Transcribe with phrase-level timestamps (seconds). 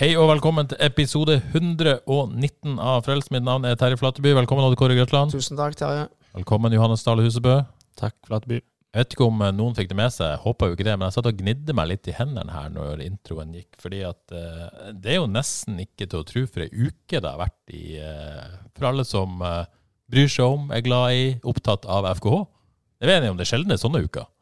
[0.00, 3.26] Hei og velkommen til episode 119 av Frels.
[3.28, 4.30] Mitt navn er Terje Flateby.
[4.38, 5.28] Velkommen, Odd Kåre Grøtland.
[5.34, 6.06] Tusen takk, Terje.
[6.32, 7.58] Velkommen, Johannes Dale Husebø.
[8.00, 8.62] Takk, Flateby.
[8.62, 10.94] Jeg vet ikke om eh, noen fikk det med seg, jeg håper jo ikke det,
[10.94, 13.76] men jeg satt og gnidde meg litt i hendene her når introen gikk.
[13.84, 17.34] Fordi at eh, det er jo nesten ikke til å tro for ei uke det
[17.34, 19.68] har vært i eh, For alle som eh,
[20.08, 22.40] bryr seg om, er glad i, opptatt av FKH.
[23.04, 24.32] Jeg vet ikke om det er sjelden det er sånne uker.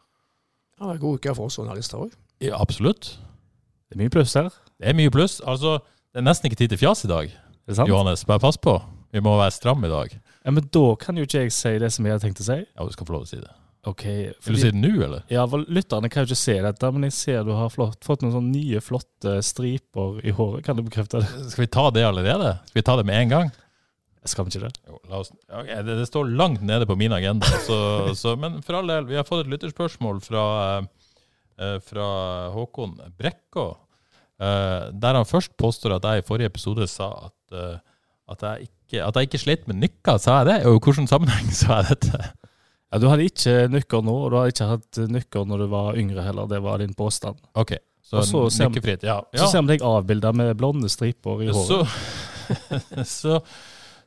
[0.79, 2.17] Ja, det er en god uke for oss journalister òg.
[2.47, 3.17] Ja, absolutt.
[3.91, 4.55] Det er mye pluss her.
[4.79, 5.41] Det er mye pluss.
[5.43, 5.79] Altså,
[6.15, 7.33] det er nesten ikke tid til fjas i dag.
[7.69, 7.91] Er sant?
[7.91, 8.79] Johannes, bare pass på.
[9.13, 10.19] Vi må være stramme i dag.
[10.45, 12.61] Ja, Men da kan jo ikke jeg si det som jeg har tenkt å si.
[12.63, 13.55] Ja, du skal få lov til å si det.
[13.89, 14.05] Ok.
[14.45, 15.23] Vil du si det nå, eller?
[15.33, 18.25] Ja, vel, Lytterne kan jo ikke se dette, men jeg ser du har flott, fått
[18.25, 20.67] noen sånne nye, flotte striper i håret.
[20.67, 21.49] Kan du bekrefte det?
[21.53, 22.59] Skal vi ta det allerede?
[22.69, 23.51] Skal vi ta det med en gang?
[24.29, 24.83] Skal vi ikke det?
[24.91, 27.79] Jo, la oss, okay, det, det står langt nede på min agenda, så,
[28.19, 30.43] så, men for all del, vi har fått et lytterspørsmål fra,
[31.57, 32.09] eh, fra
[32.53, 33.71] Håkon Brekkå,
[34.41, 37.79] eh, der han først påstår at jeg i forrige episode sa at, uh,
[38.33, 40.19] at, jeg, ikke, at jeg ikke slet med nykka.
[40.23, 40.59] Sa jeg det?
[40.67, 42.31] Og i hvilken sammenheng sa jeg dette?
[42.89, 45.99] Ja, Du hadde ikke nykker nå, og du hadde ikke hatt nykker når du var
[46.01, 46.49] yngre heller.
[46.49, 47.41] Det var din påstand.
[47.59, 49.09] Ok, så, så nykkefritt, nykkefritt.
[49.09, 49.19] Ja.
[49.37, 51.69] Så ser vi deg avbilda med blonde striper i håret.
[51.69, 53.41] Så, så,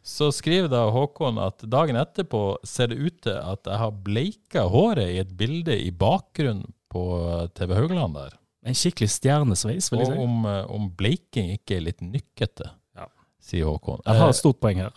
[0.01, 4.66] så skriver da Håkon at dagen etterpå ser det ut til at jeg har bleika
[4.73, 7.03] håret i et bilde i bakgrunnen på
[7.56, 8.33] TV Haugland der.
[8.66, 13.07] En skikkelig stjernesveis, vil jeg Og om, eh, om bleiking ikke er litt nykkete, Ja.
[13.41, 14.01] sier Håkon.
[14.05, 14.91] Jeg har et stort poeng her.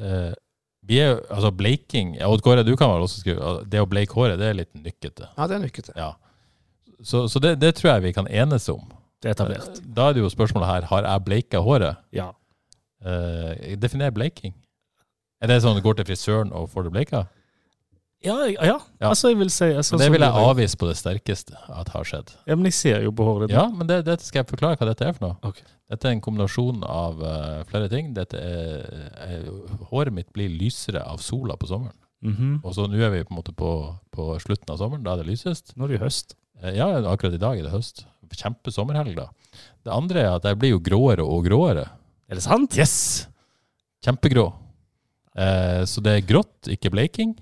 [0.00, 0.32] Eh,
[0.86, 3.86] vi er jo, altså Bleiking Odd Kåre, du kan vel også skrive at det å
[3.90, 5.28] bleike håret, det er litt nykkete.
[5.36, 5.92] Ja, det er nykkete.
[5.96, 6.12] Ja.
[7.02, 8.84] Så, så det, det tror jeg vi kan enes om.
[9.20, 9.80] Det er etablert.
[9.82, 11.96] Da er det jo spørsmålet her har jeg bleika håret.
[12.12, 12.30] Ja.
[13.04, 14.54] Eh, definer bleiking.
[15.42, 17.26] Er det sånn du går til frisøren og får det bleika?
[18.24, 21.58] Ja, ja, altså jeg vil si altså, det sånn vil jeg avvise på det sterkeste
[21.68, 22.32] at har skjedd.
[22.48, 23.56] Ja, Men jeg ser jo på håret ditt.
[23.58, 25.36] Ja, men det, det skal jeg forklare hva dette er for noe.
[25.52, 25.66] Okay.
[25.92, 28.08] Dette er en kombinasjon av uh, flere ting.
[28.16, 28.88] Dette er,
[29.22, 29.44] er,
[29.92, 31.94] håret mitt blir lysere av sola på sommeren.
[32.24, 32.56] Mhm.
[32.64, 33.70] Og så nå er vi på en måte på,
[34.16, 35.76] på slutten av sommeren, da er det lysest.
[35.76, 36.34] Nå er det jo høst.
[36.64, 38.06] Eh, Ja, akkurat i dag er det høst.
[38.32, 39.28] Kjempesommerhelg, da.
[39.86, 41.86] Det andre er at jeg blir jo gråere og gråere.
[42.26, 42.74] Er det sant?
[42.80, 43.28] Yes!
[44.02, 44.48] Kjempegrå.
[45.36, 47.36] Eh, så det er grått, ikke bleiking.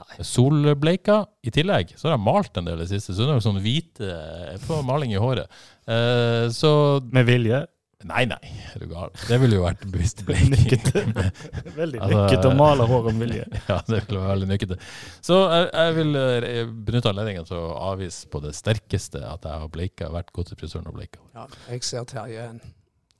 [0.00, 0.24] Nei.
[0.26, 1.18] Solbleika.
[1.44, 3.44] I tillegg så har jeg malt en del i det siste, så det er jo
[3.48, 5.60] sånn hvite Jeg får maling i håret.
[5.90, 6.72] Eh, så
[7.12, 7.66] Med vilje.
[8.08, 8.38] Nei, nei,
[8.72, 9.10] er du gal.
[9.28, 10.86] Det ville jo vært bevisst bleiking.
[11.80, 13.44] Veldig Altså, nykkete å male håret med vilje.
[13.68, 14.78] ja, det ville vært veldig nykkete.
[15.26, 19.64] Så jeg, jeg vil eh, benytte anledningen til å avvise på det sterkeste at jeg
[19.66, 21.20] har bleika, vært god til frisøren og bleika.
[21.36, 22.46] Ja, jeg ser Terje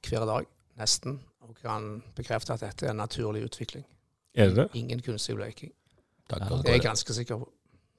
[0.08, 0.48] hver dag,
[0.80, 3.84] nesten, og kan bekrefte at dette er en naturlig utvikling.
[4.32, 4.66] Er det det?
[4.80, 5.74] Ingen kunstig bleiking.
[6.30, 6.44] Takk.
[6.46, 7.48] Ja, Det er jeg ganske sikker på.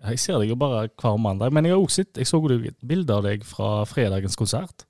[0.02, 2.58] Jeg ser deg jo bare hver mandag, men jeg har også sett, jeg så jo
[2.66, 4.88] et bilde av deg fra fredagens konsert.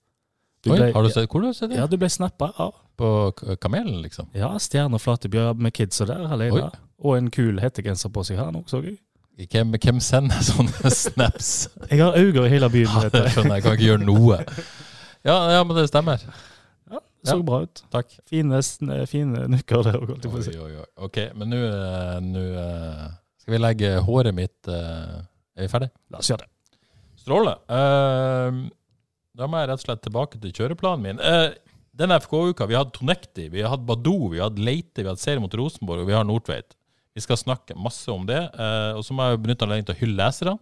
[0.63, 1.79] Du Oi, ble, har du sett, hvor har du sett det?
[1.81, 4.27] Ja, du ble snappa av På Kamelen, liksom?
[4.37, 6.67] ja, Stjerne Flatebjørn med kidsa der alene.
[6.69, 6.87] Oi.
[7.01, 8.99] Og en kul hettegenser på seg her nå, så jeg.
[9.49, 11.51] Hvem, hvem sender sånne snaps?
[11.89, 12.93] Jeg har øyne i hele byen.
[12.93, 13.63] Ja, det skjønner jeg.
[13.63, 14.37] Jeg kan ikke gjøre noe.
[15.25, 16.21] Ja, ja men det stemmer.
[16.91, 17.41] Ja, det så Ja.
[17.47, 17.81] bra ut.
[17.91, 18.13] Takk.
[18.29, 18.61] Fine,
[19.09, 19.97] fine nykker der.
[19.97, 20.53] holdt jeg på å si.
[20.59, 20.85] oi, oi.
[21.07, 23.09] Ok, men nå eh, eh,
[23.41, 25.21] skal vi legge håret mitt uh,
[25.57, 25.89] Er vi ferdig?
[26.13, 26.51] La oss gjøre det.
[27.21, 27.55] Stråle.
[27.69, 28.69] Uh,
[29.37, 31.21] da må jeg rett og slett tilbake til kjøreplanen min.
[31.21, 31.49] Uh,
[31.97, 35.07] denne FK-uka, vi har hatt Tonekti, vi har hatt Badou, vi har hatt Leite, vi
[35.09, 36.77] har hatt serie mot Rosenborg, og vi har Nordtveit.
[37.13, 38.39] Vi skal snakke masse om det.
[38.55, 40.53] eh, og så må jeg benytte anledningen til å hylle leserne.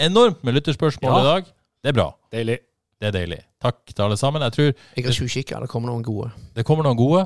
[0.00, 1.18] Enormt med lytterspørsmål Ja.
[1.18, 1.48] i dag.
[1.82, 2.06] Det er bra.
[2.30, 2.60] Deilig.
[3.00, 3.38] Det er deilig.
[3.64, 4.42] Takk til alle sammen.
[4.44, 4.66] Jeg tror
[4.96, 6.30] Jeg har tjuvkikka, det kommer noen gode.
[6.54, 7.22] det kommer noen gode.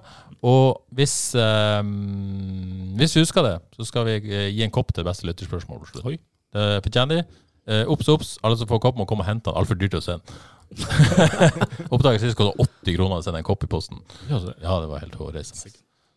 [0.46, 1.82] Og hvis, eh,
[3.00, 5.90] hvis du husker det, så skal vi eh, gi en kopp til beste lytterspørsmål på
[5.90, 6.20] slutt.
[6.54, 7.40] Det fortjener de.
[7.66, 8.36] Eh, Obs, obs.
[8.44, 9.56] Alle som får kopp, må komme og hente den.
[9.58, 10.38] Altfor dyrt å sende.
[11.94, 13.98] Oppdaget sist kostet 80 kroner å sende en kopp i posten.
[14.30, 15.74] Ja, det var helt hårreisende.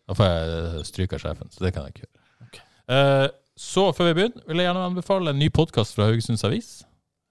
[0.08, 2.62] Da får jeg stryk av sjefen, så det kan jeg ikke gjøre.
[2.94, 3.26] Eh,
[3.58, 6.70] så før vi begynner, vil jeg gjerne anbefale en ny podkast fra Haugesunds Avis.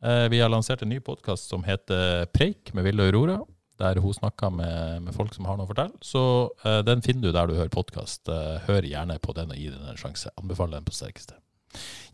[0.03, 3.39] Eh, vi har lansert en ny podkast som heter Preik med Ville Aurora.
[3.77, 5.93] der hun snakker med, med folk som har noe å fortelle.
[6.01, 6.21] Så
[6.65, 8.25] eh, den finner du der du hører podkast.
[8.65, 10.33] hør gjerne på den og gi den en sjanse.
[10.41, 11.37] Anbefaler den på sterkeste.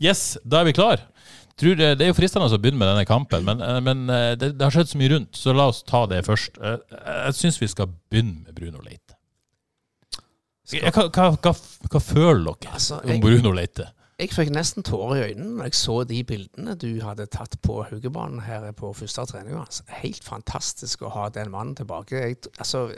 [0.02, 1.04] Yes, da er vi klar.
[1.60, 4.32] Tror det, det er jo fristende å begynne med denne kampen, men, eh, men eh,
[4.40, 6.58] det, det, har skjedd så mye rundt, så la oss ta det først.
[6.58, 6.80] Eh,
[7.28, 9.20] jeg syns vi skal begynne med Bruno Leite.
[10.74, 11.52] Hva, hva, hva,
[11.92, 13.92] hva føler dere altså, om Bruno Leite?
[14.20, 17.80] Jeg fikk nesten tårer i øynene når jeg så de bildene du hadde tatt på
[17.90, 19.56] Haugebanen her på første trening.
[19.58, 22.22] Altså, helt fantastisk å ha den mannen tilbake.
[22.22, 22.92] Jeg, altså,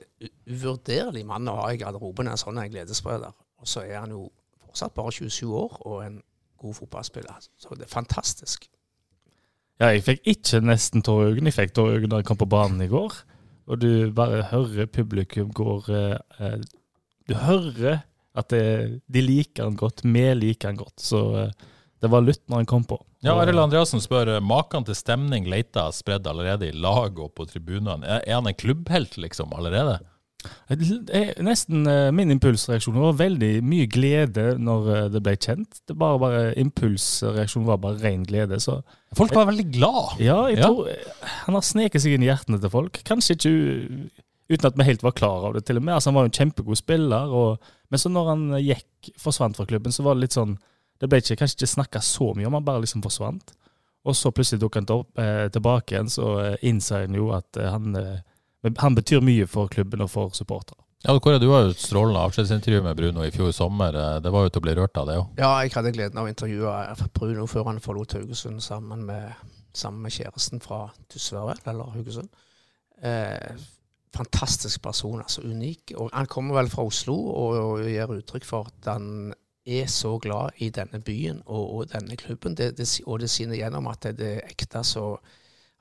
[0.46, 3.32] Uvurderlig mann å ha i garderoben, en sånn gledesspreder.
[3.62, 4.28] Og så er han jo
[4.66, 6.20] fortsatt bare 27 år og en
[6.60, 7.48] god fotballspiller.
[7.58, 8.68] Så det er fantastisk.
[9.80, 11.52] Ja, jeg fikk ikke nesten tårer i øynene.
[11.52, 13.16] Jeg fikk tårer i øynene da jeg kom på banen i går.
[13.72, 16.60] Og du bare hører publikum går eh, eh
[17.28, 18.04] Du hører
[18.36, 18.66] at det,
[19.08, 20.04] de liker han godt.
[20.06, 20.98] Vi liker han godt.
[21.02, 21.70] Så eh,
[22.04, 23.00] det var lutt når han kom på.
[23.26, 28.20] Ja, Arild Andreassen spør maken til stemning Leita spredd allerede i lag og på tribunene.
[28.22, 30.02] Er han en klubbhelt liksom allerede?
[31.42, 35.80] Nesten eh, min impulsreaksjon var veldig mye glede når eh, det ble kjent.
[35.88, 38.60] Det bare, bare Impulsreaksjonen var bare ren glede.
[38.62, 38.80] Så
[39.18, 40.20] folk var veldig glad.
[40.22, 40.70] Ja, jeg ja.
[40.70, 40.92] tror
[41.48, 43.02] han har sneket seg inn i hjertene til folk.
[43.08, 43.56] Kanskje ikke
[44.52, 45.96] uten at vi helt var klar av det, til og med.
[45.96, 47.34] Altså, han var jo en kjempegod spiller.
[47.34, 50.58] Og, men så når han gikk, forsvant fra klubben, så var det litt sånn
[50.96, 53.52] Det ble ikke, kanskje ikke snakka så mye om, han bare liksom forsvant.
[54.08, 57.60] Og så plutselig dukket han opp, eh, tilbake igjen, så eh, innså han jo at
[57.60, 58.22] eh, han eh,
[58.78, 60.82] han betyr mye for klubben og for supportere.
[61.06, 63.94] Ja, Kåre, Du har jo et strålende avskjedsintervju med Bruno i fjor sommer.
[63.94, 65.28] Eh, det var jo til å bli rørt av det òg?
[65.38, 69.36] Ja, jeg hadde gleden av å intervjue Bruno før han forlot Haugesund sammen med,
[69.74, 72.32] sammen med kjæresten fra Tysvær, eller Haugesund.
[73.06, 73.54] Eh,
[74.16, 75.96] fantastisk person, altså unik.
[76.00, 79.34] Og han kommer vel fra Oslo og, og gir uttrykk for at han
[79.66, 82.56] er så glad i denne byen og, og denne klubben.
[82.58, 84.84] Det, det, og det skinner gjennom at det, er ekte.
[84.84, 85.18] så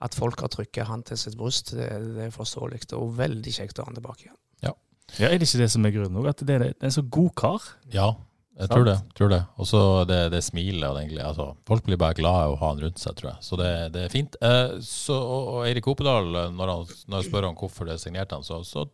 [0.05, 2.83] at folk har trykket han til sitt bryst, det, det er forståelig.
[2.99, 4.39] Og veldig kjekt å ha han tilbake igjen.
[4.67, 4.73] Ja.
[5.19, 6.27] ja, Er det ikke det som er grunnen?
[6.29, 7.69] At det er, det er en så god kar?
[7.95, 8.13] Ja,
[8.55, 8.99] jeg tror det.
[9.19, 9.41] tror det.
[9.59, 12.83] Og så det, det smilet egentlig, altså, Folk blir bare glade av å ha han
[12.85, 13.43] rundt seg, tror jeg.
[13.43, 14.37] Så det, det er fint.
[14.47, 18.39] Eh, så, og, og Eirik Opedal, når han, når jeg spør om hvorfor det signerte
[18.39, 18.87] han, så, så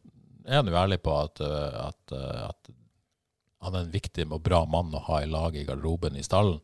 [0.46, 2.72] er han jo ærlig på at, eh, at, eh, at,
[3.60, 6.56] han er en viktig og bra mann å ha i lag i garderoben i stallen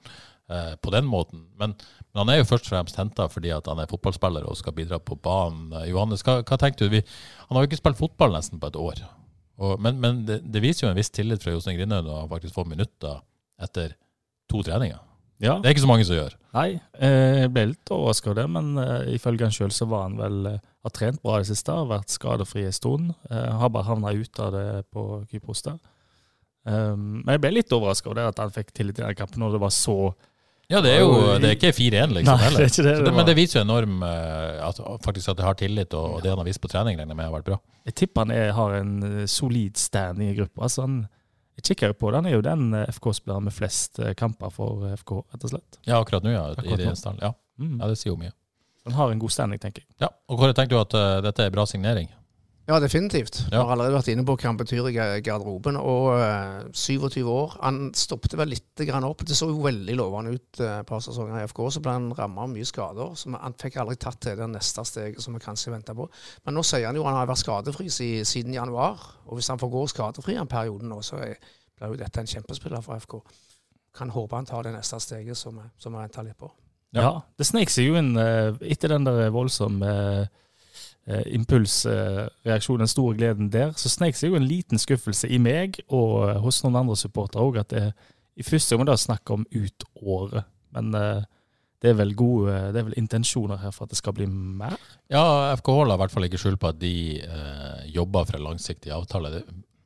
[0.48, 1.44] eh, på den måten.
[1.60, 4.56] Men, men, han er jo først og fremst henta fordi at han er fotballspiller og
[4.56, 5.68] skal bidra på banen.
[5.82, 6.96] Eh, Johannes, hva, hva tenkte du?
[6.96, 7.04] Vi,
[7.44, 9.04] han har jo ikke spilt fotball nesten på et år.
[9.56, 12.56] Og, men, men det, det, viser jo en viss tillit fra Jostein Grindhaug å faktisk
[12.56, 13.20] får minutter
[13.62, 13.94] etter
[14.50, 15.00] to treninger.
[15.42, 15.58] Ja.
[15.60, 16.36] Det er ikke så mange som gjør.
[16.56, 20.06] Nei, eh, jeg ble litt overraska over det, men uh, ifølge han sjøl så var
[20.06, 23.10] han vel uh, har trent bra i det siste, har vært skadefri en stund.
[23.28, 25.80] Har bare havna ut av det på Kypros der.
[26.66, 29.42] Um, men jeg ble litt overraska over det at han fikk tillit i den kampen
[29.42, 29.96] når det var så
[30.66, 32.40] ja, det er jo det er ikke 4-1, liksom.
[32.42, 35.46] Nei, det er det, det men det viser jo enorm eh, at, faktisk at det
[35.46, 37.60] har tillit, og, det han har vist på trening, regner med har vært bra.
[37.86, 40.64] Jeg tipper han er, har en eh, solid standing i gruppa.
[40.66, 40.98] Altså han,
[41.60, 44.88] jeg kikker jo på det, han er jo den eh, FK-spilleren med flest kamper for
[44.98, 45.78] FK, rett og slett.
[45.86, 46.48] Ja, akkurat nå, ja.
[46.50, 46.90] Akkurat i det
[47.22, 47.32] ja.
[47.62, 47.78] Mm.
[47.78, 47.92] ja.
[47.92, 48.34] Det sier jo mye.
[48.86, 49.90] Han har en god standing, tenker jeg.
[50.02, 52.10] Ja, og Kåre, tenker du at uh, dette er bra signering?
[52.66, 53.44] Ja, definitivt.
[53.52, 53.60] Ja.
[53.62, 55.76] har allerede vært inne på hva han betyr i garderoben.
[55.78, 56.22] Og uh,
[56.66, 57.52] eh, 27 år.
[57.60, 59.22] Han stoppet vel litt opp.
[59.22, 61.60] Det så jo veldig lovende ut uh, et par sesonger i FK.
[61.70, 63.14] Så ble han ramma av mye skader.
[63.14, 66.08] Så han fikk aldri tatt til det neste steget som vi kanskje venta på.
[66.42, 69.04] Men nå sier han jo at han har vært skadefri siden januar.
[69.28, 72.82] Og hvis han får gå skadefri en periode nå, så blir jo dette en kjempespiller
[72.82, 73.20] for FK.
[73.96, 76.50] Kan håpe han tar det neste steget som vi venter litt på.
[76.96, 80.42] Ja, ja det snek seg jo inn uh, etter den der voldsomme eh,
[81.06, 86.26] impulsreaksjon, den store gleden der, så snek seg jo en liten skuffelse i meg og
[86.26, 87.86] eh, hos noen andre supportere òg, at det
[88.36, 90.48] i første omgang snakk om ut året.
[90.74, 91.22] Men eh,
[91.82, 94.74] det er vel gode, det er vel intensjoner her for at det skal bli mer?
[95.12, 98.48] Ja, FKH la i hvert fall ikke skjul på at de eh, jobber for en
[98.48, 99.30] langsiktig avtale.
[99.36, 99.44] Det,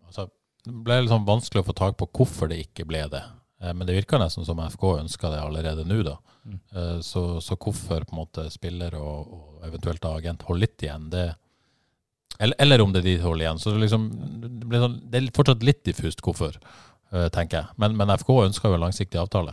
[0.09, 0.31] altså,
[0.65, 3.23] det ble litt sånn vanskelig å få tak på hvorfor det ikke ble det.
[3.61, 6.17] Eh, men det virker nesten som FK ønsker det allerede nå, da.
[6.45, 6.59] Mm.
[6.75, 11.09] Eh, så, så, hvorfor på en måte spiller og, og eventuelt agent holder litt igjen,
[11.13, 11.29] det
[12.41, 13.59] eller, eller, om det er de holder igjen.
[13.61, 14.05] Så liksom,
[14.41, 16.55] det, sånn, det er fortsatt litt diffust hvorfor,
[17.13, 17.77] uh, tenker jeg.
[17.83, 19.53] Men, men, FK ønsker jo en langsiktig avtale.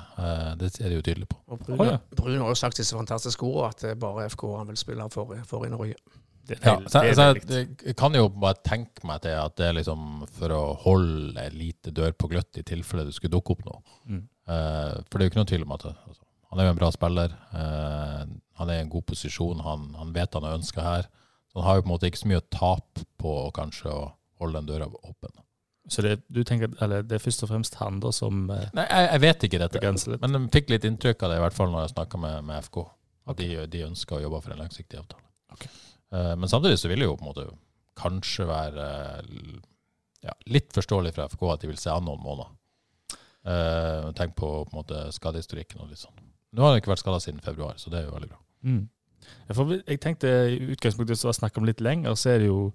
[0.62, 1.42] Det er de jo tydelige på.
[1.52, 1.98] Og Brun, oh, ja.
[2.16, 5.10] Brun har jo sagt disse fantastiske ordene, at det er bare FK han vil spille
[5.12, 6.00] for, for i Norge.
[6.48, 9.75] Det, ja, så, så jeg, jeg, kan jo bare tenke meg til at det er
[9.75, 13.66] liksom for å holde en lite dør på gløtt i tilfelle det skulle dukke opp
[13.68, 13.82] noe.
[14.08, 14.22] Mm.
[14.48, 16.80] Uh, for det er jo ikke noe tvil om at altså, han er jo en
[16.80, 17.34] bra spiller.
[17.51, 18.24] Uh,
[18.62, 19.66] han er i en god posisjon.
[19.66, 21.10] Han, han vet han har ønska her.
[21.51, 24.08] Så han har jo på en måte ikke så mye å tape på kanskje å
[24.39, 25.36] holde den døra åpen.
[25.89, 28.88] Så det, du tenker, eller det er først og fremst han da som uh, Nei,
[28.88, 29.94] jeg, jeg, vet ikke dette.
[30.24, 32.68] Men jeg fikk litt inntrykk av det, i hvert fall når jeg snakka med, med,
[32.68, 32.82] FK.
[33.27, 35.26] At de, de, ønsker å jobbe for en langsiktig avtale.
[36.14, 37.48] Uh, men samtidig så vil jo på en måte
[37.98, 38.84] kanskje være
[39.18, 39.56] eh,
[40.22, 42.52] ja, litt forståelig fra FK at de vil se an noen måneder.
[43.48, 46.28] Uh, tenk på, på en måte skadehistorikken og litt sånn.
[46.54, 48.40] Nå har han ikke vært skada siden februar, så det er jo veldig bra.
[48.68, 48.84] Mm.
[49.88, 52.72] Jeg tenkte i utgangspunktet så snakk om litt lenger, så er det jo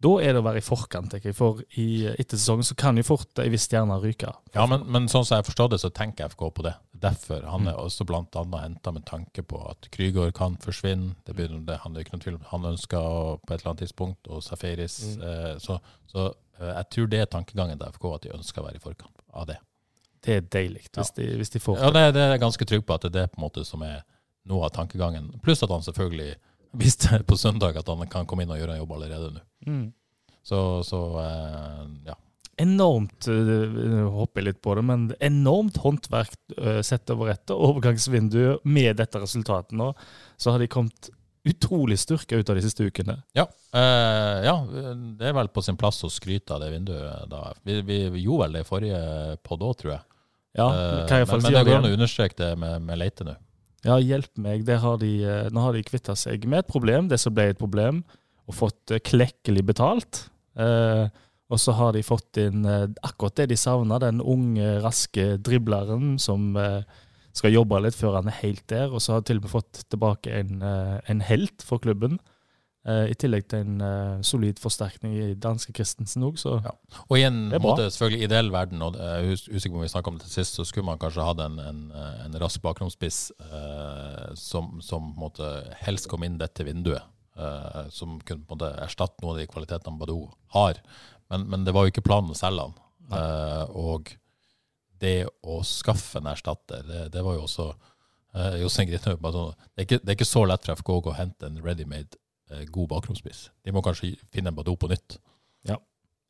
[0.00, 1.10] Da er det å være i forkant.
[1.12, 4.30] tenker jeg, For i, etter sesongen så kan jo fort ei viss stjerne ryke.
[4.54, 6.72] Ja, men, men sånn som jeg forstår det, så tenker FK på det.
[7.00, 11.14] Derfor Han er også annet henta med tanke på at Krygård kan forsvinne.
[11.26, 13.00] Det, begynner, det handler ikke noen tvil om Han ønsker
[13.46, 15.16] på et eller annet tidspunkt, og Safaris.
[15.16, 15.78] Eh, så
[16.10, 16.26] så
[16.60, 19.26] eh, jeg tror det er tankegangen til FK, at de ønsker å være i forkant
[19.32, 19.58] av det.
[20.20, 22.82] Det er deilig hvis, de, hvis de får Ja, det, det er jeg ganske trygg
[22.84, 24.02] på at det er det på en måte som er
[24.50, 25.30] noe av tankegangen.
[25.44, 26.34] Pluss at han selvfølgelig
[26.80, 29.46] visste på søndag at han kan komme inn og gjøre en jobb allerede nå.
[29.68, 29.86] Mm.
[30.44, 32.18] Så, så eh, ja.
[32.60, 39.00] Enormt uh, hopper litt på det, men enormt håndverk uh, sett over etter overgangsvinduet med
[39.00, 39.92] dette resultatet nå.
[40.40, 41.08] Så har de kommet
[41.48, 43.14] utrolig styrka ut av de siste ukene.
[43.32, 44.54] Ja, eh, ja,
[45.16, 47.30] det er vel på sin plass å skryte av det vinduet.
[47.32, 47.54] da.
[47.64, 49.00] Vi, vi, vi gjorde vel det i forrige
[49.46, 50.02] podd òg, tror jeg.
[50.58, 53.00] Ja, Eh, kan jeg men, få men det går an å understreke det med, med
[53.00, 53.36] Leite nå.
[53.86, 54.68] Ja, hjelp meg.
[54.82, 57.60] Har de, eh, nå har de kvitta seg med et problem, det som ble et
[57.60, 58.02] problem,
[58.50, 60.26] og fått eh, klekkelig betalt.
[60.60, 61.06] Eh,
[61.50, 66.14] og så har de fått inn eh, akkurat det de savna, den unge, raske dribleren
[66.22, 66.82] som eh,
[67.34, 68.90] skal jobbe litt før han er helt der.
[68.94, 72.20] Og så har de til og med fått tilbake en, eh, en helt for klubben.
[72.90, 76.70] I tillegg til en solid forsterkning i danske Christensen òg, så Ja.
[77.10, 80.08] Og i en måte, selvfølgelig ideell verden, og jeg er usikker på om vi snakka
[80.08, 81.82] om det til sist, så skulle man kanskje hatt en, en,
[82.24, 85.44] en rask bakromspiss eh, som, som måte
[85.84, 87.04] helst kom inn dette vinduet.
[87.36, 90.80] eh, som kunne på en måte erstatte noen av de kvalitetene Badou har.
[91.30, 92.78] Men, men det var jo ikke planen å selge han.
[93.10, 94.12] Eh, og
[95.00, 99.86] det å skaffe en erstatter, det, det var jo også eh, Jostein Grinhaug sånn, det,
[99.96, 102.18] det er ikke så lett for FK å hente en ready-made
[102.52, 103.48] eh, god bakromspiss.
[103.64, 105.20] De må kanskje finne en Badou på nytt
[105.66, 105.78] ja,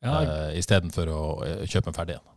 [0.00, 2.28] uh, istedenfor å eh, kjøpe en ferdig en.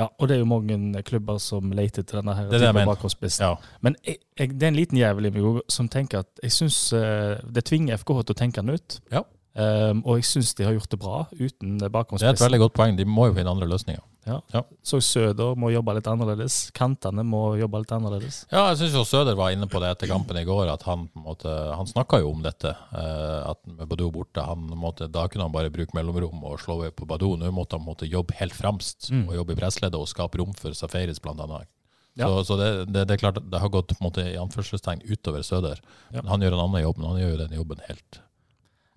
[0.00, 0.08] ja.
[0.10, 2.88] Og det er jo mange klubber som leter til denne her Det er det jeg
[2.88, 3.44] bakgrunnsspissen.
[3.46, 3.76] Ja.
[3.86, 6.80] Men jeg, jeg, det er en liten jævel i meg som tenker at jeg syns
[6.90, 8.98] det tvinger FKH til å tenke den ut.
[9.14, 9.22] Ja.
[9.60, 12.76] Um, og jeg syns de har gjort det bra uten Det er et veldig godt
[12.78, 12.96] poeng.
[12.96, 14.00] De må jo finne andre løsninger.
[14.28, 14.36] Ja.
[14.52, 14.60] Ja.
[14.84, 16.56] Så Søder må jobbe litt annerledes.
[16.76, 18.42] Kantene må jobbe litt annerledes.
[18.52, 21.20] Ja, jeg syns Søder var inne på det etter kampen i går, at han på
[21.20, 22.74] en måte, han snakka jo om dette.
[22.92, 26.78] eh, at med Badou borte, han måtte, da kunne han bare bruke mellomrom og slå
[26.78, 27.34] over på Badou.
[27.40, 29.28] Nå måtte han måtte jobbe helt fremst, Mm.
[29.28, 31.68] og jobbe i pressleddet og skape rom for Safaris, annet.
[32.16, 32.26] Ja.
[32.26, 35.02] Så, så det, det, det er klart det har gått på en måte, i anførselstegn
[35.10, 35.80] utover Søder.
[36.12, 36.20] Ja.
[36.22, 38.20] Men Han gjør en annen jobb, men han gjør jo den jobben helt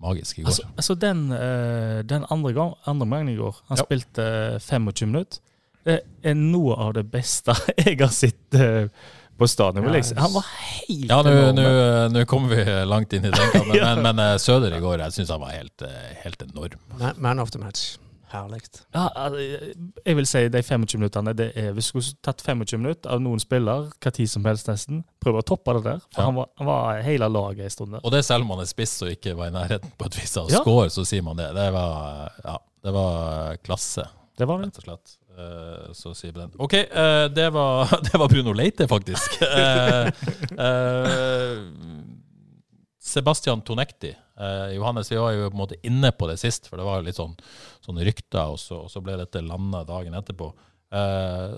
[0.04, 0.52] magisk i går.
[0.52, 3.84] Altså, altså den, eh, den andre, gang, andre gangen i går, han Ja.
[3.88, 5.40] spilte eh, 25 minutter.
[5.84, 7.52] Det er noe av det beste
[7.84, 8.86] jeg har sett eh,
[9.36, 9.84] på stadion.
[9.90, 10.00] Ja.
[10.22, 13.90] Han var helt Ja, nå- kommer vi langt inn i den kampen, Ja.
[13.96, 16.78] men, men eh, Søder i går, jeg syns han var helt, eh, helt enorm.
[17.00, 17.96] Man, man of the match.
[18.34, 18.60] Herlig.
[18.94, 19.38] Ja, altså,
[20.06, 23.20] jeg vil si de 25 minuttene det er, Hvis du skulle tatt 25 minutter av
[23.22, 26.00] noen spiller, hva tid som helst nesten, Prøve å toppe det der.
[26.12, 26.26] For Ja.
[26.26, 28.00] han, var, han var hele laget en stund der.
[28.04, 30.36] Og det selv om han er spiss og ikke var i nærheten på et vis
[30.36, 30.60] av å Ja.
[30.60, 31.48] score, så sier man det.
[31.54, 34.04] Det var, ja, det var klasse,
[34.38, 34.66] Det var det.
[34.66, 35.16] rett og slett.
[35.38, 36.50] Eh, så sier vi den.
[36.58, 39.38] OK, eh, det, var, det var Bruno Leite, faktisk.
[43.14, 44.10] Sebastian Tonekti.
[44.40, 46.98] Eh, Johannes, vi var jo på en måte inne på det sist, for det var
[46.98, 47.36] jo litt sånn,
[47.84, 50.50] sånn rykter, og så, og så ble dette landa dagen etterpå.
[50.94, 51.54] Eh,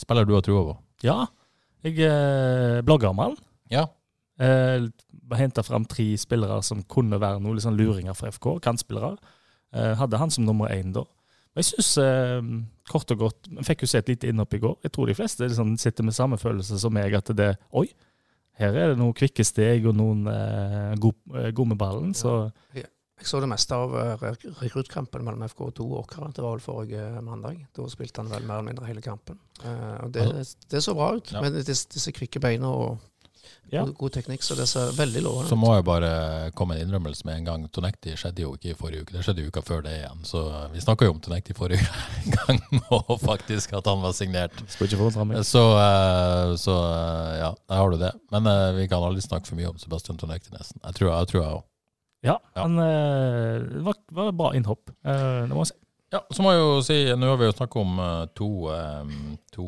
[0.00, 0.76] spiller du har trua på?
[1.06, 1.20] Ja,
[1.86, 3.38] jeg eh, blogger om han.
[3.72, 3.86] Ja.
[4.40, 4.88] Eh,
[5.38, 9.14] Henta fram tre spillere som kunne være noe litt sånn luringer for FK, kantspillere.
[9.76, 11.06] Eh, hadde han som nummer én da.
[11.54, 12.42] Men jeg syns, eh,
[12.90, 14.76] kort og godt Vi fikk jo se et lite innhopp i går.
[14.82, 17.86] Jeg tror de fleste liksom, sitter med samme følelse som meg, at det Oi,
[18.58, 21.14] her er det noen kvikke steg og noen eh, god,
[21.44, 22.14] eh, med ballen.
[22.14, 24.22] Så Jeg så det meste av eh,
[24.62, 26.30] rekruttkampen mellom FK2 og Åkra.
[26.32, 27.66] Det var vel forrige mandag.
[27.76, 29.38] Da spilte han vel mer eller mindre hele kampen.
[29.64, 30.24] Eh, og det,
[30.72, 31.42] det så bra ut, Ja.
[31.44, 32.98] med disse, disse kvikke beina og
[33.70, 33.84] Ja.
[33.84, 34.42] god, god teknikk.
[34.42, 36.08] Så det ser veldig lovende Så må jeg bare
[36.58, 37.66] komme en innrømmelse med en gang.
[37.70, 40.24] Tonekti skjedde jo ikke i forrige uke, det skjedde uka før det igjen.
[40.26, 40.42] Så
[40.72, 41.86] vi snakka jo om Tonekti forrige
[42.34, 42.58] gang,
[42.96, 44.56] og faktisk at han var signert.
[45.46, 48.12] Så, eh, så eh, ja, der har du det.
[48.34, 50.82] Men eh, vi kan aldri snakke for mye om Sebastian Tonekti, nesten.
[50.82, 51.66] Jeg tror jeg òg.
[52.26, 52.62] Ja, Ja.
[52.66, 54.90] han det var, var et bra innhopp.
[55.06, 55.78] Eh, det må jeg si.
[56.10, 58.00] Ja, så må jeg jo si, nå har vi jo snakket om
[58.34, 58.48] to,
[59.54, 59.66] to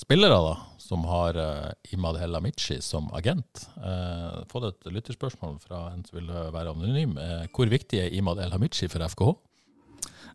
[0.00, 0.54] spillere da,
[0.84, 3.64] som har uh, Imad Hellamichi som agent.
[3.80, 7.16] Uh, fått et lytterspørsmål fra en som vil eh, være anonym.
[7.20, 9.32] Eh, hvor viktig er Imad Hellamichi for FKH?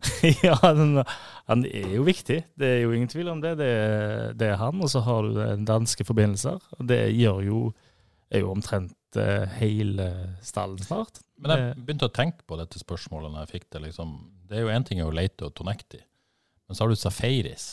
[0.46, 1.02] ja, han,
[1.50, 2.38] han er jo viktig.
[2.58, 3.54] Det er jo ingen tvil om det.
[3.60, 5.38] Det, er- det er han, og så har du
[5.68, 6.58] danske forbindelser.
[6.78, 7.60] Og det gjør jo
[8.30, 10.06] er jo omtrent eh, hele
[10.46, 11.18] stallen snart.
[11.40, 13.80] Men jeg begynte å tenke på dette spørsmålet når jeg fikk det.
[13.88, 14.12] liksom.
[14.48, 15.98] Det er jo én ting å lete og Tonekti,
[16.68, 17.64] men så har du Safaris.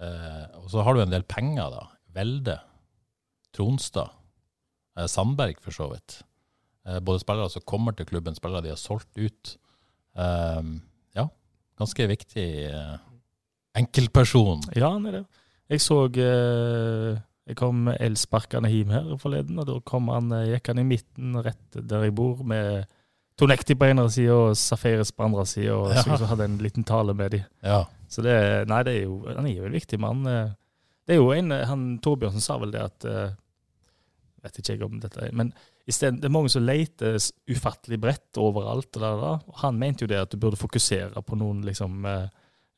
[0.00, 1.86] Eh, og så har du en del penger, da.
[2.14, 2.58] Velde,
[3.56, 4.10] Tronstad,
[4.98, 6.20] eh, Sandberg for så vidt.
[6.86, 9.56] Eh, både spillere som kommer til klubben, spillere de har solgt ut.
[10.18, 10.62] Eh,
[11.18, 11.26] ja,
[11.80, 12.96] ganske viktig eh,
[13.78, 14.62] enkeltperson.
[14.76, 15.24] Ja, han er det.
[15.68, 20.80] Jeg så eh, Jeg kom elsparkende hjem her forleden, og da kom han, gikk han
[20.82, 22.84] i midten rett der jeg bor, med
[23.40, 26.02] Tonekti på ene sida og Safaris på andre sida, og Ja.
[26.02, 27.44] så jeg hadde en liten tale med dem.
[27.62, 27.84] Ja.
[28.08, 28.34] Så det,
[28.70, 30.24] nei, det er jo, han er jo en viktig mann.
[30.26, 30.54] eh.
[31.08, 33.36] Det er jo en, han Torbjørnsen sa vel det at eh,
[34.44, 35.48] Vet ikke jeg om dette er, men
[35.90, 37.16] stedet, det er mange som leter
[37.50, 38.90] ufattelig bredt overalt.
[38.96, 39.40] og der, der.
[39.62, 42.28] Han mente jo det at du burde fokusere på noen liksom eh,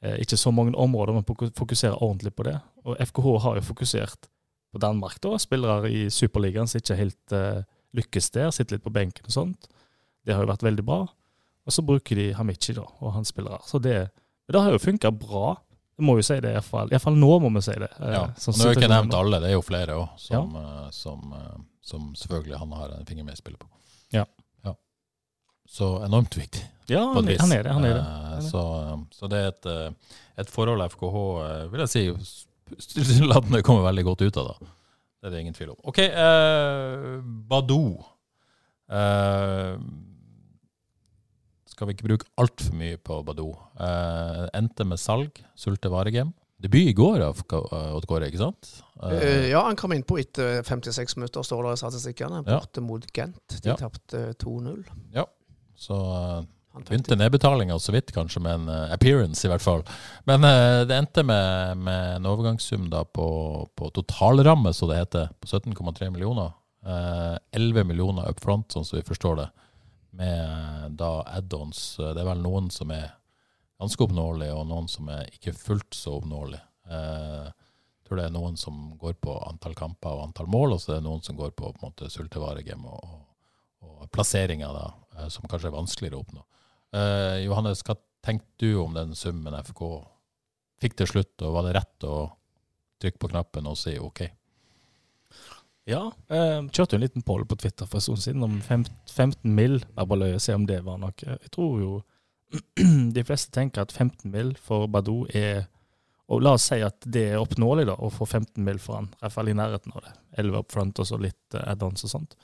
[0.02, 2.58] eh, Ikke så mange områder, men fokusere ordentlig på det.
[2.84, 4.30] Og FKH har jo fokusert
[4.72, 5.36] på Danmark, da.
[5.38, 7.62] Spillere i Superligaen som ikke helt uh,
[7.96, 9.66] lykkes der, sitter litt på benken og sånt.
[10.22, 11.00] Det har jo vært veldig bra.
[11.66, 13.58] Og så bruker de Hamichi da, og hans spillere.
[13.66, 14.12] Så det,
[14.50, 15.54] men det har jo funka bra.
[15.94, 16.88] Det må jo si det, iallfall.
[16.90, 17.86] Iallfall nå må vi si det.
[18.00, 18.22] eh, ja.
[18.34, 20.88] sånn Nå har jeg ikke nevnt alle, det er jo flere òg, som, ja.
[20.96, 23.70] som, eh, som selvfølgelig han har en finger med i spillet på.
[24.16, 24.24] Ja.
[24.66, 24.74] ja.
[25.70, 26.64] Så enormt viktig.
[26.90, 27.40] Ja, han, et vis.
[27.44, 27.76] han er det.
[27.78, 28.02] han er det.
[28.02, 28.64] Eh, Så,
[29.14, 32.04] så det er et, eh, et forhold FKH eh, vil jeg si
[32.96, 34.50] tilsynelatende kommer veldig godt ut av.
[34.50, 34.74] da.
[35.20, 35.78] Det er det ingen tvil om.
[35.92, 37.20] OK, eh,
[37.54, 38.00] Badou.
[38.90, 39.76] Eh,
[41.80, 43.54] skal vi ikke bruke altfor mye på Badoo.
[43.80, 46.34] Eh, endte med salg, Sulte Varegem.
[46.60, 48.68] Debut i går av eh, Odd ikke sant?
[49.00, 52.42] Eh, Eh, ja, han kom innpå etter 56 minutter, står det i statistikkene.
[52.44, 52.58] Ja.
[52.58, 53.62] Borte mot Gent.
[53.62, 53.76] De Ja.
[53.80, 54.84] tapte 2-0.
[55.14, 55.24] Ja,
[55.74, 59.82] så eh, begynte nedbetalinga så vidt, kanskje, med en uh, appearance, i hvert fall.
[60.28, 65.32] Men uh, det endte med, med en overgangssum da på, på totalramme, så det heter,
[65.40, 66.52] på 17,3 millioner.
[66.84, 69.48] Uh, 11 millioner up front, sånn som vi forstår det,
[70.16, 71.98] med da add-ons.
[72.00, 73.08] Eh, Det er vel noen som er
[73.80, 76.62] ganske oppnåelige, og noen som er ikke fullt så oppnåelige.
[76.90, 80.82] Eh, jeg tror det er noen som går på antall kamper og antall mål, og
[80.82, 83.20] så er det noen som går på, på en måte sultevaregame og,
[83.86, 86.44] og, plasseringer, da, eh, som kanskje er vanskeligere å oppnå.
[86.98, 87.96] Eh, Johannes, hva
[88.26, 89.84] tenkte du om den summen FK
[90.82, 92.16] fikk til slutt, og var det rett å
[93.00, 94.26] trykke på knappen og si OK?
[95.90, 99.34] Ja, eh, kjørte jo en liten poll på Twitter for en stund siden om 15
[99.56, 99.80] mill.
[99.82, 101.14] Jeg bare løy og se om det var noe.
[101.26, 101.92] Jeg tror jo
[103.16, 104.54] de fleste tenker at 15 mill.
[104.58, 105.66] for Badou er
[106.30, 108.78] Og la oss si at det er oppnåelig da, å få 15 mill.
[108.78, 109.08] for han.
[109.16, 110.12] I hvert fall i nærheten av det.
[110.38, 112.36] 11 up front og så litt eh, add-ons og sånt.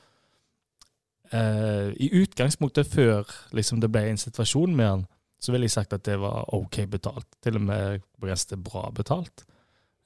[1.30, 5.06] Eh, I utgangspunktet, før liksom, det ble en situasjon med han,
[5.38, 7.28] så ville jeg sagt at det var OK betalt.
[7.44, 9.46] Til og med begrenset bra betalt.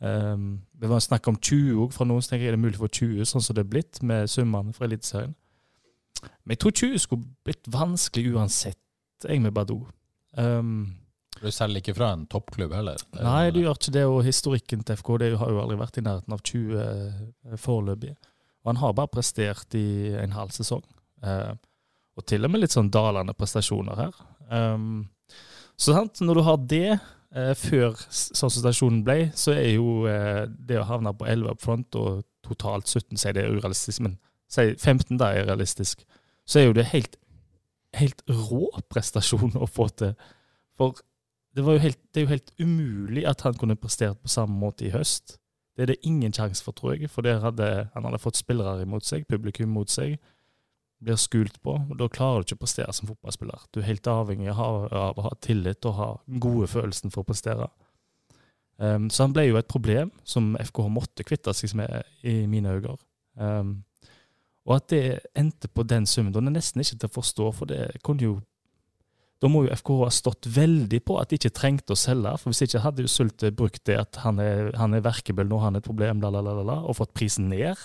[0.00, 2.88] Um, det var snakk om 20 òg, fra noen så tenker er det mulig for
[2.88, 5.34] 20, sånn som det er blitt med summene fra Eliteserien.
[6.44, 8.80] Men jeg tror 20 skulle blitt vanskelig uansett,
[9.26, 9.84] jeg med Badou.
[10.36, 10.96] Um,
[11.40, 13.00] Du selger ikke fra en toppklubb heller?
[13.16, 16.00] Er nei, du gjør ikke det, og historikken til FK det har jo aldri vært
[16.00, 18.12] i nærheten av 20 eh, foreløpig.
[18.60, 20.84] Og han har bare prestert i en halv sesong.
[21.24, 21.54] Uh,
[22.16, 24.20] og til og med litt sånn dalende prestasjoner her.
[24.52, 25.08] Um,
[25.80, 26.98] så sant, når du har det
[27.54, 31.50] før s- sånn som stasjonen ble, så er jo eh, det å havne på 11
[31.52, 34.16] up front og totalt 17, sier det er urealistisk, men
[34.50, 36.02] sier 15 da er realistisk,
[36.48, 37.14] så er jo det helt,
[37.94, 40.14] helt rå prestasjon å få til.
[40.78, 40.98] For
[41.54, 44.90] det, helt, det er jo helt umulig at han kunne prestert på samme måte i
[44.94, 45.36] høst.
[45.76, 49.06] Det er det ingen sjanse for, tror jeg, for hadde, han hadde fått spillere imot
[49.06, 50.18] seg, publikum mot seg.
[51.00, 53.62] Blir skult på, og da klarer du ikke å prestere som fotballspiller.
[53.72, 56.08] Du er helt avhengig av, av å ha tillit og ha
[56.44, 57.70] gode følelsen for å prestere.
[58.80, 62.76] Um, så han ble jo et problem som FKH måtte kvitte seg med, i mine
[62.76, 62.98] øyne.
[63.40, 63.72] Um,
[64.68, 65.02] og at det
[65.36, 68.38] endte på den summen, den er nesten ikke til å forstå, for det kunne jo
[69.40, 72.34] da må jo FKH ha stått veldig på at de ikke trengte å selge.
[72.42, 75.62] For hvis ikke hadde jo Sulte brukt det at han er, han er verkebøll nå,
[75.62, 77.80] han er et problem, la, la, la, la, og fått prisen ned.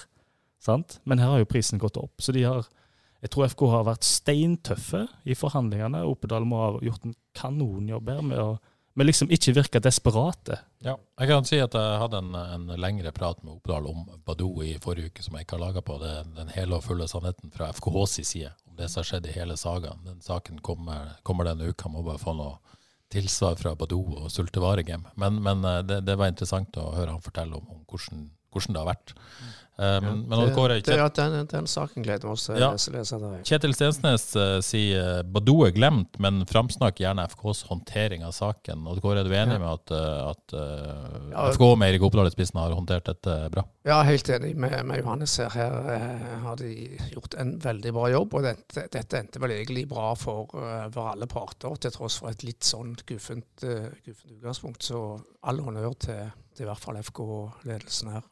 [0.59, 0.97] Sant?
[1.07, 2.19] Men her har jo prisen gått opp.
[2.19, 2.67] Så de har,
[3.25, 6.03] jeg tror FK har vært steintøffe i forhandlingene.
[6.05, 8.49] Oppedal må ha gjort en kanonjobb her med å
[8.95, 10.55] med liksom ikke virke desperate.
[10.85, 14.61] Ja, jeg kan si at jeg hadde en, en lengre prat med Oppdal om Badou
[14.63, 15.97] i forrige uke, som jeg ikke har laga på.
[15.99, 19.35] Det, den hele og fulle sannheten fra FKHs side om det som har skjedd i
[19.35, 19.99] hele sagaen.
[20.07, 21.91] Den saken kommer, kommer denne uka.
[21.91, 22.55] Må bare få noe
[23.11, 25.03] tilsvar fra Badou og Sulte Varegem.
[25.19, 28.77] Men, men eh, det, det var interessant å høre han fortelle om, om hvordan, hvordan
[28.77, 29.15] det har vært.
[29.15, 32.61] Eh, men, men Odd det, Kåre, det, ja, den, den saken gleder vi oss til
[32.61, 32.69] Ja.
[33.43, 38.85] Kjetil Stensnes uh, sier Badou er glemt, men framsnakk gjerne FKs håndtering av saken.
[38.87, 39.61] Og Kåre, er du enig Ja.
[39.61, 41.47] med at, eh, at uh, Ja.
[41.51, 43.65] FK med Erik Oppdal i spissen har håndtert dette bra?
[43.85, 45.51] Ja, helt enig med, med Johannes her.
[45.53, 46.71] Her eh, har de
[47.11, 48.33] gjort en veldig bra jobb.
[48.33, 52.31] Og dette, dette endte vel egentlig bra for, eh, for alle parter, til tross for
[52.31, 54.87] et litt sånn guffent, uh, guffent utgangspunkt.
[54.87, 55.03] Så
[55.45, 58.25] all honnør til, til i hvert fall FK-ledelsen her.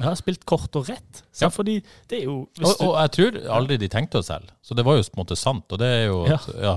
[0.00, 1.22] Jeg har spilt kort og rett.
[1.40, 1.48] Ja.
[1.52, 4.84] Fordi det er jo Og, og jeg tror aldri de tenkte å selge, så det
[4.86, 5.66] var jo på en måte sant.
[5.72, 6.38] Og det er jo Ja.
[6.60, 6.74] ja.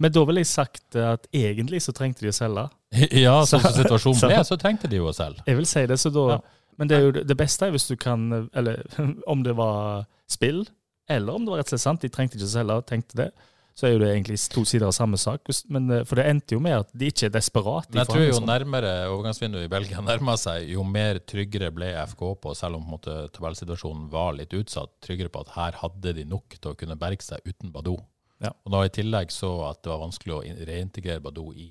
[0.00, 2.68] Men da ville jeg sagt at egentlig så trengte de å selge.
[3.24, 5.42] Ja, som Så- situasjonen så- ble, så trengte de jo å selge.
[5.46, 6.40] Jeg vil si det, så da Ja.
[6.78, 8.82] Men det er jo det det beste er hvis du kan Eller
[9.26, 10.66] om det var spill,
[11.08, 13.32] eller om det var rett og slett sant, de trengte ikke å selge, tenkte det,
[13.74, 15.48] så er jo det egentlig to sider av samme sak.
[15.72, 17.90] Men, eh, for det endte jo med at de ikke er desperate.
[17.92, 22.24] Men jeg tror jo nærmere overgangsvinduet i Belgia nærma seg, jo mer tryggere ble FK
[22.44, 26.26] på, selv om på måte tabellsituasjonen var litt utsatt, tryggere på at her hadde de
[26.28, 27.98] nok til å kunne berge seg uten Badou.
[28.40, 28.54] Ja.
[28.64, 31.70] Og da i tillegg så at det var vanskelig å reintegrere Badou i,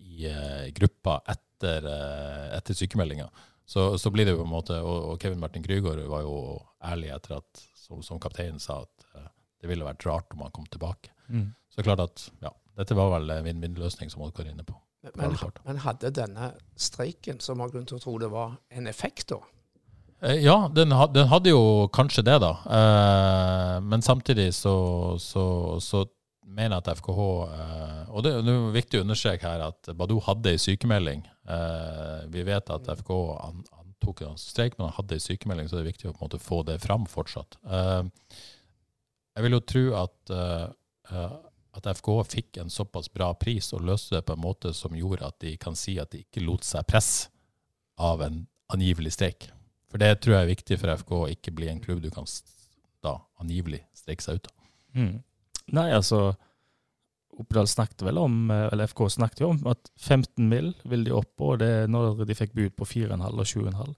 [0.00, 3.28] i eh, gruppa etter, uh, etter sykemeldinga,
[3.68, 6.56] så, så blir det jo på en måte Og, og Kevin Martin Krygård var jo
[6.82, 9.28] ærlig etter at, som, som kapteinen sa, at
[9.60, 11.12] det ville vært rart om han kom tilbake.
[11.30, 11.48] Mm.
[11.70, 14.66] Så det er klart at ja, dette var vel en vinn-vinn-løsning, som Oddkar er inne
[14.66, 14.74] på.
[15.16, 15.32] Men,
[15.64, 19.38] men, hadde denne streiken, som har grunn til å tro det var, en effekt da?
[20.20, 22.50] Eh, Ja, den, ha- den hadde jo kanskje det, da.
[22.78, 24.74] Eh, men samtidig så,
[25.22, 25.44] så,
[25.80, 26.04] så
[26.44, 30.18] mener jeg at FKH eh, Og det, det er viktig å understreke her at Badou
[30.26, 31.24] hadde ei sykemelding.
[31.48, 35.78] Eh, vi vet at FKH an, antok en streik, men han hadde ei sykemelding, så
[35.78, 37.56] det er viktig å på en måte få det fram fortsatt.
[37.64, 38.02] Eh,
[39.38, 40.18] jeg vil jo tro at,
[41.10, 45.28] at FK fikk en såpass bra pris og løste det på en måte som gjorde
[45.28, 47.30] at de kan si at de ikke lot seg presse
[48.00, 48.42] av en
[48.72, 49.50] angivelig streik.
[49.90, 52.28] For det tror jeg er viktig for FK å ikke bli en klubb du kan
[53.04, 54.56] da angivelig streike seg ut av.
[54.98, 55.16] Mm.
[55.76, 56.30] Nei, altså
[57.40, 60.74] Oppdal snakket vel om, eh, eller FK snakket jo om at 15 mill.
[60.84, 63.94] vil de opp på, det når de fikk bud på 4,5 og 7,5.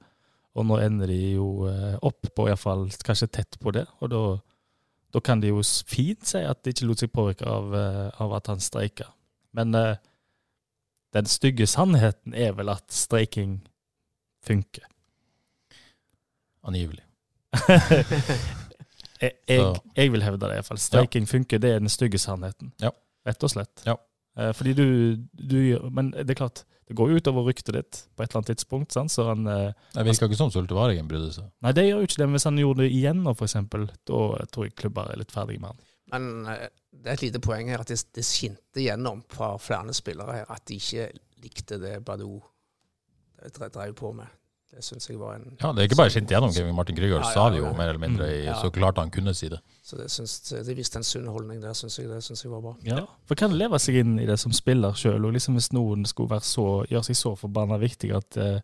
[0.55, 4.23] Og nå ender de jo eh, opp på iallfall kanskje tett på det, og da,
[5.13, 8.33] da kan de jo fint si at de ikke lot seg påvirke av, eh, av
[8.39, 9.11] at han streika.
[9.53, 9.97] Men uh,
[11.13, 13.59] den stygge sannheten er vel at streiking
[14.47, 14.87] funker.
[16.65, 17.05] Angivelig.
[19.21, 19.67] jeg, jeg,
[19.99, 20.81] jeg vil hevde det iallfall.
[20.81, 22.73] Streiking funker, det er den stygge sannheten.
[22.81, 22.95] Ja.
[23.29, 23.85] Rett og slett.
[23.85, 23.99] Ja.
[24.39, 24.87] Uh, fordi du,
[25.37, 25.59] du
[25.93, 28.93] Men det er klart, det går jo utover ryktet ditt på et eller annet tidspunkt.
[28.93, 29.13] Sant?
[29.15, 31.49] Så han eh, Det virka ikke som Sulte Varingen brydde seg.
[31.63, 34.23] Nei, det gjør jo ikke det, men hvis han gjorde det igjen nå, eksempel, da
[34.53, 35.85] tror jeg klubber er litt ferdig med han.
[36.13, 39.95] Men eh, det er et lite poeng her at det, det skinte gjennom fra flere
[39.97, 41.07] spillere her at de ikke
[41.43, 42.41] likte det Badou
[43.57, 44.27] dre- drev på med.
[44.73, 46.53] Det syns jeg var en Ja, det er ikke bare skint igjennom.
[46.55, 48.55] Kevin Martin Ja, ja, sa det jo mer eller mindre, i, Ja.
[48.57, 49.59] så klart han kunne si det.
[49.85, 52.09] Så det synes, de viste en sunn holdning der, syns jeg.
[52.09, 52.73] Det syns jeg var bra.
[52.83, 53.05] Ja.
[53.27, 56.31] For kan leve seg inn i det som spiller sjøl, og liksom hvis noen skulle
[56.31, 58.61] være så, gjøre seg så forbanna viktig at uh,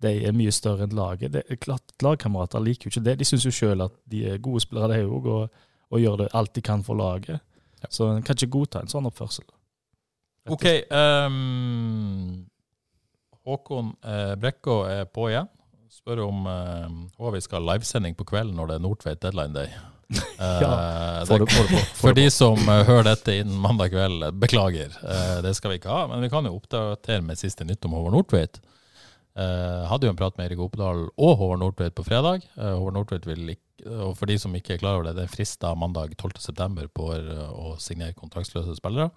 [0.00, 3.18] de er mye større enn laget det er klart Lagkamerater liker jo ikke det.
[3.20, 5.50] De syns jo sjøl at de er gode spillere, de òg, og,
[5.90, 7.40] og gjør det alt de kan for laget.
[7.90, 9.44] Så en kan ikke godta en sånn oppførsel.
[10.46, 10.64] Rett OK.
[10.90, 12.46] ehm,
[13.48, 15.48] Håkon eh, Brekkå er på igjen.
[15.90, 19.72] Spør om eh, vi skal ha livesending på kvelden når det er Nordtveit deadline day.
[20.38, 21.80] ja, får det, får du på.
[22.00, 24.94] For de som eh, hører dette innen mandag kveld, eh, beklager.
[25.02, 26.04] Eh, det skal vi ikke ha.
[26.10, 28.60] Men vi kan jo oppdatere med siste nytt om Håvard Nordtveit.
[29.38, 32.46] Eh, hadde jo en prat med Erik Oppdal og Håvard Nordtveit på fredag.
[32.56, 35.24] Eh, Håvard Nordtveit vil ikke, og For de som ikke er klar over det, det
[35.24, 36.90] er frist da mandag 12.9.
[36.92, 39.08] på eh, å signere kontraktsløse spillere.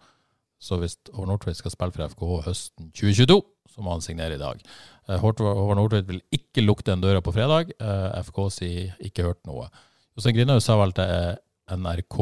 [0.62, 3.40] Så hvis Håvard Nordtveit skal spille for FKH høsten 2022,
[3.74, 4.62] så må han signere i dag.
[5.10, 7.74] Eh, Håvard Nordtveit vil ikke lukke den døra på fredag.
[7.80, 9.68] Eh, FK sier ikke hørt noe.
[10.14, 11.38] Jostein Grinhaug sa vel til
[11.74, 12.20] NRK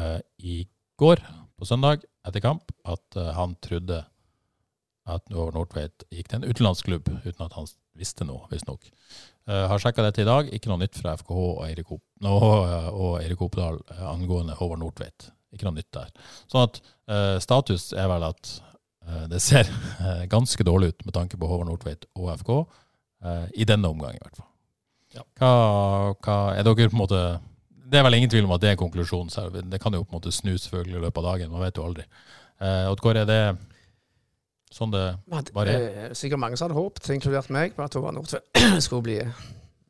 [0.00, 0.62] eh, i
[1.00, 1.24] går,
[1.60, 3.98] på søndag, etter kamp, at han trodde
[5.10, 8.88] at Håvard Nordtveit gikk til en utenlandsklubb, uten at han visste noe, visstnok.
[9.48, 10.50] Uh, har sjekka dette i dag.
[10.54, 11.90] Ikke noe nytt fra FKH og Eirik,
[13.50, 15.30] eh, angående Håvard Nordtveit.
[15.52, 16.10] Ikke noe nytt der.
[16.50, 18.52] Sånn at eh, status er vel at
[19.08, 22.52] eh, det ser eh, ganske dårlig ut med tanke på Håvard Nordtveit og FK,
[23.24, 24.46] eh, i denne omgang i hvert fall.
[25.40, 25.52] Hva,
[26.22, 27.20] hva er dere på en måte
[27.90, 29.30] Det er vel ingen tvil om at det er konklusjonen.
[29.34, 29.56] selv.
[29.66, 31.82] Det kan jo på en måte snu selvfølgelig i løpet av dagen, man vet jo
[31.88, 32.04] aldri.
[32.62, 33.40] Eh, Odd er det
[34.70, 35.16] sånn det
[35.52, 38.44] Bare- er sikkert mange som hadde håpet, inkludert meg, på at Håvard Nordtveit
[38.86, 39.18] skulle bli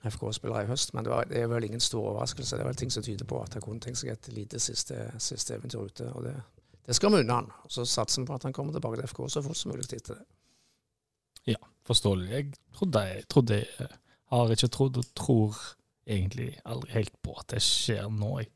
[0.09, 0.95] FK-spiller i høst.
[0.95, 2.57] Men det, var, det er vel ingen stor overraskelse.
[2.57, 5.11] Det er vel ting som tyder på at han kunne tenkt seg et lite siste,
[5.21, 6.09] siste eventyr ute.
[6.15, 6.37] og det,
[6.87, 7.51] det skal vi unne han.
[7.65, 9.89] Og så satser vi på at han kommer tilbake til FK så fort som mulig
[9.89, 10.29] tid til det.
[11.55, 12.31] Ja, forståelig.
[12.31, 13.65] Jeg trodde, jeg trodde
[14.31, 15.59] har ikke trodd og tror
[16.11, 18.39] egentlig aldri helt på at det skjer nå.
[18.41, 18.51] Jeg.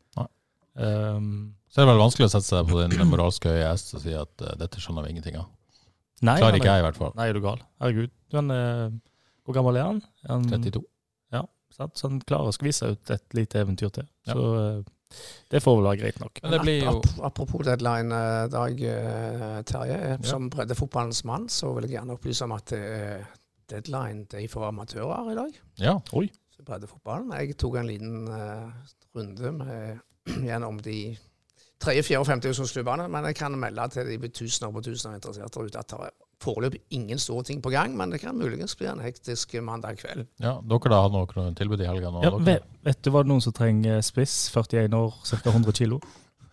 [0.75, 4.03] Um, Så er det vel vanskelig å sette seg på din moralske høye hest og
[4.03, 5.47] si at uh, dette skjønner vi ingenting av.
[6.25, 7.13] nei, Klarer ikke jeg, i hvert fall.
[7.19, 7.63] Nei, er du gal?
[7.83, 8.15] Herregud.
[8.31, 8.97] Du, uh, er,
[9.47, 10.03] hvor gammel er han?
[10.31, 10.83] Han 32.
[11.77, 11.97] sant?
[11.99, 14.07] Så han klarer å skvise ut et lite eventyr til.
[14.29, 14.37] Ja.
[14.37, 15.19] Så eh,
[15.53, 16.41] det får vel være greit nok.
[16.43, 16.95] Men det blir jo
[17.27, 19.99] Apropos deadline, eh, Dag eh, Terje.
[20.27, 20.55] Som Ja.
[20.57, 22.73] Breddefotballens mann så vil jeg gjerne opplyse om at
[23.71, 25.61] deadline det er for amatører i dag.
[25.83, 25.99] Ja.
[26.13, 26.27] oi.
[26.55, 27.33] Så breddefotballen.
[27.41, 28.27] Jeg tok en liten
[29.15, 30.03] runde med,
[30.49, 30.99] gjennom de
[31.83, 35.67] tredje, fjerde og femte men jeg kan melde til de tusener på tusener interesserte der
[35.67, 38.87] ute at det er foreløpig ingen store ting på gang, men det kan muligens bli
[38.93, 40.27] en hektisk mandag kveld.
[40.45, 40.55] ja.
[40.63, 42.13] Dere da har noe tilbud i helga?
[42.15, 44.37] nå, Ja, vet, vet du, var det noen som trenger spiss?
[44.55, 45.43] 41 år, ca.
[45.51, 46.01] 100 kilo.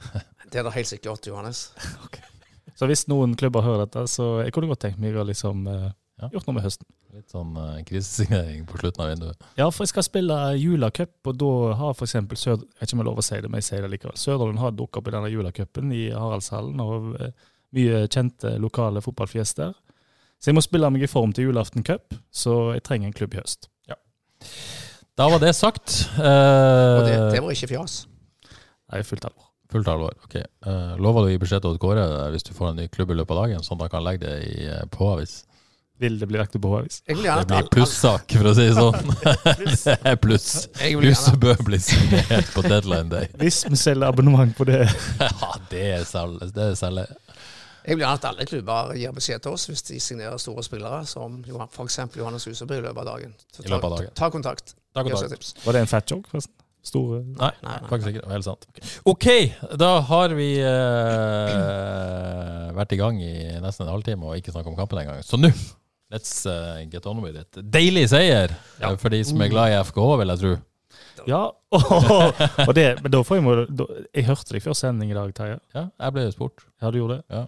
[0.51, 1.69] Det er det helt sikkert, Johannes.
[2.79, 5.91] Så hvis noen klubber hører dette, så jeg kunne godt tenkt meg å liksom eh,
[6.21, 6.27] Ja.
[6.33, 6.87] gjort noe med høsten.
[7.15, 9.45] Litt sånn uh, krisesignering på slutten av vinduet.
[9.59, 11.49] Ja, for jeg skal spille julacup, og da
[11.79, 12.13] har f.eks.
[12.39, 12.59] Sør...
[12.61, 14.17] Jeg vet ikke om jeg lov å si det, men jeg sier det likevel.
[14.21, 17.33] Sørdalen har dukket opp i denne julacupen i Haraldshallen, og eh,
[17.75, 19.73] mye kjente lokale fotballfjes der.
[20.41, 23.35] Så jeg må spille meg i form til julaften cup, så jeg trenger en klubb
[23.35, 23.69] i høst.
[25.19, 25.99] Da var det sagt.
[26.17, 28.01] Og Uh, det, det var ikke fjas.
[28.91, 29.47] Nei, fullt alvor.
[29.71, 30.15] Fullt alvor.
[30.25, 30.35] ok.
[30.65, 32.87] Uh, lover du å gi beskjed til Odd Kåre eh, hvis du får en ny
[32.91, 35.41] klubb i løpet av dagen, sånn at han kan legge det i uh, påavis?
[36.01, 37.03] Vil det bli lagt på påavis?
[37.05, 39.13] Jeg vil Det blir plussak, for å si det sånn.
[39.85, 40.49] det er pluss.
[41.05, 43.29] Huset bør bli signert på deadline day.
[43.43, 44.87] Hvis vi selger abonnement på det.
[45.21, 47.05] Ja, det er selge.
[47.85, 51.05] Jeg vil gjerne at alle klubber gir beskjed til oss hvis de signerer store spillere,
[51.09, 51.99] som f.eks.
[52.17, 53.33] Johannes Huseby i løpet av dagen.
[53.57, 54.11] Ta, av dagen.
[54.11, 54.75] Ta, ta kontakt.
[54.93, 55.55] Ta tips.
[55.65, 56.57] Var det en fat joke, forresten?
[56.81, 57.89] Store Nei, Nei, nei.
[57.91, 58.23] faktisk ikke.
[58.23, 58.63] Det var helt sant.
[59.05, 59.27] OK,
[59.77, 64.79] da har vi uh, vært i gang i nesten en halvtime og ikke snakket om
[64.79, 65.21] kampen engang.
[65.25, 65.51] Så nå,
[66.13, 67.61] let's uh, get on with it.
[67.61, 70.53] Deilig seier eh, for de som er glad i FKH, vil jeg tro.
[71.29, 71.43] Ja,
[72.67, 73.85] og det, men da får jeg må da,
[74.17, 75.59] Jeg hørte deg før sending i dag, Terje.
[75.77, 76.65] Ja, jeg ble spurt.
[76.81, 77.25] Ja, du gjorde det?
[77.29, 77.43] Ja.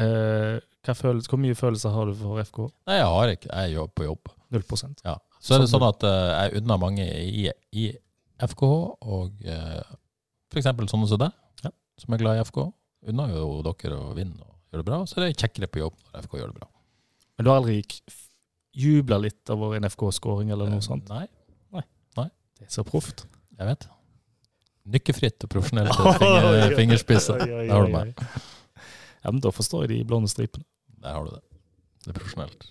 [0.00, 0.60] Eh,
[0.94, 2.58] følelse, hvor mye følelser har du for FK?
[2.88, 3.50] Nei, jeg har ikke.
[3.52, 4.32] Jeg er jo på jobb.
[4.54, 5.18] 0% Ja.
[5.44, 7.84] Så er det sånn at eh, jeg unner mange i, i
[8.40, 8.70] FKH,
[9.04, 9.82] og uh,
[10.50, 10.66] f.eks.
[10.90, 11.70] sånne som deg, Ja.
[12.00, 12.60] som er glad i FK.
[13.12, 15.00] Unner jo dere å vinne og gjøre det bra.
[15.06, 16.68] Så er det kjekkere på jobb når FK gjør det bra.
[17.36, 17.82] Men du har aldri
[18.74, 21.10] jubla litt over en FK-skåring eller noe sånt?
[21.12, 21.26] Nei,
[21.74, 21.84] Nei
[22.58, 23.26] Det er så proft.
[23.58, 23.86] jeg vet.
[24.96, 27.44] Nykkefritt og profesjonelt finger, fingerspisser.
[27.44, 28.24] Der har du meg.
[29.24, 30.64] Ja, men da forstår jeg de blonde stripene.
[31.02, 31.42] Der har du det.
[32.04, 32.66] Det er profesjonelt.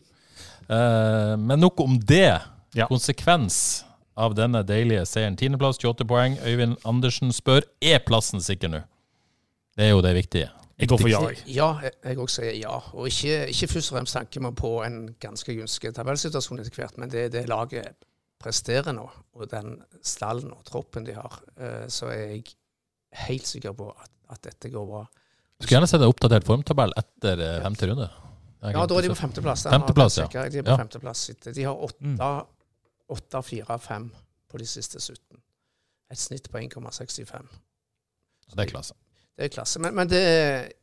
[0.70, 2.39] Eh, men nok om det.
[2.78, 2.88] Ja.
[2.89, 3.84] Konsekvens
[4.18, 5.36] av denne deilige seieren.
[5.38, 6.38] Tiendeplass, 28 poeng.
[6.46, 8.84] Øyvind Andersen spør er plassen sikker nå.
[9.78, 10.50] Det er jo det viktige.
[10.78, 11.20] Jeg går for ja.
[11.46, 11.68] Ja,
[12.04, 12.80] jeg- òg sier ja.
[12.94, 16.98] Og ikke, ikke først og fremst tanker man på en ganske gunstig tabellsituasjon etter hvert,
[16.98, 17.94] men det det laget
[18.42, 22.44] presterer nå, og den stallen og troppen de har, eh, så er jeg
[23.28, 25.06] helt sikker på at, at dette går bra.
[25.63, 28.10] Skulle gjerne sett en oppdatert formtabell etter eh, femte runde.
[28.63, 29.63] Ja, da er de på femteplass.
[29.67, 30.28] Femteplass, ja.
[30.32, 30.78] De er på Ja.
[30.80, 31.26] femteplass.
[31.43, 32.15] De har Mm.
[32.19, 32.45] åtte,
[33.10, 34.12] åtte, fire, fem
[34.49, 35.41] på de siste 17.
[36.12, 37.47] Et snitt på 1,65.
[38.47, 38.93] Så det er klasse.
[39.38, 39.80] Det er klasse.
[39.82, 40.73] Men, men det,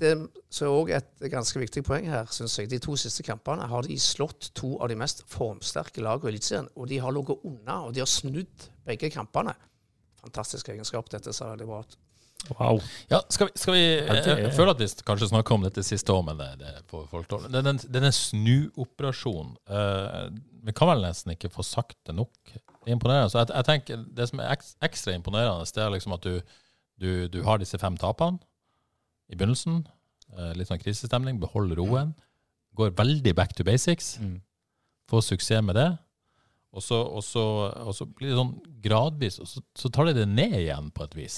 [0.00, 0.12] det
[0.50, 2.68] så er òg et ganske viktig poeng her, syns jeg.
[2.72, 6.68] De to siste kampene har de slått to av de mest formsterke lagene i Eliteserien.
[6.76, 9.54] Og de har ligget unna, og de har snudd begge kampene.
[10.22, 11.08] Fantastisk egenskap.
[11.10, 11.96] Dette ser veldig bra ut.
[12.50, 12.80] Wow.
[13.10, 15.82] Ja, skal vi, skal vi jeg, jeg er- føler at vi kanskje snakker om dette
[15.86, 17.50] siste år, men det, det får folk tåle.
[17.52, 20.26] Den, den, denne snuoperasjonen uh,
[20.66, 22.34] Vi kan vel nesten ikke få sagt det nok.
[22.52, 23.30] Det er imponerende.
[23.30, 26.40] Så jeg, jeg tenker Det som er ekstra imponerende, det er liksom at du,
[26.98, 28.42] du, du har disse fem tapene
[29.30, 29.84] i begynnelsen.
[30.34, 31.38] Uh, litt sånn krisestemning.
[31.42, 32.14] Beholder roen.
[32.78, 34.16] Går veldig back to basics.
[34.18, 34.40] Mm.
[35.10, 35.90] Får suksess med det.
[36.72, 37.42] Og så, og så,
[37.84, 41.04] og så blir det sånn gradvis, og så, så tar de det ned igjen på
[41.04, 41.36] et vis.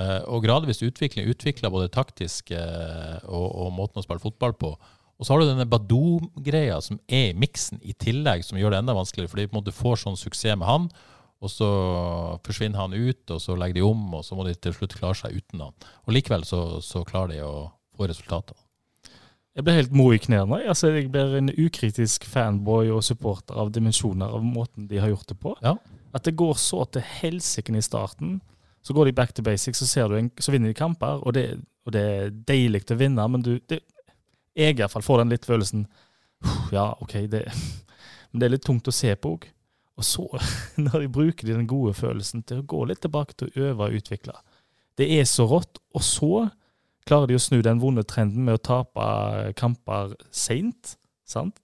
[0.00, 4.72] Eh, og gradvis utvikling, utvikler både taktisk eh, og, og måten å spille fotball på.
[5.20, 8.80] Og så har du denne Badou-greia som er i miksen i tillegg, som gjør det
[8.80, 10.88] enda vanskeligere, fordi de på en måte får sånn suksess med han,
[11.40, 11.68] og så
[12.44, 15.18] forsvinner han ut, og så legger de om, og så må de til slutt klare
[15.20, 15.76] seg uten han.
[16.06, 17.54] Og likevel så, så klarer de å
[17.96, 18.56] få resultater.
[19.56, 20.60] Jeg blir helt mo i knærne.
[20.70, 25.32] Altså, jeg blir en ukritisk fanboy og supporter av dimensjoner av måten de har gjort
[25.32, 25.56] det på.
[25.64, 25.74] Ja.
[26.16, 28.38] At det går så til helsike i starten.
[28.82, 31.92] Så går de back to basics, så, en, så vinner de kamper, og det, og
[31.92, 33.82] det er deilig å vinne, men du det,
[34.56, 35.86] Jeg i hvert fall får den litt følelsen
[36.72, 37.44] Ja, OK, det,
[38.30, 39.50] men det er litt tungt å se på òg.
[40.00, 40.24] Og så,
[40.86, 43.90] når de bruker de den gode følelsen til å gå litt tilbake til å øve
[43.90, 44.38] og utvikle
[44.96, 45.80] Det er så rått.
[45.94, 46.48] Og så
[47.08, 50.96] klarer de å snu den vonde trenden med å tape kamper seint.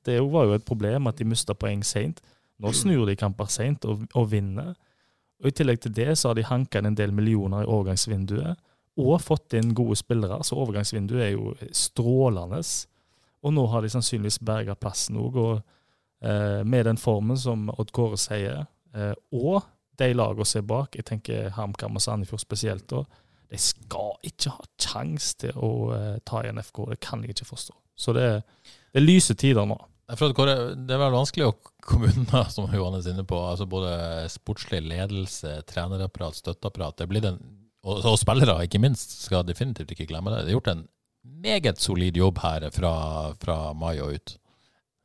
[0.06, 2.20] Det var jo et problem at de mista poeng seint.
[2.62, 4.74] Nå snur de kamper seint og, og vinner.
[5.42, 8.62] Og I tillegg til det så har de hanka inn en del millioner i overgangsvinduet,
[8.96, 10.38] og fått inn gode spillere.
[10.44, 12.62] Så overgangsvinduet er jo strålende.
[13.44, 15.36] Og nå har de sannsynligvis berga plassen òg.
[15.36, 15.56] Og
[16.24, 18.64] eh, med den formen som Odd Kåre sier,
[18.96, 19.68] eh, og
[20.00, 23.04] de lagene som er bak, jeg tenker HamKam og Sandefjord spesielt, da,
[23.52, 26.86] de skal ikke ha kjangs til å eh, ta igjen FK.
[26.94, 27.76] Det kan jeg ikke forstå.
[27.96, 28.26] Så det,
[28.92, 29.76] det er lyse tider nå.
[30.06, 33.38] Kåre, Det er vel vanskelig å komme unna, som Johannes er inne på.
[33.42, 33.92] altså Både
[34.30, 37.02] sportslig ledelse, trenerapparat, støtteapparat.
[37.10, 37.40] Den,
[37.82, 40.44] og, og spillere, ikke minst, skal definitivt ikke glemme det.
[40.46, 40.86] Det er gjort en
[41.42, 42.92] meget solid jobb her fra,
[43.42, 44.36] fra mai og ut.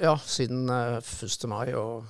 [0.02, 1.48] Ja, siden eh, 1.
[1.50, 2.06] mai og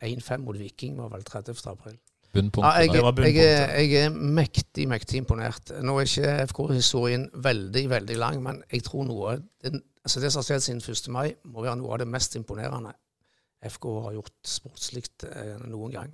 [0.00, 1.60] 1-5 mot Viking var vel 30.
[1.68, 1.98] april.
[2.32, 2.92] Bunnpunktet.
[2.94, 5.72] Ja, jeg, jeg, jeg er mektig, mektig imponert.
[5.82, 10.42] Nå er ikke FK-historien veldig, veldig lang, men jeg tror noe det, altså det som
[10.42, 11.10] har skjedd siden 1.
[11.14, 12.94] mai, må være noe av det mest imponerende
[13.66, 16.12] FK har gjort sportslig eh, noen gang.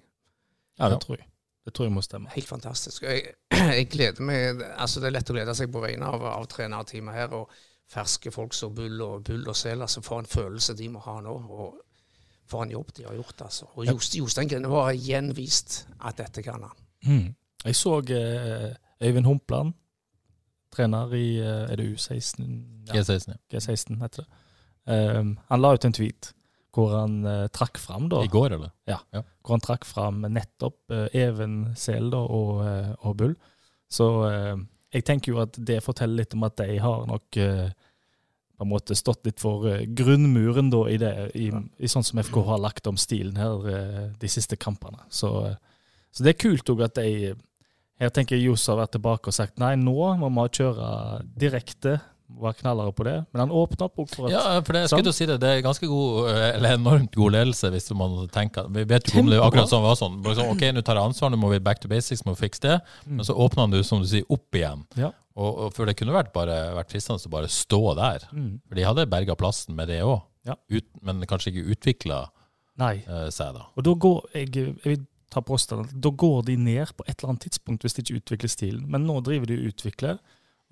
[0.80, 1.28] Ja, det tror jeg.
[1.66, 2.30] Det tror jeg må stemme.
[2.34, 3.06] Helt fantastisk.
[3.06, 3.36] Jeg,
[3.78, 7.16] jeg gleder meg altså Det er lett å glede seg på vegne av, av trenerteamet
[7.16, 7.50] her og
[7.90, 9.82] ferske folk som Bull og Bull og Sel.
[9.82, 11.34] Altså for en følelse de må ha nå.
[11.34, 11.82] og
[12.46, 13.42] for en jobb de har gjort.
[13.48, 13.68] altså.
[13.74, 16.84] Og Jost, Jostein Grinde har igjen vist at dette kan han.
[17.06, 17.34] Mm.
[17.64, 19.74] Jeg så eh, Øyvind Humpland,
[20.72, 22.46] trener i eh, er det U16?
[22.88, 23.58] Ja, G16, ja.
[23.58, 24.42] G16 heter det.
[24.86, 26.28] Um, han la ut en tweet
[26.76, 28.70] hvor han uh, trakk fram da, I går, eller?
[28.86, 33.32] Ja, hvor han trakk fram nettopp uh, Even Sel da, og, uh, og Bull.
[33.90, 34.06] Så
[34.96, 37.68] jeg tenker jo at det forteller litt om at de har nok eh,
[38.56, 42.20] på en måte stått litt for eh, grunnmuren da i det, i, i sånn som
[42.22, 45.04] FK har lagt om stilen her eh, de siste kampene.
[45.12, 45.58] Så, eh,
[46.10, 47.34] så det er kult òg at de
[47.96, 50.88] Her tenker jeg Johs har vært tilbake og sagt nei, nå må vi kjøre
[51.40, 51.94] direkte,
[52.28, 53.14] være knallere på det.
[53.32, 55.62] Men han åpna opp for at Ja, for det, jeg skulle si det, det er
[55.64, 59.38] ganske god, eh, eller enormt god ledelse, hvis man tenker Vi vet jo om det
[59.40, 60.18] akkurat sånn var sånn.
[60.24, 62.60] Bare sånn, ok, nå tar jeg ansvar, nå må vi back to basics, må fikse
[62.66, 62.80] det.
[63.06, 64.84] Men så åpner han det, som du sier, opp igjen.
[64.98, 65.12] Ja.
[65.36, 68.24] Og, og For det kunne vært, bare, vært fristende å bare stå der.
[68.32, 68.54] Mm.
[68.68, 70.54] For de hadde berga plassen med det òg, Ja.
[71.02, 72.24] men kanskje ikke utvikla
[72.78, 73.04] Nei.
[73.06, 73.66] eh, seg, da.
[73.76, 77.32] Og da går jeg, jeg vil ta påstanden, da går de ned på et eller
[77.34, 78.84] annet tidspunkt hvis de ikke utvikler stilen.
[78.88, 80.18] Men nå driver de og utvikler,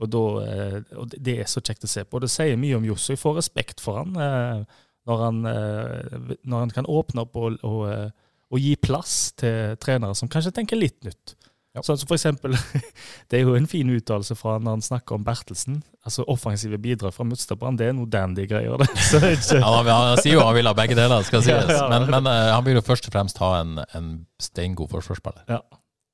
[0.00, 2.18] og, da, eh, og det- er så kjekt å se på.
[2.18, 3.12] Og det sier mye om Josso.
[3.14, 4.64] Jeg får respekt for han eh,
[5.07, 8.12] når han, eh, når han kan åpne opp og, og,
[8.50, 11.37] og gi plass til trenere som kanskje tenker litt nytt.
[11.74, 11.83] Ja.
[11.83, 12.54] Sånn som for eksempel,
[13.30, 15.80] Det er jo en fin uttalelse fra når han snakker om Bertelsen.
[16.07, 18.74] Altså Offensive bidrag fra Mutstabrand, det er noe dandy-greier.
[18.78, 21.50] er Ja, han, sier jo han vil ha begge deler, skal sies.
[21.70, 21.88] Ja, ja.
[21.90, 25.46] Men, men han vil jo først og fremst ha en, en steingod forsvarsspiller.
[25.50, 25.62] Ja.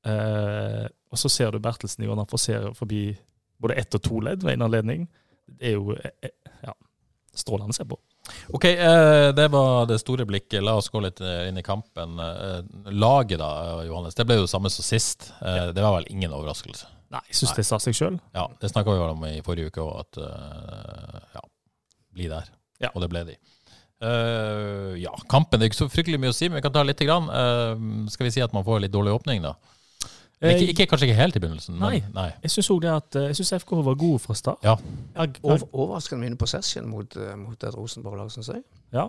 [0.09, 3.05] Eh, og så ser du Bertelsen i går når han forbi
[3.61, 5.09] både ett og to ledd ved en anledning.
[5.51, 6.75] Det er jo eh, eh, ja,
[7.37, 7.99] strålende å se på.
[8.55, 10.63] Ok, eh, det var det store blikket.
[10.65, 12.21] La oss gå litt inn i kampen.
[12.95, 13.51] Laget da,
[13.89, 15.33] Johannes, det ble jo det samme som sist.
[15.41, 16.89] Det var vel ingen overraskelse.
[17.11, 18.21] Nei, jeg syns det sa seg sjøl.
[18.37, 20.21] Ja, det snakka vi om i forrige uke òg, at
[21.35, 21.43] ja,
[22.15, 22.53] bli der.
[22.81, 22.93] Ja.
[22.95, 23.35] Og det ble de.
[25.01, 27.03] Ja, kampen det er ikke så fryktelig mye å si, men vi kan ta litt.
[27.03, 27.27] Grann.
[28.15, 29.57] Skal vi si at man får litt dårlig åpning, da?
[30.41, 31.99] Ikke, ikke, kanskje ikke helt i begynnelsen, men Nei.
[32.17, 32.31] nei.
[32.43, 34.63] Jeg syns òg det at eh, Jeg synes FK var god fra start.
[34.65, 34.77] Ja.
[35.43, 38.63] Over, overraskende mye possession mot, eh, mot et Rosenborg-lag, syns jeg.
[38.97, 39.09] ja.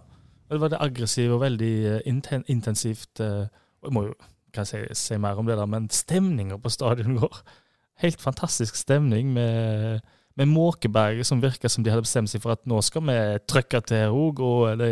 [0.52, 3.20] Det var det aggressive og veldig eh, inten intensivt.
[3.24, 3.48] eh,
[3.82, 4.14] og Jeg må jo
[4.54, 7.38] kan jeg si, si mer om det, der, men stemninga på stadion går
[8.04, 10.00] Helt fantastisk stemning med,
[10.36, 13.16] med Måkeberg, som virker som de hadde bestemt seg for at nå skal vi
[13.48, 14.40] trykke til òg.
[14.42, 14.92] Og det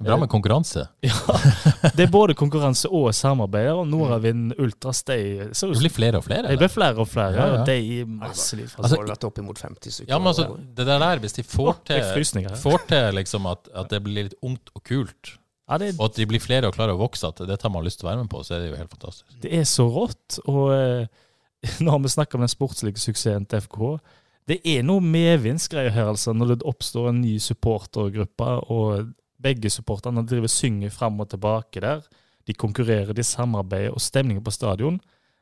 [0.00, 0.86] Bra med konkurranse.
[1.04, 6.20] Ja, det er både konkurranse og samarbeid, og Nordavind Ultras de, så, Det blir flere
[6.20, 6.38] og flere.
[6.44, 6.56] Eller?
[6.56, 7.58] Det blir flere og flere, Ja, ja.
[7.60, 10.12] og de masse liv, Altså, Altså- det opp imot 50 stykker.
[10.12, 13.90] Ja, men altså, det der der, hvis de får til, får til liksom at, at
[13.90, 15.36] det blir litt ungt og kult,
[15.70, 17.84] Ja, det, og at de blir flere og klarer å vokse, at dette har man
[17.84, 19.36] lyst til å være med på, så er det jo helt fantastisk.
[19.42, 20.40] det er så rått.
[20.50, 21.06] Og eh,
[21.84, 24.00] nå har vi snakka om den sportslige suksessen til FK.
[24.48, 30.24] Det er noe medvindsgreier her, altså, når det oppstår en ny supportergruppe, og begge supporterne
[30.26, 32.04] driver og synger fram og tilbake der.
[32.48, 35.00] De konkurrerer, de samarbeider, og stemningen på stadion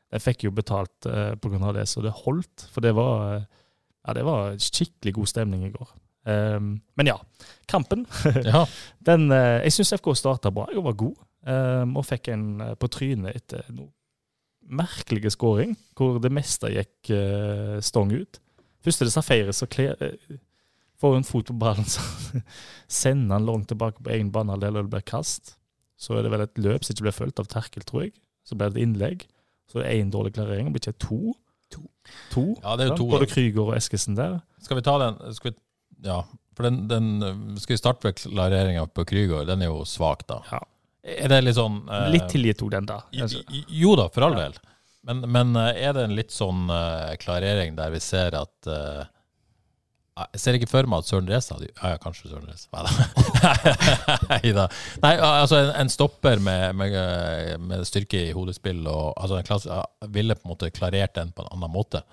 [0.09, 1.71] De fikk jo betalt eh, pga.
[1.73, 2.67] det, så det holdt.
[2.73, 3.43] For det var, eh,
[4.07, 5.91] ja, det var skikkelig god stemning i går.
[6.29, 7.15] Um, men ja,
[7.67, 8.05] kampen.
[8.45, 8.65] Ja,
[8.99, 12.75] Den, eh, jeg syns FK starta bra og var god, um, og fikk en eh,
[12.75, 13.89] på trynet etter noe
[14.69, 18.39] merkelige skåring, hvor det meste gikk eh, stong ut.
[18.85, 20.37] Første det Safaris så kle, eh,
[20.99, 22.01] får en fot på ballen, så
[23.01, 25.55] sender han langt tilbake på egen banehalvdel, og det blir kast.
[25.99, 28.13] Så er det vel et løp som ikke blir fulgt av terkel, tror jeg.
[28.47, 29.25] Så blir det et innlegg.
[29.69, 31.19] Så er det én dårlig klarering, og blir ikke to.
[31.69, 31.83] To.
[32.33, 32.43] to.
[32.63, 33.27] Ja, det er jo to, Både.
[33.29, 34.39] Krüger og Eskesen der.
[34.65, 35.57] skal vi ta den skal vi,
[36.07, 36.23] Ja,
[36.57, 37.09] for den, den
[37.61, 39.45] Skal vi starte med klareringa på Krüger?
[39.45, 40.39] Den er jo svak, da.
[40.49, 40.63] Ja.
[41.05, 42.97] Er det litt sånn eh, Litt tilgitt tok den da.
[43.13, 44.57] Jo- Altså, Jo da, for all del.
[45.05, 49.05] Men, men eh, er det en litt sånn eh, klarering der vi ser at eh,
[50.33, 52.67] Jeg ser ikke for meg at Søren Reza hadde Ja, ja, kanskje Søren Reza.
[54.29, 54.65] Nei da.
[55.05, 59.47] Nei, altså en, en stopper med, med, eh, med styrke i hodespill og altså en
[59.47, 59.81] klasse,
[60.15, 62.03] ville på en måte klarert den på en annen måte.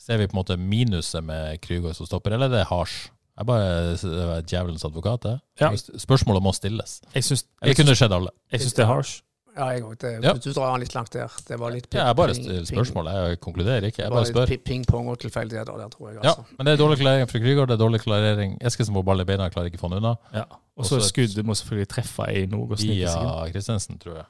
[0.00, 3.10] Ser vi på en måte minuset med Krüger som stopper, eller er det hasj?
[3.40, 5.34] Jeg bare djevelens advokat, det.
[5.62, 5.70] Ja.
[6.02, 6.98] Spørsmålet må stilles.
[7.14, 8.32] jeg syns Eller kunne det skjedd alle?
[8.52, 9.22] jeg syns det er harsh.
[9.56, 10.04] Ja, jeg òg.
[10.22, 10.32] Ja.
[10.38, 11.32] Du drar den litt langt der.
[11.48, 13.10] Det var litt Ja, jeg bare stiller spørsmål.
[13.14, 14.02] Jeg konkluderer ikke.
[14.04, 14.46] Jeg bare spør.
[14.46, 16.18] pi- ping-pong og tilfeldigheter der, tror jeg.
[16.22, 16.44] Ja, Altså.
[16.58, 17.68] men det er dårlig klarering fra Krygård.
[17.68, 20.16] det er dårlig klarering Eskesen får ball i beina, klarer ikke å få den unna.
[20.32, 20.44] Ja.
[20.76, 23.10] Og så skuddet må selvfølgelig treffe i noe Via
[23.46, 23.52] inn.
[23.52, 24.26] Christensen, tror jeg.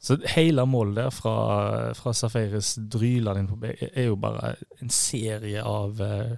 [0.00, 4.90] Så hele målet der fra, fra Safaris drylende inn på B er jo bare en
[4.90, 6.36] serie av uh,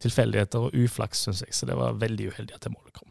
[0.00, 1.54] tilfeldigheter og uflaks, syns jeg.
[1.54, 3.07] Så det var veldig uheldig at det målet kom.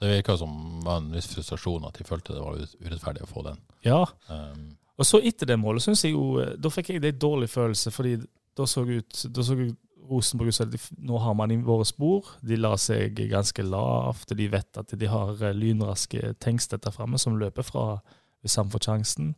[0.00, 3.30] Det virka som det var en viss frustrasjon at de følte det var urettferdig å
[3.30, 3.62] få den.
[3.86, 7.18] Ja, Um, Og så etter det målet, synes jeg jo eh, Da fikk jeg en
[7.18, 8.16] dårlig følelse, fordi
[8.58, 9.76] da så ut da så ut
[10.08, 12.30] Rosenborg ut som at nå har man i våre spor.
[12.40, 14.32] De la seg ganske lavt.
[14.34, 18.00] De vet at de har eh, lynraske Tengstedt der framme som løper fra
[18.40, 19.34] hvis han får sjansen.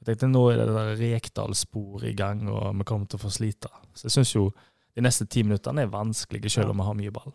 [0.00, 3.32] Jeg tenkte Nå er det der Rekdal-sporet i gang, og vi kommer til å få
[3.32, 3.70] slite.
[3.94, 4.48] Så jeg syns jo
[4.94, 7.32] de neste ti minuttene er vanskelige, selv om vi har mye ball.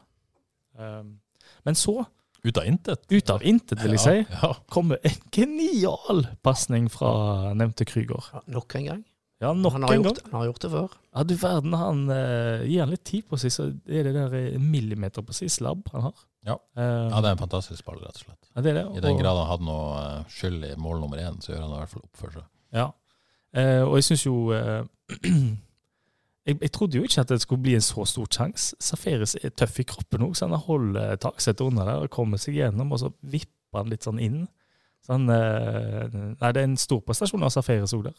[0.80, 1.20] Um,
[1.66, 2.04] men så,
[2.44, 3.06] ut av intet.
[3.10, 4.54] ut av intet, vil jeg si, Ja, ja.
[4.72, 8.30] kommer en genial pasning fra nevnte Krüger.
[8.34, 9.06] Ja, nok en gang.
[9.40, 10.16] Ja, nok han, har en gang.
[10.16, 10.96] gjort, han har gjort det før.
[11.16, 14.60] Ja, du verden, han uh, gir han litt tid på seg, så er det der
[14.60, 16.26] millimeter på seg slabb han har.
[16.48, 16.56] Ja.
[16.76, 18.50] Uh, ja, det er en fantastisk ball, rett og slett.
[18.56, 18.86] ja, det er det.
[19.00, 21.74] I den grad han hadde noe eh, skyld i mål nummer én, så gjør han
[21.74, 22.46] i hvert fall opp for seg.
[22.76, 22.86] Ja.
[23.58, 24.84] uh, og jeg syns jo eh,
[26.50, 28.76] jeg, jeg trodde jo ikke at det skulle bli en så stor sjanse.
[28.84, 32.58] Safaris er tøff i kroppen òg, så han holder taksetet under der og kommer seg
[32.60, 34.42] gjennom, og så vipper han litt sånn inn.
[35.06, 38.18] Så han, eh, nei, det er en stor prestasjon av Safaris òg der.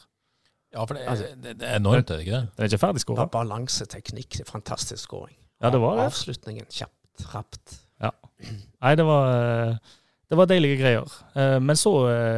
[0.71, 2.49] Ja, for det Altså, er, det, det er enormt, er det ikke det?
[2.57, 3.27] Den er ikke ferdig skåra.
[3.35, 5.37] Balanseteknikk, er fantastisk skåring.
[5.61, 6.07] Ja, det var det.
[6.13, 7.81] Avslutningen kjapt, rapt.
[8.01, 8.13] Ja.
[8.81, 9.97] Nei, det var, eh,
[10.31, 11.19] det var deilige greier.
[11.35, 11.93] Eh, Men så,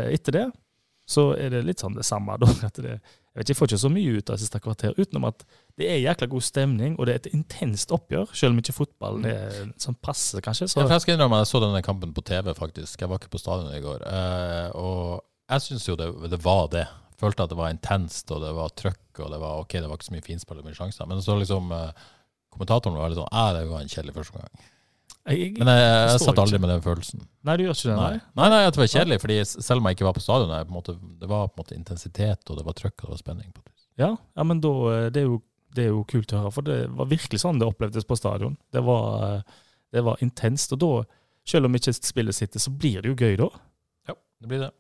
[0.09, 0.47] etter det,
[1.07, 2.39] så er det litt sånn det samme.
[2.41, 2.97] Da, at det,
[3.33, 5.45] jeg vet ikke, jeg får ikke så mye ut av siste kvarter, utenom at
[5.81, 9.25] det er jækla god stemning, og det er et intenst oppgjør, selv om ikke fotballen
[9.31, 10.69] er sånn passe, kanskje.
[10.69, 13.01] Så, jeg skal innrømme jeg så denne kampen på TV, faktisk.
[13.01, 14.05] Jeg var ikke på stadion i går.
[14.05, 16.85] Eh, og jeg syns jo det, det var det.
[17.23, 19.97] Følte at det var intenst, og det var trøkk, og det var ok, det var
[19.97, 21.09] ikke så mye finspill og mye sjanser.
[21.09, 22.05] Men så liksom eh,
[22.53, 24.69] kommentatoren var litt sånn Æ, det var en kjedelig første gang.
[25.29, 26.43] Jeg, Men jeg, jeg satt ikke.
[26.43, 27.23] aldri med den følelsen.
[27.47, 27.97] nei, du gjør ikke det?
[28.01, 28.49] Nei, Nei.
[28.51, 30.67] nei, jeg tror det var kjedelig, fordi selv om jeg ikke var på stadion, jeg,
[30.67, 33.15] på en måte, det var på en måte intensitet, og det var trøkk, og det
[33.15, 33.53] var spenning.
[34.01, 35.41] Ja, ja, men da, eh, det er, jo,
[35.77, 38.57] det er jo kult å høre, for det var virkelig sånn det opplevdes på stadion.
[38.75, 39.59] Det var, eh,
[39.93, 40.93] det var intenst, og da,
[41.47, 43.51] selv om ikke spillet sitter, så blir det jo gøy da.
[44.11, 44.73] Ja, det blir det.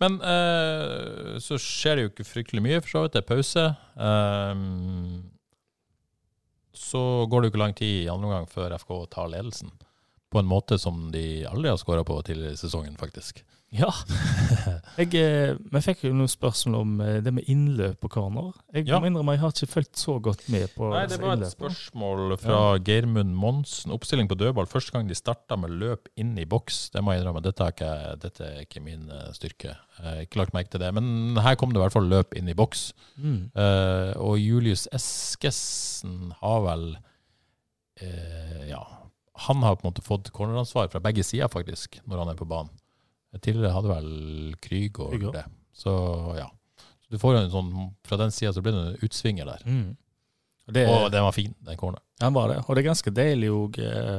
[0.00, 3.14] Men eh, så skjer det jo ikke fryktelig mye, for så vidt.
[3.16, 3.64] Det er pause.
[3.98, 5.22] Ehm,
[6.78, 9.72] så går det jo ikke lang tid i andre omgang før FK tar ledelsen.
[10.30, 13.42] På en måte som de aldri har skåra på tidligere i sesongen, faktisk.
[13.74, 13.90] Ja.
[14.98, 18.54] Jeg, eh, vi fikk jo noen spørsmål om eh, det med innløp på corner.
[18.72, 18.96] Jeg Ja.
[18.98, 21.52] må innrømme, jeg har ikke fulgt så godt med på Nei, det disse var et
[21.52, 23.92] spørsmål fra Geirmund Monsen.
[23.92, 24.66] Oppstilling på dødball.
[24.70, 26.88] Første gang de starta med løp inn i boks.
[26.94, 27.92] Det må jeg innrømme, dette er ikke,
[28.24, 29.76] dette er ikke min eh, styrke.
[29.98, 30.90] Jeg har ikke lagt merke til det.
[30.96, 32.88] Men her kom det i hvert fall løp inn i boks.
[33.20, 33.50] Mm.
[33.52, 36.84] Uh, og Julius Eskesen har vel
[38.02, 38.82] uh, Ja,
[39.48, 42.48] han har på en måte fått corneransvar fra begge sider, faktisk, når han er på
[42.48, 42.72] banen.
[43.36, 45.32] Tidligere hadde vel Krygård Krüger.
[45.32, 45.44] det.
[45.76, 45.92] Så
[46.38, 46.48] ja.
[47.04, 47.68] Så du får en sånn
[48.04, 49.66] Fra den sida så blir det en utsvinger der.
[49.68, 49.96] Mm.
[50.68, 52.04] Det, Og den var fin, den corneren.
[52.20, 52.58] Den var det.
[52.66, 54.18] Og det er ganske deilig òg, eh,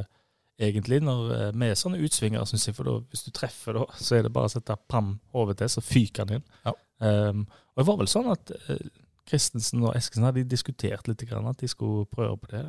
[0.66, 2.74] egentlig, når, eh, med sånne utsvinger, syns jeg.
[2.74, 5.70] For da, hvis du treffer, da, så er det bare å sette pam over til,
[5.70, 6.44] så fyker han inn.
[6.66, 6.72] Ja.
[6.98, 8.82] Um, og det var vel sånn at eh,
[9.30, 12.64] Christensen og Eskesen hadde diskutert litt, grann, at de skulle prøve på det.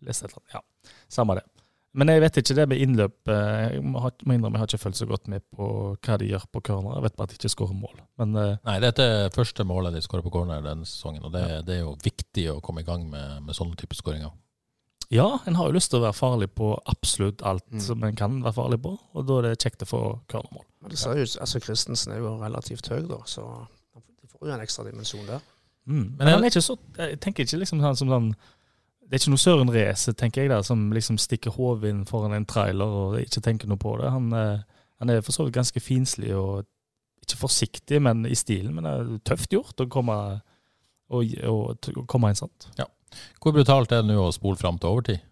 [0.00, 0.54] Leste et eller annet.
[0.56, 1.44] Ja, samme det.
[1.92, 3.16] Men jeg vet ikke det med innløp.
[3.28, 6.28] eh, Jeg må må innrømme jeg har ikke følt så godt med på hva de
[6.30, 6.94] gjør på corner.
[7.00, 7.96] Jeg vet bare at de ikke skårer mål.
[8.18, 11.64] Men eh, Nei, dette er første målet de skårer på corner denne sesongen, og det,
[11.66, 14.30] det er jo viktig å komme i gang med, med sånne typer skåringer.
[15.10, 17.80] ja, en har jo lyst til å være farlig på absolutt alt Mm.
[17.80, 20.64] som en kan være farlig på, og da er det kjekt å få cornermål.
[20.82, 23.42] Men det ser jo altså Christensen er jo relativt høy, da, så
[23.98, 25.40] de får jo en ekstra dimensjon der.
[25.90, 25.96] Mm.
[25.96, 28.30] Men, Men han er ikke så Jeg tenker ikke liksom han som sånn
[29.10, 32.36] Det er ikke noe Søren Reise, tenker jeg, der, som liksom stikker hodet inn foran
[32.36, 34.12] en trailer og ikke tenker noe på det.
[34.14, 36.62] Han, eh, han er for så vidt ganske finslig og
[37.26, 38.76] ikke forsiktig, men i stilen.
[38.76, 40.14] Men det er tøft gjort å komme,
[41.10, 42.68] og, og, å komme inn sånt.
[43.42, 45.26] Hvor brutalt er det nå å spole fram til overtid?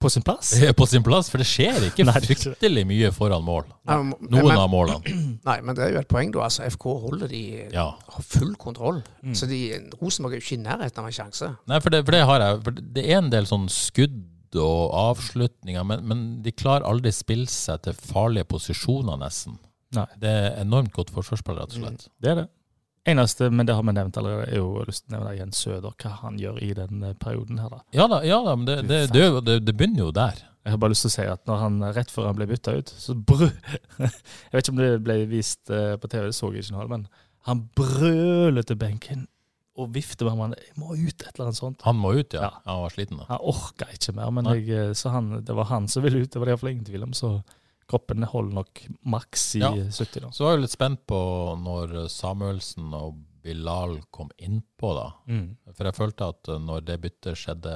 [0.00, 0.50] På sin plass?
[0.80, 3.64] på sin plass, for det skjer ikke Nei, fryktelig mye foran mål.
[3.88, 3.96] Nei,
[4.28, 5.14] Noen men- av målene.
[5.48, 6.42] Nei, men det er jo et poeng, da.
[6.46, 7.42] Altså, FK holder de
[7.72, 7.86] Ja.
[7.96, 9.02] har full kontroll.
[9.24, 9.34] Mm.
[9.38, 9.60] Så de,
[10.02, 11.48] Rosenborg er jo ikke i nærheten av en sjanse.
[11.70, 12.60] Nei, for det, for det har jeg.
[12.68, 14.22] For det er en del sånn skudd
[14.56, 19.56] og avslutninger, men, men de klarer aldri spille seg til farlige posisjoner, nesten.
[19.96, 20.04] Nei.
[20.20, 22.06] Det er enormt godt forsvarsspill, rett og slett.
[22.22, 22.46] Det er det.
[23.06, 25.92] Eneste, men det har vi nevnt allerede, er jo lyst til å nevne Jens Søder,
[26.02, 27.70] hva han gjør i den eh, perioden her.
[27.70, 27.84] da.
[27.94, 30.40] Ja da, ja da men det, det, det, det, begynner jo der.
[30.66, 32.74] Jeg har bare lyst til å si at når han, rett før han ble bytta
[32.80, 33.46] ut, så brø...
[34.02, 36.86] Jeg vet ikke om det ble vist eh, på TV, det så jeg ikke nå,
[36.90, 37.06] men
[37.46, 39.26] han brøler til benken
[39.78, 40.58] og vifter med armene.
[40.58, 41.84] 'Jeg må ut', et eller annet sånt.
[41.86, 42.48] Han må ut, ja.
[42.48, 42.50] Ja.
[42.64, 43.28] Han var sliten da.
[43.28, 46.32] Han orka ikke mer, men jeg, eh, så han, det var han som ville ut.
[46.32, 47.14] Det var det iallfall ingen tvil om.
[47.14, 47.30] Så
[47.88, 49.70] kroppen holder nok maks i Ja.
[49.70, 50.30] 70 da.
[50.34, 51.18] Så var jeg litt spent på
[51.62, 53.16] når Samuelsen og
[53.46, 55.12] Bilal kom innpå, da.
[55.30, 55.56] Mm.
[55.76, 57.74] For jeg følte at eh, når det byttet skjedde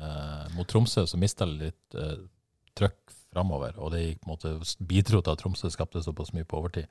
[0.00, 2.14] eh, mot Tromsø, så mista jeg litt eh,
[2.78, 3.76] trøkk framover.
[3.78, 6.88] Og det gikk, på en måte, bidro til at Tromsø skapte såpass mye på overtid.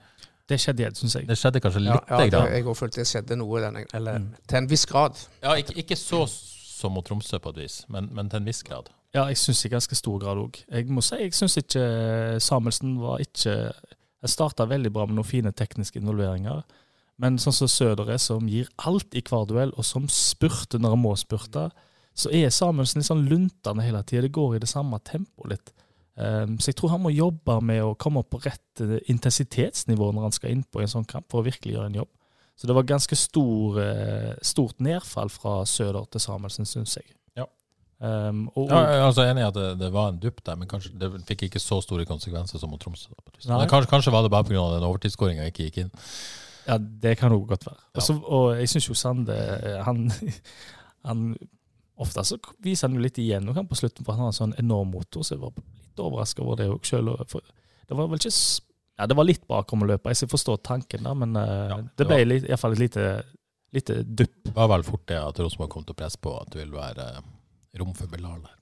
[0.50, 1.28] Det skjedde igjen, syns jeg.
[1.30, 2.08] Det skjedde kanskje Ja, litt.
[2.10, 4.30] ja, det, jeg òg følte det skjedde noe, den, eller Mm.
[4.48, 5.18] til en viss grad.
[5.44, 8.62] Ja, ikke, ikke så som mot Tromsø på et vis, men, men til en viss
[8.64, 8.90] grad.
[9.16, 10.60] Ja, jeg syns i ganske stor grad òg.
[10.70, 11.82] Jeg må si jeg syns ikke
[12.43, 13.55] Samuelsen var ikke
[14.20, 16.62] Jeg starta veldig bra med noen fine tekniske involveringer.
[17.20, 20.95] Men sånn som Søder er, som gir alt i hver duell, og som spurter når
[20.95, 21.70] han må spurte,
[22.16, 24.26] så er Samuelsen litt sånn luntende hele tida.
[24.28, 25.74] Det går i det samme tempoet litt.
[26.20, 30.10] Um, så jeg tror han må jobbe med å komme opp på rett eh, intensitetsnivå
[30.12, 32.12] når han skal inn på en sånn kamp, for å virkelig gjøre en jobb.
[32.60, 37.07] Så det var ganske stor, eh, stort nedfall fra Søder til Samuelsen, syns jeg.
[38.00, 40.56] Um, og, Ja, jeg er altså enig i at det, det var en dupp der,
[40.56, 43.12] men kanskje det fikk ikke så store konsekvenser som mot Tromsø.
[43.43, 44.62] da, kanskje, kanskje var det bare pga.
[44.78, 45.91] den overtidsskåringa ikke gikk inn.
[46.70, 47.82] Ja, det kan òg godt være.
[47.97, 48.16] Ja.
[48.30, 50.06] Og jeg syns jo Sande eh, han,
[51.08, 51.34] han
[52.00, 54.56] Ofte så viser han jo litt igjen han på slutten, for han har en sånn
[54.62, 57.10] enorm motor, så jeg var litt overraska over det òg sjøl.
[57.20, 61.18] Det var vel ikke Ja, det var litt bakom å løpe, jeg forstår tanken der,
[61.20, 63.10] men eh, Ja, det det ble iallfall i hvert fall et lite,
[63.76, 64.39] lite dupp.
[64.47, 66.80] Det var vel fort det at Rosenborg kom til å presse på at det ville
[66.80, 67.10] være
[67.78, 68.56] rom for Belal der.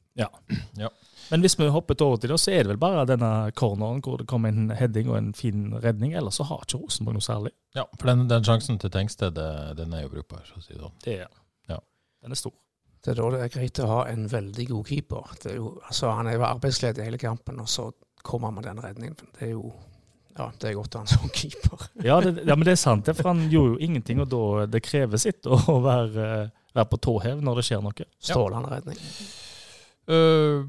[1.29, 4.17] Men hvis vi hoppet over til det, så er det vel bare denne corneren hvor
[4.21, 7.51] det kom en heading og en fin redning, ellers så har ikke Rosenborg noe særlig.
[7.75, 9.37] Ja, for den, den sjansen til Tengsted,
[9.77, 10.95] den er jo brukbar, så å si det sånn.
[11.03, 11.27] Det er
[11.67, 11.81] Ja.
[12.23, 12.55] Den er stor.
[13.03, 15.35] Det er da det er greit å ha en veldig god keeper.
[15.43, 17.91] Det er jo, altså, han er jo arbeidsledig hele kampen, og så
[18.23, 19.19] kommer han med den redningen.
[19.37, 19.69] Det er jo
[20.37, 21.85] ja, det er godt å ha en sånn keeper.
[22.05, 24.65] Ja, det, ja, men det er sant, det, for han gjorde jo ingenting, og da
[24.69, 26.27] det krever sitt å være,
[26.75, 28.07] være på tå hev når det skjer noe.
[28.19, 28.99] Strålende redning.
[30.07, 30.67] Uh,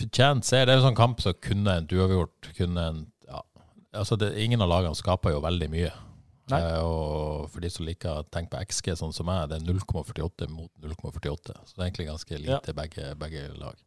[0.00, 0.64] Fortjent seier.
[0.64, 2.52] Det er en sånn kamp som kunne endt uavgjort.
[2.56, 3.42] Kunne en, ja.
[4.00, 5.90] altså det, ingen av lagene skaper jo veldig mye.
[6.50, 9.66] Eh, og for de som liker å tenke på XG sånn som meg, det er
[9.68, 11.54] 0,48 mot 0,48.
[11.54, 13.78] Så det er egentlig ganske lite begge, begge lag.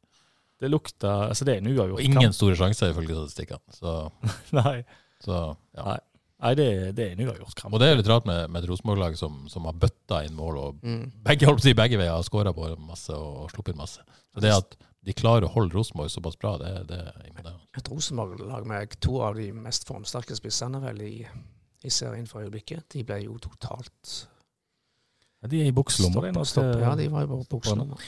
[0.64, 2.00] Det lukter Altså, det er en uavgjort kamp.
[2.00, 3.76] Og ingen store sjanser ifølge statistikkene.
[3.76, 3.96] Så.
[4.62, 4.78] Nei,
[5.24, 5.40] så
[5.76, 5.88] ja.
[5.90, 6.00] Nei.
[6.44, 6.68] Nei det,
[6.98, 7.74] det er har gjort kramp.
[7.74, 10.58] Og det er litt rart med, med et Rosenborg-lag som, som har bøtta inn mål,
[10.60, 11.06] og Mm.
[11.24, 14.04] begge, holdt på å si, begge veier har skåra på masse og sluppet inn masse.
[14.34, 17.64] Så det at de klarer å holde Rosenborg såpass bra, det, det er imponerende.
[17.80, 21.16] Et Rosenborg-lag med to av de mest formsterke spissene vel i,
[21.84, 22.86] i serien for øyeblikket.
[22.96, 24.14] De ble jo totalt
[25.44, 26.24] Ja, De er i bukselomma,
[26.80, 28.00] Ja, de var i bare bukselommer.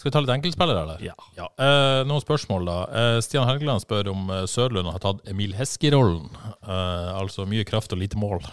[0.00, 1.02] Skal vi ta litt enkeltspillere, eller?
[1.04, 1.46] Ja.
[1.60, 2.76] Eh, noen spørsmål, da.
[2.88, 6.30] Eh, Stian Helgeland spør om eh, Sørlund har tatt Emil Heski-rollen.
[6.64, 8.40] Eh, altså mye kraft og lite mål.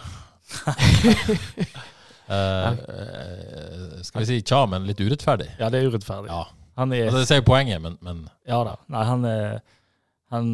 [2.28, 5.46] Eh, eh, skal vi si tja, men litt urettferdig?
[5.56, 6.28] Ja, det er urettferdig.
[6.28, 6.42] Ja.
[6.76, 8.74] Han er Altså, jeg ser poenget, men, men Ja da.
[8.92, 9.54] Nei, han er
[10.28, 10.50] han,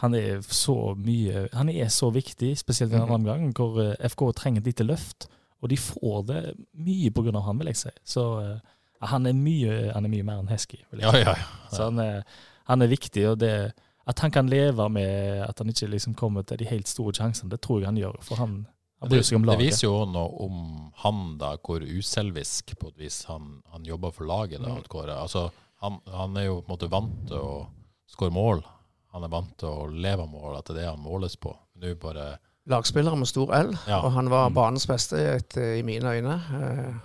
[0.00, 3.18] han er så mye Han er så viktig, spesielt i denne Mhm.
[3.18, 3.76] omgangen, hvor
[4.08, 5.28] FK trenger et lite løft.
[5.60, 6.40] Og de får det
[6.72, 7.90] mye av han, vil jeg si.
[8.16, 8.56] Så eh,
[9.02, 10.78] han er mye, han er mye mer enn Hesky.
[11.00, 11.46] Ja, ja, ja.
[11.72, 12.24] Så han er,
[12.68, 13.72] han er viktig, og det
[14.06, 17.50] at han kan leve med at han ikke liksom kommer til de helt store sjansene,
[17.50, 18.16] det tror jeg han gjør.
[18.26, 18.66] For han,
[19.00, 22.88] han bryr Det, seg om det viser jo noe om han, da, hvor uselvisk på
[22.88, 24.60] et vis han, han jobber for laget.
[24.64, 24.82] da, Mm.
[24.88, 25.14] Kåre.
[25.20, 27.66] Altså, han, han er jo på en måte vant til å
[28.10, 28.64] skåre mål.
[29.12, 31.54] Han er vant til å leve av mål, at det er det han måles på.
[31.80, 32.38] Nå bare
[32.70, 34.00] Lagspillere med stor L, Ja.
[34.04, 34.54] og han var Mm.
[34.54, 37.00] banens beste et, i mine øyne.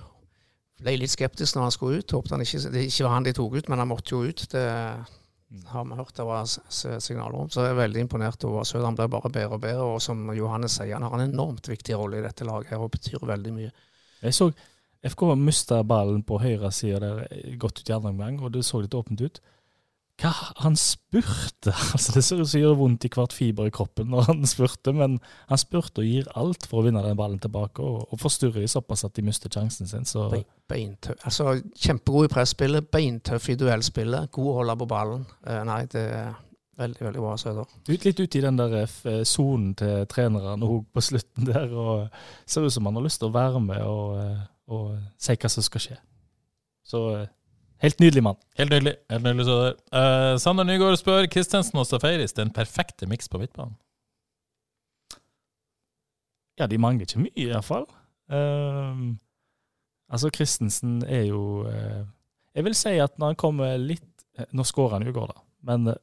[0.85, 2.13] Ble litt skeptisk når han skulle ut.
[2.13, 4.45] Håpet han ikke, det ikke var han de tok ut, men han måtte jo ut.
[4.51, 4.65] Det
[5.71, 7.49] har vi hørt det var signaler om.
[7.49, 8.85] Så jeg er veldig imponert over Søder.
[8.85, 9.89] Han blir bare bedre og bedre.
[9.95, 12.93] Og som Johannes sier, han har en enormt viktig rolle i dette laget her og
[12.93, 13.73] betyr veldig mye.
[14.21, 14.49] Jeg så
[15.05, 18.81] FK mista ballen på høyre side der godt ut i andre omgang, og det så
[18.81, 19.41] litt åpent ut.
[20.21, 20.31] Hva
[20.63, 21.73] Han spurte!
[21.95, 24.45] altså Det ser ut som det gjør vondt i hvert fiber i kroppen når han
[24.47, 25.17] spurte, men
[25.49, 28.69] han spurte og gir alt for å vinne den ballen tilbake, og, og forstyrrer de
[28.71, 30.05] såpass at de mister sjansen sin.
[30.07, 30.29] Så
[30.71, 31.19] Beintøff.
[31.27, 35.27] Altså, kjempegod i presspillet, beintøff i duellspillet, god å holde på ballen.
[35.45, 36.31] Uh, nei, det er
[36.79, 37.69] veldig, veldig bra, Søder.
[37.87, 42.07] ut, litt ute i den der f- sonen til treneren òg på slutten der, og
[42.49, 44.41] ser ut som han har lyst til å være med og, eh,
[44.73, 44.89] og
[45.21, 45.99] si hva som skal skje.
[46.85, 47.27] Så eh,
[47.83, 48.37] helt nydelig mann.
[48.59, 48.95] Helt nydelig.
[49.09, 49.75] helt nydelig så der.
[49.99, 53.75] Eh, Sander Nygaard spør Kristensen og Safaris den perfekte miks på midtbanen.
[56.55, 57.85] Ja, de mangler ikke mye, iallfall.
[58.31, 59.11] Uh,
[60.09, 62.07] altså, Kristensen er jo uh,
[62.55, 65.43] Jeg vil si at når han kommer litt eh, Nå skårer han jo går, da,
[65.69, 65.99] men uh,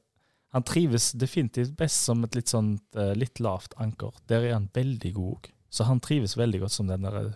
[0.54, 4.12] han trives definitivt best som et litt sånt litt lavt anker.
[4.28, 5.46] Der er han veldig god òg.
[5.72, 7.30] Så han trives veldig godt som den der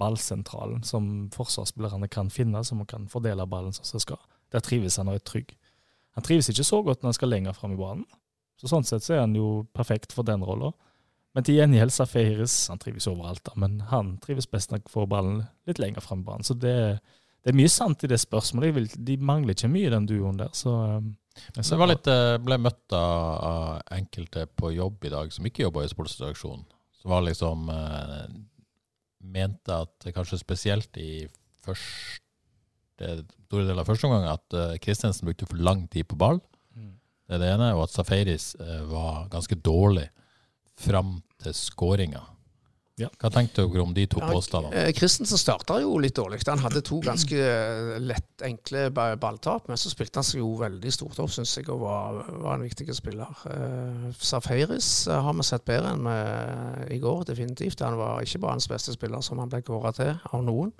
[0.00, 4.20] ballsentralen som forsvarsspillerne kan finne, som kan fordele ballen som de skal.
[4.50, 5.54] Der trives han og er trygg.
[6.18, 8.06] Han trives ikke så godt når han skal lenger fram i banen.
[8.60, 10.72] Så Sånn sett så er han jo perfekt for den rolla.
[11.36, 15.08] Men til gjengjeld Safaris Han trives overalt, da, men han trives best når han får
[15.12, 15.40] ballen
[15.70, 16.46] litt lenger fram i banen.
[16.46, 16.74] Så det,
[17.44, 18.74] det er mye sant i det spørsmålet.
[18.76, 20.50] Vil, de mangler ikke mye, den duoen der.
[20.56, 21.14] Så, um,
[21.54, 25.32] men Så jeg var litt, eh, ble møtt av, av enkelte på jobb i dag
[25.32, 26.66] som ikke jobba i sportsredaksjonen.
[27.00, 28.24] Som var liksom eh,
[29.20, 31.26] Mente at kanskje spesielt i
[31.64, 33.10] første
[33.46, 36.40] store del av første omgang at Kristensen brukte for lang tid på ball.
[36.76, 36.94] Mm.
[37.30, 37.70] Det er det ene.
[37.76, 40.08] Og at Safaris eh, var ganske dårlig
[40.80, 42.22] fram til skåringa.
[43.00, 43.08] Ja.
[43.20, 44.76] Hva tenkte dere om de to påstandene?
[44.76, 46.42] Eh, Christensen starta jo litt dårlig.
[46.48, 50.92] Han hadde to ganske eh, lett, enkle balltap, men så spilte han seg jo veldig
[50.94, 53.30] stort opp, syns jeg, og var, var en viktig spiller.
[53.46, 56.10] Uh, Safaris eh, har vi sett bedre enn
[56.92, 57.84] i går, definitivt.
[57.86, 60.74] Han var ikke banens beste spiller, som han ble kåra til av noen.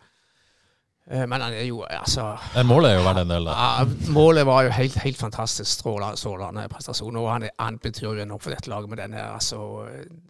[1.10, 3.48] Eh, men han er jo altså målet er jo å en del, delen.
[3.50, 5.70] ja, Målet var jo helt, helt fantastisk.
[5.70, 7.16] Strålende, strålende prestasjon.
[7.18, 9.88] Og han, er, han betyr jo enormt for dette laget med denne altså,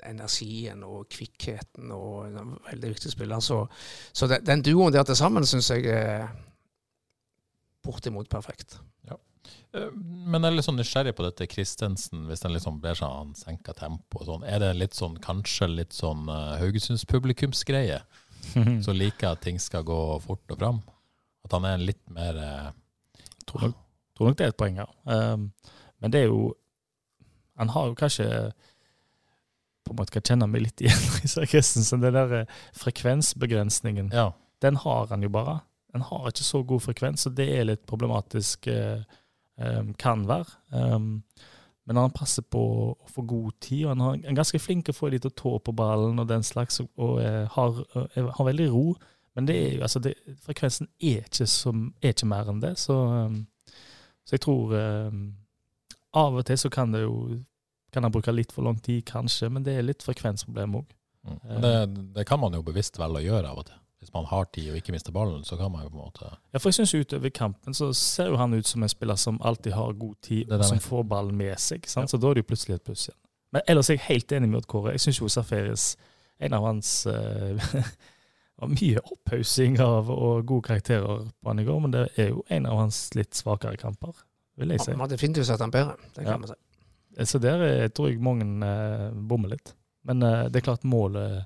[0.08, 1.90] energien og kvikkheten.
[1.92, 3.44] og en Veldig viktig spiller.
[3.44, 3.66] Så,
[4.12, 6.30] så den, den duoen der til sammen syns jeg er
[7.84, 8.78] bortimot perfekt.
[9.10, 9.20] Ja.
[9.92, 13.76] Men jeg er litt sånn nysgjerrig på dette Christensen, hvis den liksom seg han senker
[13.76, 14.48] tempo og sånn.
[14.48, 18.00] Er det litt sånn, kanskje litt sånn uh, Haugesunds publikumsgreie?
[18.86, 20.80] Så liker at ting skal gå fort og fram?
[21.44, 22.70] At han er litt mer eh,
[23.46, 23.76] tror, nok,
[24.16, 24.90] tror nok det er et poeng her.
[25.04, 25.50] Um,
[26.00, 26.54] men det er jo
[27.60, 28.26] Han har jo kanskje
[29.84, 32.00] på en måte kan kjenne meg litt igjen i Isak Christensen.
[32.04, 34.30] Den der eh, frekvensbegrensningen, Ja.
[34.62, 35.60] den har han jo bare.
[35.94, 38.66] En har ikke så god frekvens, og det er litt problematisk.
[38.70, 39.02] eh,
[39.60, 40.46] um, kan være.
[40.72, 41.22] Um,
[41.90, 42.60] men han passer på
[42.94, 45.56] å få god tid, og han er ganske flink til å få litt å tå
[45.58, 47.80] på ballen og den slags, og, eh, har,
[48.14, 48.84] eh, har veldig ro.
[49.34, 50.14] Men det er jo, altså det,
[50.44, 52.94] frekvensen er ikke, som, er ikke mer enn det, så,
[53.26, 53.46] um,
[54.24, 54.74] så jeg tror
[56.10, 57.38] Av og til så kan det jo
[57.92, 60.96] kan han bruke litt for lang tid, kanskje, men det er litt frekvensproblem òg.
[61.26, 61.38] Mm.
[61.62, 61.74] Det,
[62.16, 63.79] det kan man jo bevisst velge å gjøre av og til.
[64.00, 66.28] Hvis man har tid og ikke mister ballen, så kan man jo på en måte
[66.54, 69.36] Ja, for jeg syns utover kampen så ser jo han ut som en spiller som
[69.44, 71.84] alltid har god tid, er og som får ballen med seg.
[71.86, 72.10] Sant?
[72.10, 73.18] Så da er det jo plutselig et pluss igjen.
[73.52, 74.94] Men ellers er jeg helt enig med Odd Kåre.
[74.94, 75.96] Jeg syns jo Safaris
[76.40, 77.60] En av hans uh,
[78.60, 82.44] var mye opphaussing av og gode karakterer på han i går, men det er jo
[82.48, 84.14] en av hans litt svakere kamper,
[84.56, 84.94] vil jeg si.
[84.96, 86.38] Man har definitivt sett han bedre, det kan Ja.
[86.38, 87.26] man si.
[87.28, 89.74] Så der eh, tror jeg mange uh, bommer litt.
[90.08, 91.44] Men uh, det er klart målet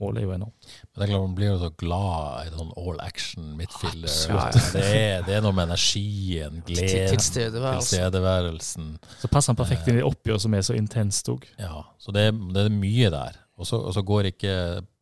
[0.00, 0.66] Målet er jo enormt.
[0.68, 4.10] Men det er klart man blir jo så glad i sånn all action midtfielder.
[4.36, 4.72] Absolutt.
[4.74, 7.96] Det, er, det er noe med energien, gleden, Tilstedeværelse.
[7.96, 8.90] tilstedeværelsen.
[9.22, 11.48] Så passer han perfekt inn i oppgjøret som er så intenst òg.
[11.62, 13.40] Ja, så det, det er mye der.
[13.56, 14.52] Og så, går ikke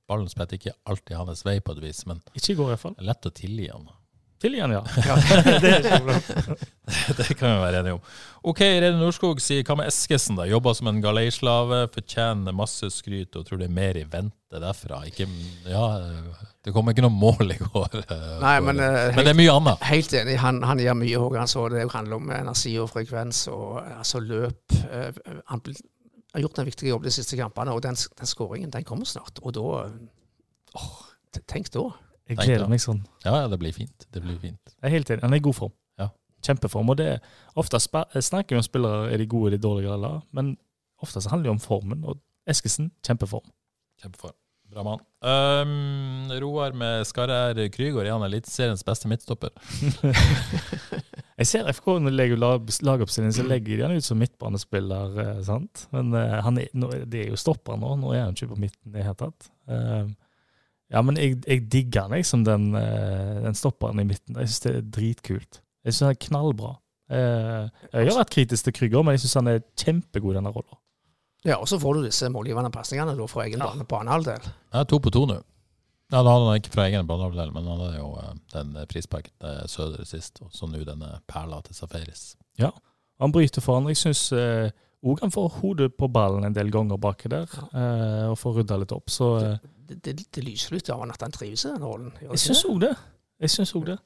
[0.06, 2.94] ballen spretter ikke alltid hans vei på et vis, men Ikke i går, iallfall.
[2.94, 3.88] det er lett å tilgi han.
[4.44, 4.82] Tilgi igjen, ja.
[5.64, 5.94] det er
[7.18, 8.00] det kan vi være enige om.
[8.44, 10.44] Ok, Reine Norskog sier hva med Eskesen, da?
[10.50, 15.00] Jobba som en galeislave, fortjener masse skryt og tror det er mer i vente derfra.
[15.08, 15.24] Ikke,
[15.64, 15.86] ja,
[16.60, 17.96] det kom ikke noe mål i går.
[18.04, 19.88] eh, Nei, men, eh, men det er mye annet.
[19.88, 20.36] Helt enig.
[20.44, 21.40] Han, han gjør mye òg.
[21.46, 24.76] Altså, det handler om energi og frekvens og altså, løp.
[24.92, 25.08] Eh,
[25.54, 25.64] Han
[26.34, 29.40] har gjort en viktig jobb de siste kampene, og den, den skåringen den kommer snart.
[29.40, 29.88] Og da
[30.76, 30.94] åh,
[31.50, 31.88] Tenk da.
[32.30, 33.02] Jeg gleder meg sånn.
[33.24, 34.06] Ja, ja, det blir fint.
[34.12, 34.76] Det blir fint.
[34.78, 35.24] Jeg er helt enig.
[35.26, 35.74] Han er i god form.
[36.00, 36.08] Ja.
[36.46, 36.92] Kjempeform.
[36.94, 40.54] Og det er, ofte snakker vi om spillere er de gode eller dårlige, eller, men
[41.04, 42.06] ofte så handler det om formen.
[42.08, 43.44] Og Eskesen, kjempeform.
[44.00, 44.36] Kjempeform.
[44.72, 45.02] Bra mann.
[45.20, 47.60] Um, Roar med Skarre R.
[47.72, 49.52] Krygård er han Eliteseriens beste midtstopper.
[51.38, 55.16] Jeg ser FK når de legger lag, lagoppstillingen, så legger de han ut som midtbanespiller.
[55.20, 55.86] eh, sant?
[55.94, 57.94] Men uh, han er, nå, det er jo stopper nå.
[58.00, 59.48] Nå er han ikke på midten i det hele tatt.
[59.68, 60.04] Eh,
[60.92, 64.36] ja, men jeg, jeg digger den, jeg, som den, eh, den stopperen i midten.
[64.38, 65.60] Jeg syns det er dritkult.
[65.84, 66.72] Jeg syns den er knallbra.
[67.10, 70.52] Eh, jeg har vært kritisk til Krygger, men jeg syns han er kjempegod i denne
[70.54, 70.78] rollen.
[71.44, 73.66] Ja, og så får du disse målgivende pasningene fra egen Ja.
[73.72, 74.46] bane på annen halvdel.
[74.72, 75.40] Er to på to nå.
[76.12, 79.68] Ja, Da hadde han ikke fra egen banehalvdel, men han hadde jo eh, den frisparken
[79.68, 82.36] Søder sist, og så nå denne perla til Safaris.
[82.58, 82.70] Ja,
[83.20, 83.86] Han bryter foran.
[83.88, 84.32] Jeg syns
[85.04, 88.78] òg han får hodet på ballen en del ganger baki der, eh, og får rydda
[88.80, 89.12] litt opp.
[89.12, 92.12] Så eh, Det, det, det lyser litt av han at han trives i den rollen.
[92.22, 92.70] jeg syns det?
[92.70, 92.92] òg det.
[93.44, 93.98] Jeg syns òg det.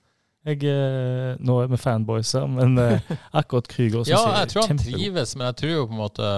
[0.47, 3.11] Jeg, eh, nå er vi fanboys her, men eh,
[3.41, 6.29] akkurat Krüger Ja, jeg tror han trives, men jeg tror jo på en måte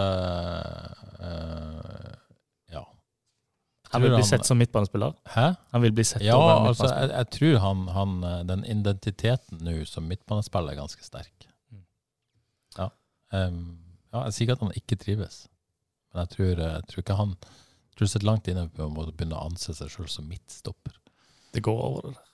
[1.20, 2.14] uh,
[2.72, 2.82] Ja.
[3.92, 5.14] Han vil bli sett som midtbanespiller.
[5.34, 5.46] Hæ?
[5.76, 8.16] Han vil bli sett Ja, altså, jeg, jeg tror han, han
[8.48, 11.48] Den identiteten nå som midtbanespiller er ganske sterk.
[11.70, 11.84] Mm.
[12.78, 12.90] Ja.
[13.36, 13.62] Um,
[14.10, 15.42] ja, jeg sier ikke at han ikke trives,
[16.10, 17.36] men jeg tror, jeg tror ikke han
[18.00, 20.96] tror du sitter langt inne på å begynne å anse seg sjøl som midtstopper.
[21.52, 22.26] Det går over det der.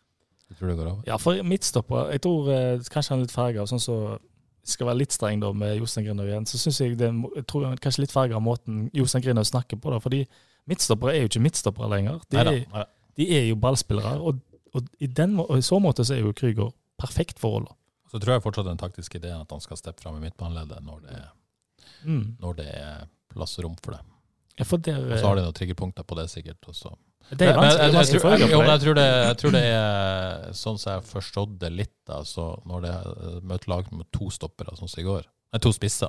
[0.47, 1.03] Du tror det går over.
[1.09, 3.97] Ja, for midtstopper Jeg tror eh, kanskje han er litt farga av sånn så
[4.67, 7.67] skal være litt streng da med Jostein Grinhaug igjen, så syns jeg det jeg tror
[7.83, 9.91] kanskje litt farga av måten Jostein Grinhaug snakker på.
[9.95, 10.25] da, fordi
[10.71, 12.17] midtstoppere er jo ikke midtstoppere lenger.
[12.31, 12.87] De, Neida, neida.
[13.21, 14.41] de er jo ballspillere, og,
[14.75, 17.77] og, i den, og i så måte så er jo Krüger perfekt for rolla.
[18.11, 21.01] Så tror jeg fortsatt den taktiske ideen at han skal steppe fram i midtbaneleddet når
[21.07, 21.23] det,
[22.07, 22.37] Mm.
[22.43, 24.01] når det er plass og rom for det.
[24.59, 26.61] Ja, der, Og så har de noen triggerpunkter på det, sikkert.
[26.67, 26.95] også.
[27.31, 28.81] det er Men- men vanskelig, jeg, jeg, vanskelig tror, jeg, det.
[28.85, 31.93] tror det, jeg tror det er sånn som jeg har forstått det litt.
[32.07, 32.21] Da,
[32.65, 36.09] når det eh, møter lag med to stoppere, sånn som i går, nei, to spisser,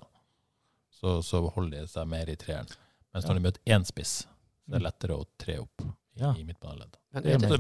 [1.02, 2.68] så, så holder de seg mer i treeren.
[3.14, 4.20] Mens når de møter én spiss,
[4.68, 5.82] så er det lettere å tre opp
[6.18, 6.32] Ja.
[6.34, 6.98] i midtbaneleddet.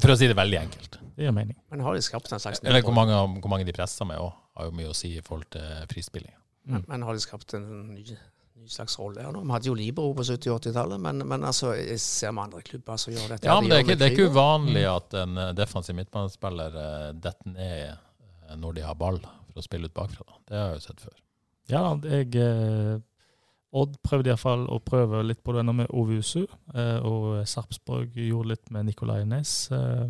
[0.02, 0.98] For å si det veldig enkelt.
[1.18, 1.56] Det gir mening.
[1.72, 4.34] men har de skapt en slags Eller hvor mange, hvor mange de presser med òg,
[4.58, 6.34] har jo mye å si i forhold til frispilling.
[6.66, 8.04] Men, men har de skapt en ny,
[8.58, 9.42] ny slags rolle her nå?
[9.46, 12.62] Vi hadde jo Libero på 70- og 80-tallet, men, men altså, jeg ser med andre
[12.68, 13.48] klubber som gjør dette.
[13.48, 16.78] Ja, De men det er ikke, det er ikke uvanlig at en eh, defensiv midtbanespiller
[16.84, 19.20] eh, detter ned eh, når de har ball,
[19.52, 20.26] for å spille ut bakfra.
[20.28, 20.40] Da.
[20.52, 21.18] Det har jeg jo sett før.
[21.74, 22.98] Ja, jeg eh,
[23.78, 28.72] Odd prøvde iallfall å prøve litt på denne med Ovusu, eh, og Sarpsborg gjorde litt
[28.72, 29.58] med Nicolay Næss.
[29.76, 30.08] Eh,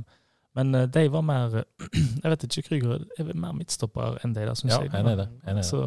[0.57, 1.57] men de var mer
[2.23, 4.93] Jeg vet ikke, Krüger er mer midtstopper enn de der, syns Ja, jeg.
[5.01, 5.65] enig i det, enig i det.
[5.67, 5.81] Så,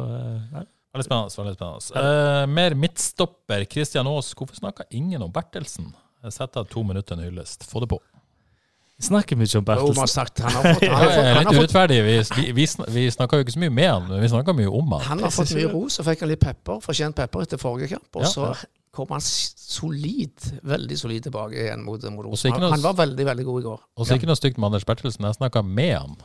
[0.51, 0.65] nei.
[0.91, 1.35] Veldig spennende.
[1.37, 2.41] veldig spennende.
[2.43, 3.65] Eh, mer midtstopper.
[3.71, 5.93] Kristian Aas, hvorfor snakker ingen om Bertelsen?
[6.23, 7.63] Jeg setter av to minutter en hyllest.
[7.69, 7.99] Få det på.
[9.01, 10.07] Vi snakker mye om Jo, vi Bertelsen.
[10.11, 12.01] sagt han har fått, han har fått, han litt har fått, urettferdig.
[12.05, 14.67] Vi, vi, vi, sn- snakka jo ikke så mye med han, men vi snakka mye
[14.69, 15.01] om han.
[15.07, 18.11] han har fått mye ros, og fikk han litt pepper, fortjent pepper etter forrige kamp.
[18.19, 18.53] Og Ja, så ja.
[18.93, 22.61] kom han solid, veldig solid tilbake igjen mot, mot Rosenborg.
[22.67, 23.81] Han, han var veldig, veldig god i går.
[23.97, 25.25] Og så ikke noe stygt med Anders Bertelsen.
[25.25, 26.15] Jeg snakka med han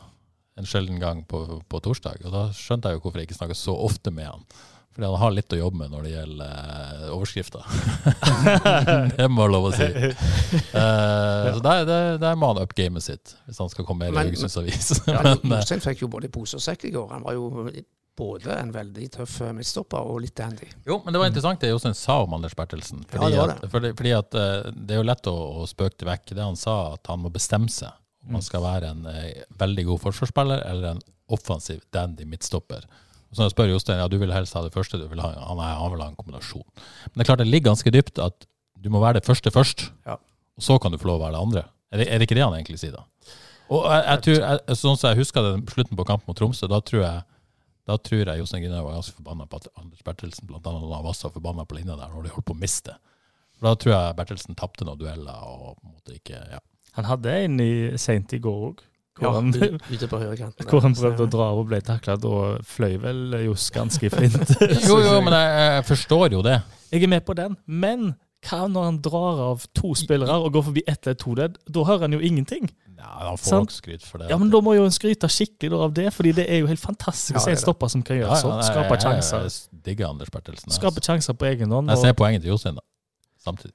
[0.57, 3.57] en sjelden gang på, på torsdag, og da skjønte jeg jo hvorfor jeg ikke snakka
[3.57, 4.43] så ofte med han.
[4.97, 7.65] Fordi han har litt å jobbe med når det gjelder eh, overskrifter.
[9.19, 9.89] det må jeg lov å si.
[10.77, 14.15] Eh, så der, der, der må han up gamet sitt, hvis han skal komme med
[14.15, 14.89] i Haugesunds Avis.
[15.05, 17.11] Ja, Men, eh, fikk jo både pose og sekk i går.
[17.13, 17.69] Han var jo
[18.17, 20.69] både en veldig tøff midtstopper og litt handy.
[20.87, 23.05] jo, men det var interessant det Jostein sa om Anders Bertelsen.
[23.11, 23.57] Fordi, det det.
[23.59, 24.39] At, fordi, fordi at
[24.73, 26.33] det er jo lett å, å spøke det vekk.
[26.33, 27.93] Det han sa, at han må bestemme seg
[28.27, 31.01] om han skal være en eh, veldig god forsvarsspiller eller en
[31.33, 32.85] offensiv dandy midtstopper.
[33.31, 35.33] Så når jeg spør Jostein, ja, du vil helst ha det første, du vil ha,
[35.35, 36.63] han, han vil ha en kombinasjon.
[37.09, 38.47] Men det er klart det ligger ganske dypt at
[38.79, 40.15] du må være det første først, Ja.
[40.19, 41.63] og så kan du få lov å være det andre.
[41.91, 43.03] Er det, er det ikke det han egentlig sier da?
[43.67, 46.69] Og jeg, jeg tror, jeg, sånn som jeg husker den slutten på kampen mot Tromsø,
[46.71, 47.25] da tror jeg
[47.87, 51.03] da tror jeg Jostein Grinhaug var ganske forbanna på at Anders Bertelsen blant annet han
[51.05, 52.95] var så forbanna på linja der når de holdt på å miste.
[53.55, 56.59] For Da tror jeg Bertelsen tapte noen dueller og på en måte ikke ja.
[56.97, 57.71] Han hadde en i,
[58.01, 58.83] sent i går òg,
[59.17, 60.67] hvor, han- ute på høyrekanten.
[60.71, 62.17] hvor han prøvde å dra av og ble takla.
[62.21, 64.55] Da fløy vel Johs ganske flint.
[64.83, 66.59] Jo, jo, men jeg, forstår jo det.
[66.91, 68.11] Jeg er med på den, men
[68.47, 71.55] hva når han drar av to spillere og går forbi ett eller to ledd?
[71.73, 72.67] Da hører han jo ingenting.
[72.97, 74.29] Ja, han får nok skryt for det.
[74.31, 76.81] Ja, men Da må jo en skryte skikkelig av det, fordi det er jo helt
[76.81, 78.61] fantastisk Ja, å se en stopper som kan gjøre sånn.
[78.65, 79.47] Skape sjanser.
[79.49, 80.73] Jeg digger Anders Bertelsen.
[80.73, 81.89] Skape sjanser på egen hånd.
[81.93, 82.85] Jeg ser poenget til Jostein, da.
[83.45, 83.73] Samtidig.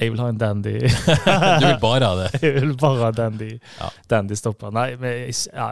[0.00, 2.28] Jeg vil ha en dandy Du vil bare ha det.
[2.42, 3.88] Jeg vil bare ha dandy, Ja.
[4.10, 4.70] dandy stopper.
[4.74, 5.70] Nei, men jeg, ja,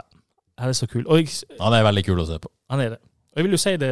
[0.59, 1.05] han er så kul.
[1.17, 1.29] Jeg,
[1.61, 2.51] Han er veldig kul å se på.
[2.71, 2.99] han er det.
[3.33, 3.91] Og jeg vil jo si det,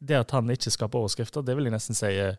[0.00, 2.36] det at han ikke skaper overskrifter, det vil jeg nesten si eh,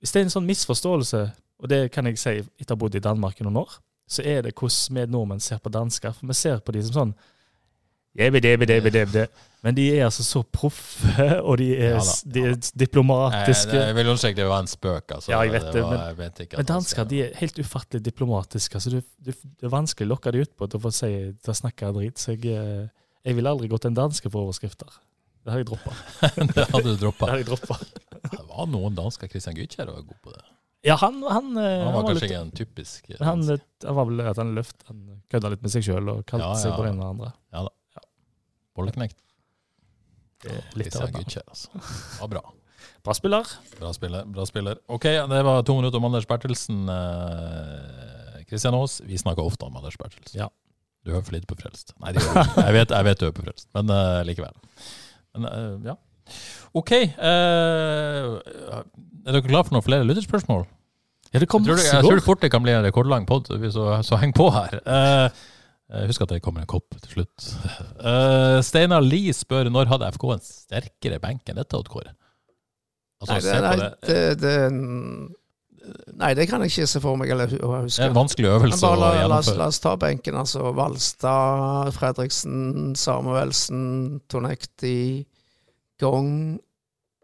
[0.00, 1.22] Hvis det er en sånn misforståelse,
[1.64, 4.22] og det kan jeg si etter å ha bodd i Danmark i noen år, så
[4.22, 6.12] er det hvordan vi nordmenn ser på dansker.
[6.18, 7.14] For vi ser på de som sånn
[9.64, 13.74] Men de er altså så proffe, og de er, Ja da, de er diplomatiske.
[13.80, 15.14] jeg vil understreke det var en spøk.
[15.16, 15.32] Altså.
[15.32, 18.76] Ja, jeg vet det, var, men- jeg Men dansker de er helt ufattelig diplomatiske.
[18.78, 21.10] Altså, det, det, det er vanskelig å lokke dem ut på til å få si
[21.32, 22.20] til å snakke drit.
[22.20, 22.86] Så jeg, eh,
[23.24, 25.00] jeg ville aldri gått en danske for overskrifter.
[25.44, 25.92] Det har jeg droppa.
[26.54, 27.32] det hadde du droppa.
[27.34, 27.48] det.
[28.34, 29.28] Det var noen dansker.
[29.28, 30.44] Christian Gytkjær var god på det.
[30.84, 34.04] Ja, han, han, eh, Han var var kanskje ikke en typisk han, eh, han var
[34.08, 35.00] vel at han løft, han
[35.32, 36.96] kødda litt med seg sjøl og kalte Ja, seg på det ja.
[36.96, 37.30] ene og andre.
[37.56, 37.72] Ja da.
[38.76, 39.16] Bolleknekt.
[40.76, 41.38] Litt av et.
[41.44, 42.26] Altså.
[42.32, 42.42] Bra.
[43.04, 43.48] Bra spiller.
[43.78, 44.24] Bra spiller.
[44.24, 44.80] bra spiller.
[44.92, 46.84] Ok, det var to minutter om Anders Bertelsen.
[46.88, 50.40] Eh, Kristian Aas, vi snakker ofte om Anders Bertelsen.
[50.40, 50.50] Ja.
[51.04, 51.92] Du hører for lite på Frelst.
[52.00, 54.54] Nei, jeg, vet, jeg vet du hører på Frelst, men uh, likevel.
[55.36, 55.98] Men uh, ja.
[56.72, 56.92] Ok.
[57.18, 58.40] Uh,
[59.24, 60.64] er dere klare for noen flere lytterspørsmål?
[61.34, 63.50] Ja, det kom Jeg tror, det, jeg tror fort det kan bli en rekordlang pod,
[63.74, 64.78] så, så heng på her.
[64.80, 65.44] Eh, eh,
[66.08, 67.48] husk at det kommer en kopp til slutt.
[68.00, 72.14] Uh, Steinar Lie spør når hadde FK en sterkere benk enn dette, Odd Kåre?
[73.24, 73.90] Altså, Nei, det, nei, det.
[74.08, 77.86] det, det, nei, det kan jeg ikke se for meg eller huske.
[77.94, 79.60] Det er en vanskelig øvelse bare å la, la, oss, gjennomføre.
[79.60, 80.36] la oss ta benken.
[80.40, 82.58] altså Valstad, Fredriksen,
[83.00, 83.86] Samuelsen,
[84.32, 84.98] Tonekti,
[86.02, 86.58] Gong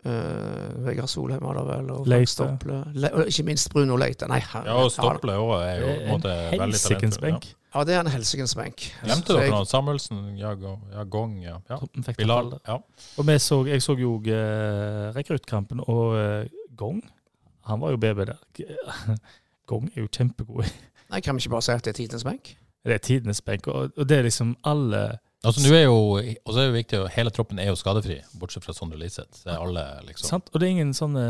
[0.06, 2.32] uh, Vegard Solheim var det vel, og Leite.
[2.32, 2.82] Stople.
[2.94, 4.28] Le, og ikke minst Bruno Leite.
[4.30, 7.50] Nei, her, Ja, og Stople òg er jo en, en Helsikens benk.
[7.50, 8.88] Ja, det er en helsikens benk.
[9.04, 9.66] Glemte dere noe?
[9.68, 11.60] Samuelsen, ja, og ja, Gong, ja.
[11.70, 11.78] ja.
[12.18, 12.56] Bilal.
[12.66, 12.80] Ja.
[13.16, 17.02] Og vi så, jeg så jo uh, rekruttkampen, og uh, Gong
[17.68, 18.40] Han var jo BB der.
[19.70, 20.66] Gong er jo kjempegod.
[21.10, 22.56] Nei, Kan vi ikke bare si at det er tidenes benk?
[22.84, 26.52] Det er tidenes benk, og, og det er liksom alle Altså, nå er jo, og
[26.52, 29.40] så er det viktig, at hele troppen er jo skadefri, bortsett fra Sondre Liseth.
[29.46, 30.28] Det er alle, liksom.
[30.28, 30.50] sant?
[30.52, 31.22] Og det er ingen sånne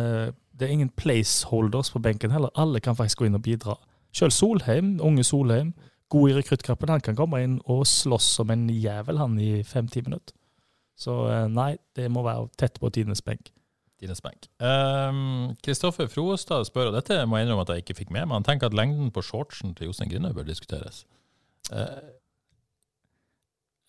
[0.58, 2.50] Det er ingen placeholders på benken heller.
[2.58, 3.76] Alle kan faktisk gå inn og bidra.
[4.12, 5.70] Selv Solheim, unge Solheim,
[6.10, 10.02] god i rekruttkampen, han kan komme inn og slåss som en jævel, han, i fem-ti
[10.06, 10.36] minutter.
[11.00, 13.52] Så eh, nei, det må være tett på tidenes benk.
[14.00, 14.48] Tidenes benk.
[14.60, 18.38] Kristoffer Kristoffer Froestad spør, og dette må jeg innrømme at jeg ikke fikk med meg,
[18.38, 21.04] han tenker at lengden på shortsen til Jostein Grine bør diskuteres.
[21.70, 22.16] Uh,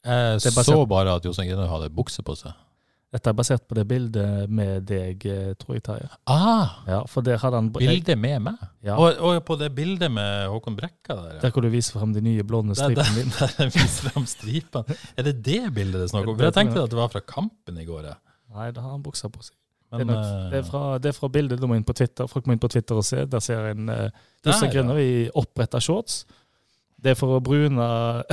[0.05, 2.55] jeg så bare at Jostein Grine hadde bukse på seg.
[3.11, 6.07] Dette er basert på det bildet med deg, eh, tror jeg, Terje.
[6.31, 8.61] Ah, Ja, for der hadde han bildet med meg?
[8.87, 11.39] Ja, Og, og på det bildet med Håkon Brekka der, ja.
[11.41, 13.49] Der hvor du viser frem de nye blonde Der, der, stripene dine.
[13.57, 14.95] der viser frem stripene.
[15.17, 16.39] Er det det bildet det er snakk om?
[16.39, 18.05] Jeg tenkte at det var fra kampen i går.
[18.13, 18.15] ja.
[18.55, 19.55] Nei, da har han buksa på seg.
[19.91, 21.83] Men, det, er nok, eh, det, er fra, det er fra bildet du må inn
[21.83, 22.27] på Twitter.
[22.31, 23.25] Folk må inn på Twitter og se.
[23.27, 24.77] Der ser en uh, Der, Jostein ja.
[24.77, 26.21] Grønner i oppretta shorts.
[26.95, 27.83] Det er for å brune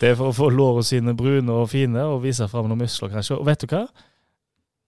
[0.00, 3.12] Det er for å få lårene sine brune og fine og vise fram noen muskler,
[3.14, 3.38] kanskje.
[3.38, 3.84] Og vet du hva?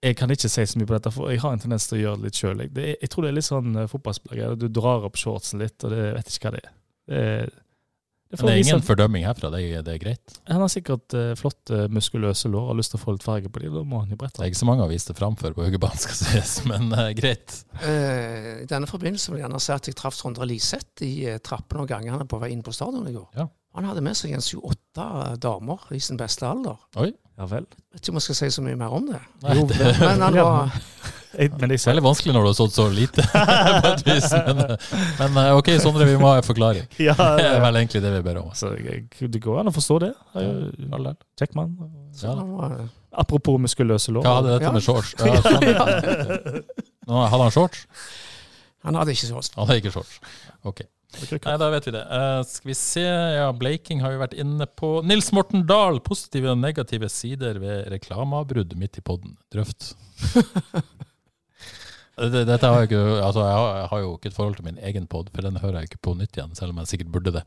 [0.05, 2.01] Jeg kan ikke si så mye på dette, for jeg har en tendens til å
[2.03, 2.59] gjøre det litt sjøl.
[2.67, 4.57] Jeg, tror det er litt sånn uh, fotballspiller.
[4.61, 6.75] Du drar opp shortsen litt, og det jeg vet ikke hva det er.
[7.07, 7.55] Det, er-
[8.27, 10.33] det men det er vise- ingen fordømming herfra, det er, det er greit.
[10.51, 13.51] Han har sikkert uh, flotte, muskuløse lår og har lyst til å få litt farge
[13.53, 13.75] på dem.
[13.77, 15.53] Da må han jo brette Det er ikke så mange aviser vist det fram før
[15.53, 17.59] på Haugebanen, skal sies, men uh, greit.
[17.79, 21.37] Uh, I denne forbindelse vil jeg gjerne si at jeg traff Sondre Liseth i uh,
[21.43, 23.29] trappene og gangene på vei inn på stadion i går.
[23.37, 23.47] Ja.
[23.77, 25.05] Han hadde med seg en sju-åtte
[25.43, 26.79] damer i sin beste alder.
[26.97, 27.11] Oi.
[27.37, 27.67] Ja vel.
[27.93, 29.19] Vet ikke om jeg skal si så mye mer om det.
[29.43, 30.71] Nei, Jo, det Men han var
[31.37, 33.25] Jeg, men jeg Det er veldig vanskelig når du har stått så lite,
[33.83, 34.31] på et vis.
[34.47, 34.61] Men,
[35.19, 36.87] men eh, ok, Sondre, vi må ha en forklaring.
[37.07, 37.61] ja, Det er ja.
[37.61, 38.49] vel egentlig det vi ber om.
[38.57, 40.13] Så, det går an å forstå det.
[41.57, 41.75] Mann.
[42.17, 42.33] så
[43.17, 44.25] Apropos muskuløse lår.
[44.25, 44.73] Hva hadde dette Ja.
[44.75, 45.13] med shorts?
[45.21, 46.61] Ja, sånn, ja.
[47.07, 47.85] Nå, hadde han shorts?
[48.85, 49.53] Han hadde ikke shorts.
[49.55, 50.19] Han hadde ikke shorts.
[50.67, 50.83] Ok.
[51.17, 52.03] Nei, da vet vi det.
[52.11, 54.97] Uh, skal vi se, ja, Blaking har vi vært inne på.
[55.07, 59.37] Nils Morten Dahl, positive og negative sider ved reklameavbrudd midt i podden.
[59.53, 59.93] Drøft.
[62.17, 64.65] Det- Dette har jeg, ikke, altså jeg, har, jeg har jo ikke et forhold til
[64.65, 67.11] min egen pod, for den hører jeg ikke på nytt igjen, selv om jeg sikkert
[67.13, 67.43] burde det.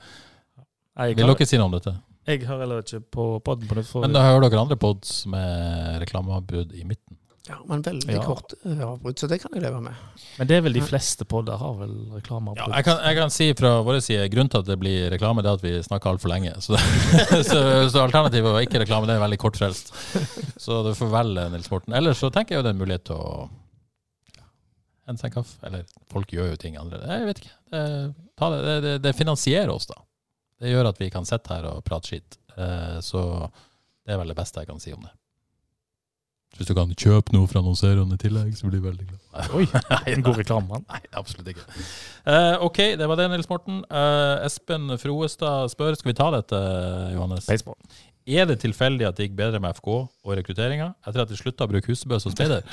[1.01, 1.97] Jeg, Vil dere si noe om dette?
[2.31, 3.89] jeg hører heller ikke på podden på nytt.
[3.91, 7.17] For, Men da hører dere andre pods med reklameavbrudd i midten.
[7.49, 8.21] ja, men veldig Ja.
[8.23, 9.95] kort eh, avbrudd, så det kan jeg leve med.
[10.39, 12.69] men det er vel de fleste podder har vel reklameavbrudd?
[12.69, 15.43] Ja, jeg, kan, jeg kan si fra vår side grunnen til at det blir reklame,
[15.43, 16.53] det er at vi snakker altfor lenge.
[16.63, 16.77] Så,
[17.51, 19.91] så, så alternativet å ikke reklame, det er veldig kortfrelst.
[20.61, 21.97] Så du får velge Nils Morten.
[21.99, 23.49] Ellers så tenker jeg jo det er en mulighet til å
[25.19, 25.57] seg en kaffe.
[25.67, 25.83] Eller
[26.13, 26.99] folk gjør jo ting andre.
[27.09, 27.55] Jeg vet ikke.
[27.73, 27.83] Det,
[28.39, 29.99] ta det, det, det, det finansierer oss, da.
[30.61, 32.33] Det gjør at vi kan sitte her og prate skitt.
[32.57, 33.21] Eh, Så
[34.05, 35.13] det er vel det beste jeg kan si om det.
[36.59, 39.21] Hvis du kan kjøpe noe fra annonsørene i tillegg, så blir jeg veldig glad.
[39.55, 39.67] Oi,
[40.13, 40.81] en god reklame.
[40.91, 41.63] Nei, absolutt ikke.
[42.27, 43.77] Uh, ok, det var det, Nils Morten.
[43.87, 46.59] Uh, Espen Froestad spør, skal vi ta dette,
[47.15, 47.47] Johannes?
[47.49, 47.79] Baseball.
[48.31, 51.65] Er det tilfeldig at det gikk bedre med FK og rekrutteringa etter at de slutta
[51.65, 52.61] å bruke husebø som speider?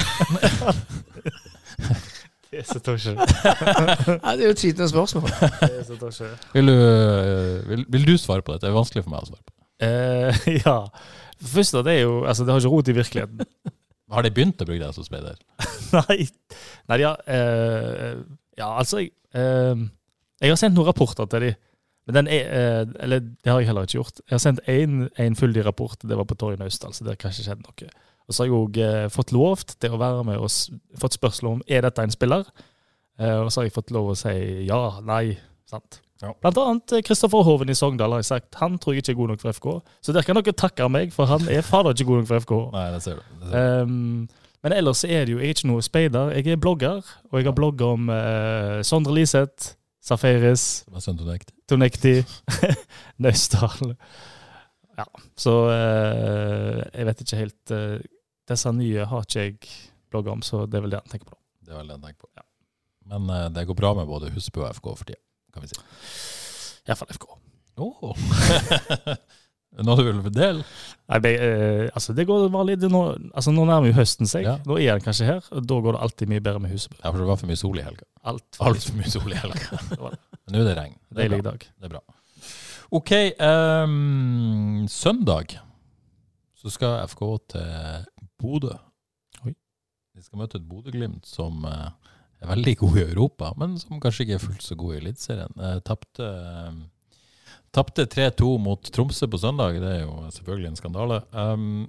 [2.58, 3.12] Det er så tosje.
[3.14, 5.30] Nei, det er jo spørsmål.
[5.68, 6.30] Er så tosje.
[6.56, 8.66] Vil du, eh, vil, vil du svare på dette?
[8.66, 9.54] Det er vanskelig for meg å svare på.
[9.86, 10.78] Eh, ja.
[11.38, 13.46] Først da, det er jo Altså, det har ikke rot i virkeligheten.
[14.18, 15.38] Har de begynt å bruke det som speider?
[16.00, 16.18] Nei,
[16.90, 18.18] Nei ja, eh,
[18.58, 19.86] ja, altså jeg, eh,
[20.42, 21.54] jeg har sendt noen rapporter til de.
[22.08, 24.24] Men den er, eh, eller det har jeg heller ikke gjort.
[24.24, 27.50] Jeg har sendt én fulldig rapport, det var på Torget Naustdal, så det har kanskje
[27.52, 27.90] skjedd noe.
[28.28, 30.52] Og så har jeg òg eh, fått lov til å være med og
[31.00, 32.50] fått spørsmål om er dette en spiller.
[33.20, 34.34] Eh, og så har jeg fått lov å si
[34.68, 35.38] ja, nei,
[35.70, 36.02] sant.
[36.22, 36.34] Ja.
[36.42, 38.58] Blant annet eh, Kristoffer Hoven i Sogndal har jeg sagt.
[38.60, 39.70] Han tror jeg ikke er god nok for FK.
[40.04, 42.54] Så der kan dere takke meg, for han er fader ikke god nok for FK.
[42.78, 43.40] Nei, det ser du.
[43.40, 43.88] Det ser du.
[43.88, 46.32] Um, men ellers er det jo jeg er ikke noe speider.
[46.36, 50.66] Jeg er blogger, og jeg har blogga om uh, Sondre Liseth, Safaris.
[51.70, 52.18] Tonekti,
[53.24, 53.94] Naustdal.
[54.98, 55.06] Ja,
[55.38, 58.00] så uh, jeg vet ikke helt eh,
[58.48, 59.58] Disse nye har ikke jeg
[60.12, 61.40] blogga om, så det er vel det han tenker på.
[61.64, 62.46] Det er vel det jeg tenker på.
[63.08, 65.20] Men uh, det går bra med både Husby og FK for tida,
[65.56, 65.80] kan vi si.
[66.88, 67.28] Iallfall FK.
[67.78, 68.16] Oh.
[69.86, 70.64] Noe du vil fordele?
[71.12, 72.80] Nei, be, eh, altså det går vanlig.
[72.82, 73.02] Det nå,
[73.38, 74.48] altså nå nærmer jo høsten seg.
[74.48, 74.56] Ja.
[74.66, 76.98] Nå er den kanskje her, og da går det alltid mye bedre med Husebø.
[77.04, 78.08] Ja, for det var for mye sol i helga.
[78.32, 79.82] Alt for mye sol i helga.
[80.00, 80.98] Men nå er det regn.
[81.12, 81.68] Det Deilig dag.
[81.68, 82.02] Det er bra.
[82.98, 83.14] OK.
[83.44, 85.58] um, søndag
[86.58, 87.24] så skal FK
[87.54, 88.08] til
[88.42, 88.74] Bodø.
[89.46, 89.56] Oi.
[90.16, 91.90] De skal møte et Bodø-Glimt som eh,
[92.42, 95.66] er veldig god i Europa, men som kanskje ikke er fullt så god i Eliteserien.
[95.88, 96.86] Tapte eh,
[97.76, 99.78] Tapte 3-2 mot Tromsø på søndag.
[99.82, 101.20] Det er jo selvfølgelig en skandale.
[101.34, 101.88] Um,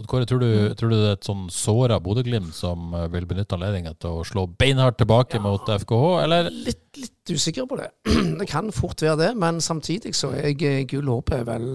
[0.00, 0.48] Odd Kåre, tror du,
[0.80, 4.22] tror du det er et sånn såra Bodø-Glimt som eh, vil benytte anledningen til å
[4.24, 6.48] slå beinhardt tilbake mot FKH, eller?
[6.64, 7.90] Litt, litt usikker på det.
[8.40, 11.66] Det kan fort være det, men samtidig så er jeg eh, gull håp er vel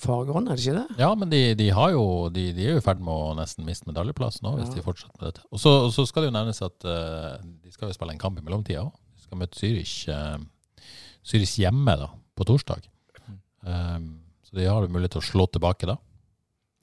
[0.00, 0.96] fargerånd, er det ikke det?
[1.02, 3.68] Ja, men de, de, har jo, de, de er jo i ferd med å nesten
[3.68, 4.78] miste medaljeplass nå, hvis Ja.
[4.80, 5.44] de fortsetter med dette.
[5.52, 8.22] Og så, og så skal det jo nevnes at uh, de skal jo spille en
[8.24, 8.96] kamp i mellomtida òg.
[9.12, 10.40] De skal møte Zürich, uh,
[11.20, 12.88] Zürich hjemme da, på torsdag.
[13.64, 14.08] Um,
[14.48, 15.98] så de har jo mulighet til å slå tilbake da.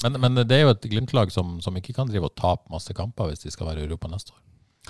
[0.03, 2.93] Men, men det er jo et Glimt-lag som, som ikke kan drive og tape masse
[2.97, 4.41] kamper hvis de skal være i Europa neste år.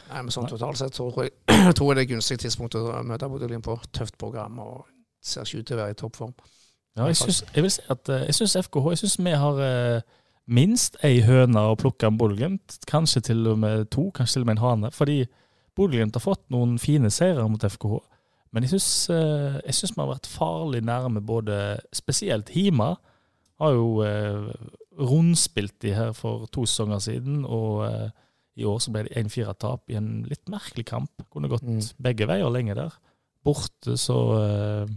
[0.08, 1.34] Nei, men sånn totalt sett tror jeg,
[1.78, 3.76] tror jeg det er gunstig tidspunkt å møte Bodø-Glimt på.
[3.96, 4.86] Tøft program og
[5.24, 6.34] ser ikke ut til å være i toppform.
[7.00, 9.60] Ja, jeg, syns, jeg vil si at eh, jeg syns FKH Jeg syns vi har
[9.64, 10.02] eh,
[10.52, 12.80] minst ei høne å plukke med Bodø-Glimt.
[12.90, 14.92] Kanskje til og med to, kanskje til og med en hane.
[14.96, 15.20] Fordi
[15.76, 18.00] Bodø-Glimt har fått noen fine seire mot FKH.
[18.52, 22.96] Men jeg syns, eh, vi har vært farlig nærme både Spesielt Hima
[23.62, 24.02] har jo
[25.00, 27.46] rundspilt de her for to sesonger siden.
[27.46, 28.10] Og eh,
[28.62, 31.24] i år så ble det 1-4-tap i en litt merkelig kamp.
[31.32, 31.80] Kunne gått Mm.
[32.04, 32.92] begge veier lenge der.
[33.46, 34.88] Borte så eh,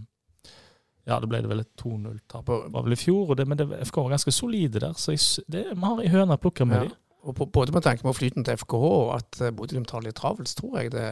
[1.06, 2.46] ja, det ble det vel et 2-0-tap.
[2.48, 4.94] Det var vel i fjor, og det, men det, FK var ganske solide der.
[4.96, 5.12] Så
[5.48, 6.88] det, vi har ei høne å plukke med Ja.
[6.88, 6.94] de.
[7.24, 10.16] Og på, både med tanke på flyten til FKH og at eh, Bodø-Glimt har litt
[10.18, 11.06] travelt, så tror jeg det,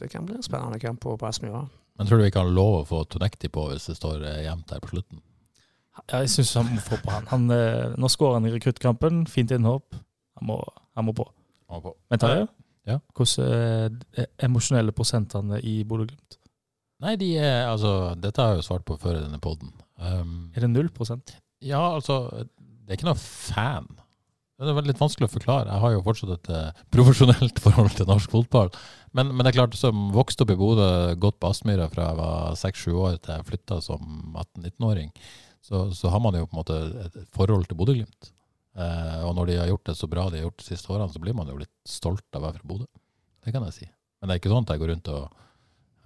[0.00, 1.68] det kan bli en spennende kamp på på Aspmyra.
[1.98, 4.70] Men tror du vi kan love å få Tonekti på hvis det står eh, jevnt
[4.74, 5.20] her på slutten?
[6.08, 7.26] Ja, jeg syns han må få på han.
[7.28, 9.24] han eh, nå skårer han i rekruttkampen.
[9.30, 9.94] Fint innhopp.
[10.40, 10.56] Han må,
[10.96, 11.26] han må på.
[11.68, 11.94] Han må på.
[12.12, 12.46] Men Terje,
[12.88, 12.96] Ja.
[13.14, 16.38] hvordan er de emosjonelle prosentene i Bodø-Glimt?
[17.02, 19.72] Nei, de er altså Dette har jeg jo svart på før i denne poden.
[19.98, 21.36] Um, Er det null prosent?
[21.62, 22.16] ja, altså
[22.48, 23.86] Det er ikke noe fan.
[24.62, 25.70] Det er veldig litt vanskelig å forklare.
[25.74, 28.70] Jeg har jo fortsatt et eh, profesjonelt forhold til norsk fotball.
[29.12, 30.86] Men, men det er klart, som vokste opp i Bodø,
[31.18, 35.10] gått på Aspmyra fra jeg var 6-7 år til jeg flytta som 18-19-åring,
[35.62, 38.32] så, så har man jo på en måte et forhold til Bodø-Glimt.
[38.72, 41.12] Eh, og når de har gjort det så bra de har gjort de siste årene,
[41.12, 42.88] så blir man jo litt stolt av å være fra Bodø.
[43.44, 43.88] Det kan jeg si.
[44.20, 45.36] Men det er ikke sånn at jeg går rundt og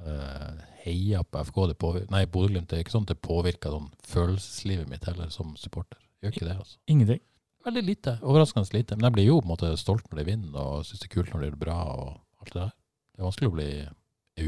[0.02, 1.62] eh, heier på FK.
[1.72, 2.68] Det Nei, Bodø-Glimt.
[2.70, 6.00] Det er ikke sånn at det påvirker sånn følelseslivet mitt heller, som supporter.
[6.24, 6.78] Gjør ikke det, altså.
[6.92, 7.22] Ingenting.
[7.66, 8.18] Veldig lite.
[8.22, 8.96] Overraskende lite.
[8.96, 11.14] Men jeg blir jo på en måte stolt når de vinner, og syns det er
[11.16, 12.74] kult når de gjør det bra, og alt det der.
[13.16, 13.70] Det er vanskelig å bli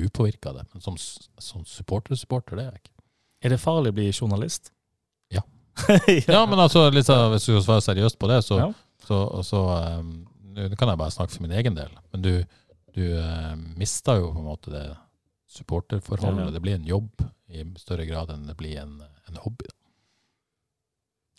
[0.05, 0.67] upåvirka av det.
[0.75, 0.99] Men som,
[1.43, 2.95] som supporter-supporter, det er jeg ikke.
[3.43, 4.73] Er det farlig å bli journalist?
[6.29, 6.45] Ja.
[6.47, 8.71] men altså, litt hvis du skal svare seriøst på det, så, Ja.
[9.07, 9.63] så, så
[10.01, 10.15] um,
[10.59, 12.33] Nå kan jeg bare snakke for min egen del, men du,
[12.97, 14.87] du uh, mister jo på en måte det
[15.55, 16.41] supporterforholdet.
[16.43, 16.55] Ja, ja.
[16.57, 18.97] Det blir en jobb i større grad enn det blir en,
[19.31, 19.69] en hobby.
[19.71, 19.77] Da.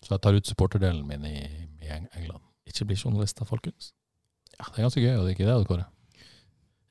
[0.06, 1.36] Så jeg tar ut supporterdelen min i,
[1.84, 2.40] i England.
[2.66, 3.92] Ikke bli journalister, folkens.
[4.56, 5.84] Ja, Det er ganske gøy, og det er ikke det, Kåre?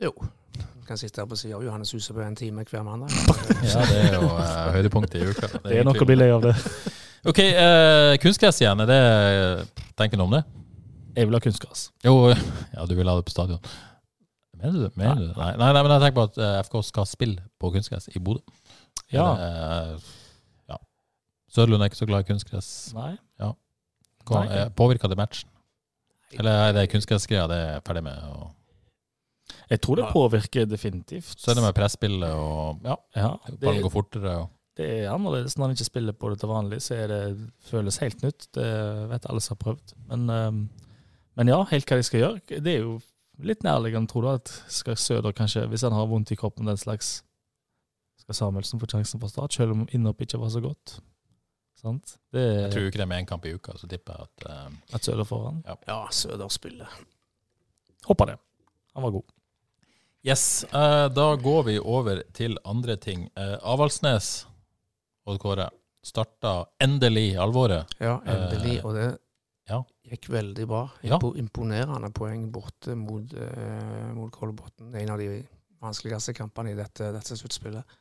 [0.06, 0.14] Jo.
[0.60, 3.10] Du kan sitte her på sida av Johannes Huset på en time hver mandag.
[3.66, 5.50] Ja, det er jo uh, høydepunktet i uka.
[5.66, 6.56] Det er nok å bli lei av det.
[7.28, 8.80] Ok, uh, kunstgress igjen.
[8.86, 10.43] Er det Tenker du om det?
[11.17, 11.89] Jeg vil ha kunstgress.
[12.05, 12.30] Jo,
[12.76, 13.59] ja, du vil ha det på stadion.
[14.59, 14.91] Mener du det?
[14.99, 15.36] Mener du det?
[15.39, 18.22] Nei, nei, nei, men jeg tenker på at uh, FK skal spille på kunstgress i
[18.24, 18.43] Bodø.
[19.11, 19.26] Ja.
[19.34, 20.09] Er det, eh,
[20.70, 20.78] ja.
[21.49, 22.70] Sørlund er ikke så glad i kunstgress.
[22.93, 23.15] Nei.
[24.30, 24.43] Nei.
[24.53, 25.49] eh, Påvirker det matchen?
[26.38, 28.20] Eller er det kunstgressgreia det er ferdig med?
[28.30, 31.34] Og Jeg tror det påvirker definitivt.
[31.39, 34.36] så er det med presspillet og ja, Ja, ballen går fortere.
[34.43, 34.49] Og,
[34.80, 36.80] det er annerledes når en ikke spiller på det til vanlig.
[36.86, 37.23] Så er det,
[37.67, 38.47] føles helt nytt.
[38.55, 38.67] Det
[39.11, 39.95] vet alle som har prøvd.
[40.07, 40.61] Men, ehm,
[41.39, 42.59] men ja, helt hva de skal gjøre.
[42.63, 42.93] Det er jo
[43.43, 46.80] litt nærliggende, tror du, at skal Søder kanskje, hvis han har vondt i kroppen, den
[46.80, 47.19] slags
[48.19, 50.99] Skal Samuelsen få sjansen fra start, selv om innhoppet ikke var så godt.
[51.80, 52.17] Sant?
[52.36, 54.47] Det jeg tror ikke det er med én kamp i uka, så tipper jeg at
[54.51, 55.61] uh, at Søder får han.
[55.88, 56.91] Ja, Søder spiller.
[58.05, 58.36] Håper det.
[58.95, 59.36] Han var god.
[60.27, 63.30] Yes, Uh, da går vi over til andre ting.
[63.39, 64.49] Uh, Avaldsnes,
[65.30, 65.69] Odd Kåre,
[66.05, 67.95] starta endelig alvoret.
[68.01, 68.80] Ja, endelig.
[68.80, 69.07] Eh, Og det
[69.69, 69.80] ja.
[70.09, 70.84] gikk veldig bra.
[71.05, 71.19] Ja.
[71.38, 74.93] Imponerende poeng borte mot, uh, mot Kolbotn.
[74.97, 75.43] En av de
[75.80, 77.97] vanskeligste kampene i dette, dette sluttspillet.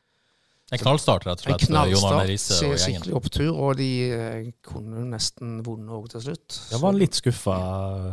[0.69, 1.63] En knallstart, rett og slett.
[1.65, 3.01] En knallstart, ser se- og gjengen.
[3.01, 6.59] skikkelig opptur, og de eh, kunne nesten vunnet òg til slutt.
[6.69, 7.55] Jeg var litt skuffa,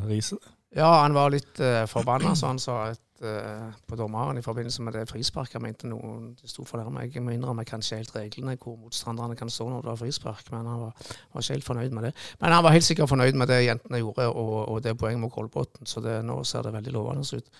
[0.08, 0.38] Riise.
[0.76, 4.92] Ja, han var litt uh, forbanna, så han sa eh, på dommeren i forbindelse med
[4.92, 5.56] det frisparket.
[5.56, 8.56] Jeg mente noen det sto for der, Jeg må innrømme jeg kan ikke helt reglene
[8.60, 10.92] hvor motstanderne kan stå når det var frispark, men han var,
[11.32, 12.12] var ikke helt fornøyd med det.
[12.40, 15.32] Men han var helt sikkert fornøyd med det jentene gjorde, og, og det poenget mot
[15.32, 17.50] Kolbotn, så det, nå ser det veldig lovende ut.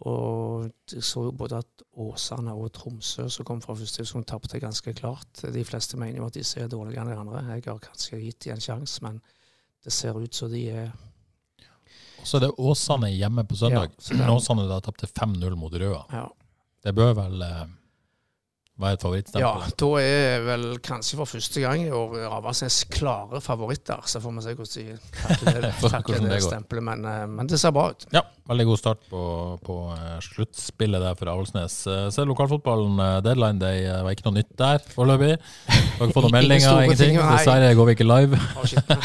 [0.00, 4.60] Og jeg så jo både at Åsane og Tromsø, som kom fra første divisjon, tapte
[4.60, 5.42] ganske klart.
[5.42, 7.44] De fleste mener jo at disse er dårligere enn de andre.
[7.50, 9.20] Jeg har kanskje gitt dem en sjanse, men
[9.84, 10.90] det ser ut som de er
[12.24, 13.90] så er det Åsane hjemme på søndag.
[14.10, 16.04] Ja, Åsane da tapte 5-0 mot Røa.
[16.12, 16.26] ja.
[16.80, 17.42] Det bør vel
[18.86, 19.44] eh, er favorittstempel?
[19.44, 24.02] Ja, da er vel kanskje for første gang i år Avaldsnes klare favoritter.
[24.08, 26.86] Så får vi se hvordan de takler det, takler det det stempelet.
[26.90, 28.06] Men, eh, men det ser bra ut.
[28.14, 29.24] Ja, veldig god start på,
[29.66, 31.80] på eh, sluttspillet der for Avaldsnes.
[31.86, 35.34] Eh, Så er lokalfotballen deadline day var ikke noe nytt der foreløpig.
[35.40, 37.18] Har ikke fått noen meldinger, ingenting.
[37.18, 37.34] ting.
[37.34, 38.40] Dessverre går vi ikke live.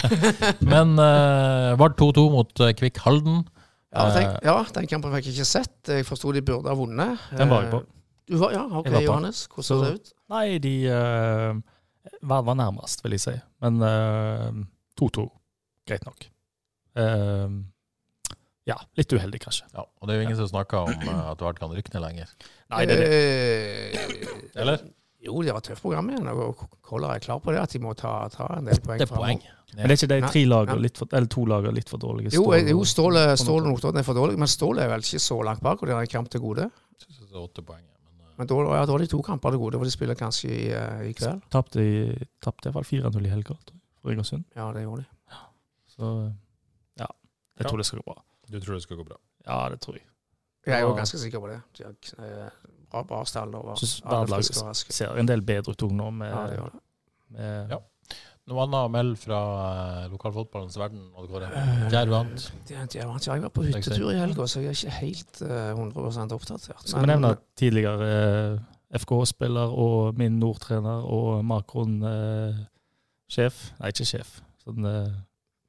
[0.76, 3.44] Men uh, var 2-2 mot Kvikk Halden.
[3.96, 5.76] Ja, tenk, ja, den kampen fikk jeg ikke sett.
[5.88, 7.22] Jeg forsto de burde ha vunnet.
[7.38, 7.84] Den var jeg på.
[8.26, 9.02] Eh, Du var, ja, OK, var.
[9.06, 9.46] Johannes.
[9.48, 10.14] Hvordan så det ut?
[10.34, 11.62] Nei, de uh,
[12.22, 13.36] var, var nærmest, vil jeg si.
[13.62, 14.64] Men eh,
[15.02, 15.28] 2-2,
[15.88, 16.28] greit nok.
[16.98, 17.62] Uh,
[18.66, 19.68] ja, litt uheldig, kanskje.
[19.76, 22.02] Ja, og det er jo ingen som snakker om uh, at Vard kan rykke ned
[22.02, 22.32] lenger.
[22.74, 23.18] Nei, det er det.
[23.20, 24.86] Eh, Eller?
[25.26, 26.28] Jo, de har et tøft program igjen.
[26.30, 29.02] Og Koller er klar på det, at de må ta, ta en del poeng.
[29.02, 29.42] Det er poeng.
[29.76, 32.32] Men det er ikke de tre lagene litt for, eller to lagene litt for dårlige?
[32.34, 35.22] Stål jo, jo Ståle, Ståle og Notodden er for dårlig, men Ståle er vel ikke
[35.22, 36.70] så langt bak, og de har en kamp til gode.
[37.02, 37.84] Jeg synes det er åtte poeng.
[38.38, 40.64] Men, eh, da, ja, da de to kamper til gode, for de spiller kanskje i,
[40.74, 41.42] eh, i kveld.
[41.52, 43.56] Tapte i hvert fall 4-0 i helga
[44.02, 44.44] for Egersund.
[44.56, 45.38] Ja, det gjorde de.
[45.96, 46.10] Så
[47.00, 47.70] ja, jeg Ja.
[47.70, 48.22] tror det skal gå bra.
[48.52, 49.18] du tror det skal gå bra?
[49.48, 50.04] Ja, det tror jeg.
[50.66, 51.62] Jeg er jo ganske sikker på det.
[51.78, 51.94] De har
[52.46, 52.50] eh,
[52.92, 56.10] bra, bra stall og var Synes alle Berlaget friske ser en del bedre ut nå,
[56.12, 56.82] med, Ja, det gjør det.
[57.30, 57.78] med Ja.
[58.46, 61.08] Noe annet å melde fra uh, lokalfotballens verden?
[61.18, 62.44] Eh, Jerv vant.
[62.70, 66.86] Ja, jeg var på hyttetur i helga, så jeg er ikke helt eh, 100 oppdatert.
[66.86, 68.62] Skal vi nevne tidligere eh,
[69.02, 74.46] FK-spiller og min Nord-trener og Makron-sjef Nei, ikke sjef.
[74.62, 75.10] Sånn, eh,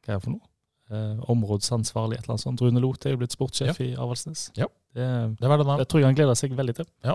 [0.05, 0.45] hva er det for noe?
[0.87, 2.61] Eh, områdesansvarlig, et eller annet sånt.
[2.63, 4.51] Rune Loth er jo blitt sportssjef i Avaldsnes.
[4.55, 4.69] Ja.
[4.95, 5.07] Det,
[5.41, 6.87] Det det tror jeg han gleder seg veldig til.
[7.05, 7.15] Ja.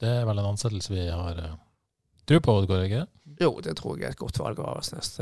[0.00, 1.54] det er vel en ansettelse vi har uh,
[2.28, 2.84] tro på, Odd Kåre?
[2.90, 3.06] ikke?
[3.40, 5.18] Jo, det tror jeg er et godt valg av Avaldsnes.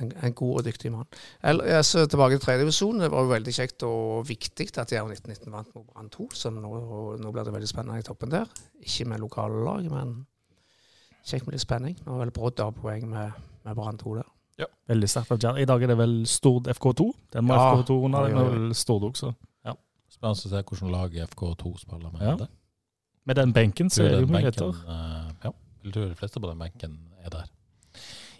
[0.00, 1.06] En, en god og dyktig mann.
[1.42, 2.98] Eller, ser tilbake til tredjedivisjon.
[3.00, 6.26] Det var jo veldig kjekt og viktig at Jerv 1919 vant mot Brann 2.
[6.36, 6.72] Så nå,
[7.20, 8.50] nå blir det veldig spennende i toppen der.
[8.84, 10.26] Ikke med lokale lag, men
[11.24, 11.96] kjekt med litt spenning.
[12.04, 13.32] Nå er vel Brodd av poeng med,
[13.64, 14.28] med Brann 2 der.
[14.90, 15.56] Veldig sterkt av Jerv.
[15.62, 17.04] I dag er det vel Stord FK2.
[17.32, 17.70] Den må Ja.
[17.78, 18.26] FK2 under.
[18.28, 19.32] Den er vel Stord også.
[20.10, 22.34] Spennende å se hvordan lag FK2 spiller med Ja.
[22.36, 22.48] det.
[23.24, 24.68] Med den benken så er det jo muligheter.
[24.68, 25.52] eh, ja,
[25.84, 27.48] jeg tror de fleste på den benken er der.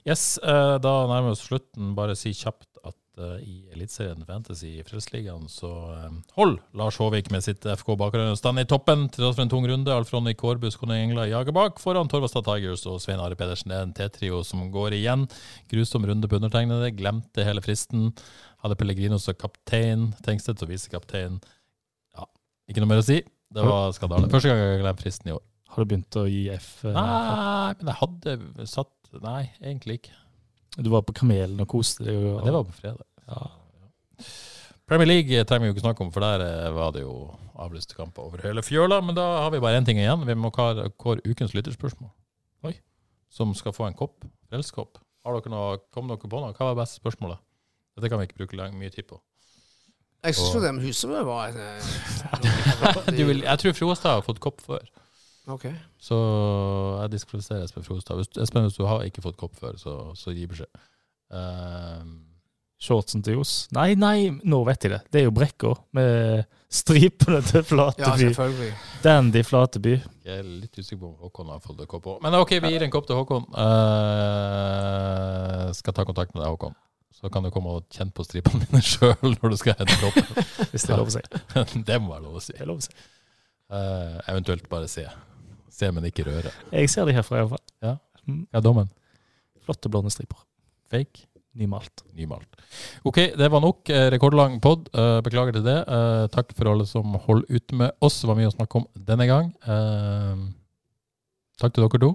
[0.08, 1.92] Yes, eh, da nærmer vi oss slutten.
[1.96, 6.06] Bare si kjapt at eh, i Eliteserien Fantasy i Frelsesligaen så uh,
[6.38, 9.66] holder Lars Håvik med sitt FK bakgrunn stand i toppen til tross for en tung
[9.68, 9.92] runde.
[9.92, 13.72] Alf Ronny Kårbus Kone Engla jager bak foran Torvastad Tigers og Svein Are Pedersen.
[13.72, 15.28] Det er en T-trio som går igjen.
[15.72, 16.94] Grusom runde på undertegnede.
[16.96, 18.08] Glemte hele fristen.
[18.64, 20.10] Hadde Pellegrino som kaptein.
[20.24, 21.38] Tengstedt som visekaptein.
[22.16, 22.24] Ja,
[22.70, 23.20] ikke noe mer å si.
[23.50, 24.30] Det var skandale.
[24.32, 25.49] Første gang jeg har glemt fristen i år.
[25.70, 26.84] Har du begynt å gi F?
[26.84, 28.90] eh, Nei, men jeg hadde satt
[29.22, 30.16] Nei, egentlig ikke.
[30.78, 32.14] Du var på Kamelen og koste deg?
[32.14, 33.06] og- Ja, det var på fredag.
[33.26, 33.46] Ja.
[34.90, 37.14] Premier League trenger vi jo ikke snakke om, for der eh, var det jo
[37.60, 39.00] avlyste kamper over hele fjøla.
[39.04, 40.24] Men da har vi bare én ting igjen.
[40.26, 42.10] Vi må kåre ukens lytterspørsmål.
[42.66, 42.74] Oi.
[43.30, 44.24] Som skal få en kopp.
[44.50, 44.98] Frelskopp.
[45.24, 46.52] Har dere noe, kom dere på noe?
[46.56, 47.38] Hva var beste spørsmålet?
[47.96, 49.20] Dette kan vi ikke bruke lang, mye tid på.
[50.24, 54.22] Jeg syns jo det med Husebø var et eh, Du vil, jeg tror Frostad har
[54.26, 54.82] fått kopp før.
[55.54, 55.66] OK.
[56.00, 56.16] Så
[57.02, 58.22] jeg diskvalifiserer Espen Frostad.
[58.40, 60.70] Espen, hvis du har ikke fått kopp før, så, så gi beskjed.
[61.30, 62.18] Um,
[62.80, 63.66] Shortsen til Johs?
[63.76, 65.00] Nei, nei, nå vet jeg det.
[65.12, 68.22] Det er jo Brekka med stripene til Ja, Flateby.
[68.22, 68.70] selvfølgelig.
[69.04, 69.94] Dandy Flateby.
[70.24, 72.22] jeg er litt usikker på om Håkon har fått kopp òg.
[72.24, 73.44] Men OK, vi gir en kopp til Håkon.
[73.52, 73.60] Uh,
[75.76, 76.72] skal ta kontakt med deg, Håkon.
[77.20, 80.16] Så kan du komme og kjenne på stripene mine sjøl når du skal hente kopp.
[80.72, 81.22] Hvis det er lov å si.
[81.90, 82.54] det må være lov å si.
[82.56, 82.94] Det er lov å si.
[83.70, 85.04] Uh, eventuelt bare se.
[85.70, 86.50] Se, men ikke røre.
[86.74, 87.62] Jeg ser de herfra, iallfall.
[87.80, 87.96] Hva
[88.58, 88.90] er dommen?
[89.64, 90.38] Flotte blonde striper.
[90.90, 91.26] Fake?
[91.60, 92.04] nymalt.
[92.14, 92.46] Nymalt.
[93.04, 93.88] OK, det var nok.
[93.90, 94.86] eh, Rekordlang pod.
[94.94, 95.78] Eh, Beklager til det.
[95.82, 98.20] Eh, Takk for alle som holder ut med oss.
[98.22, 99.48] Det var mye å snakke om denne gang.
[101.60, 102.10] Takk til dere to.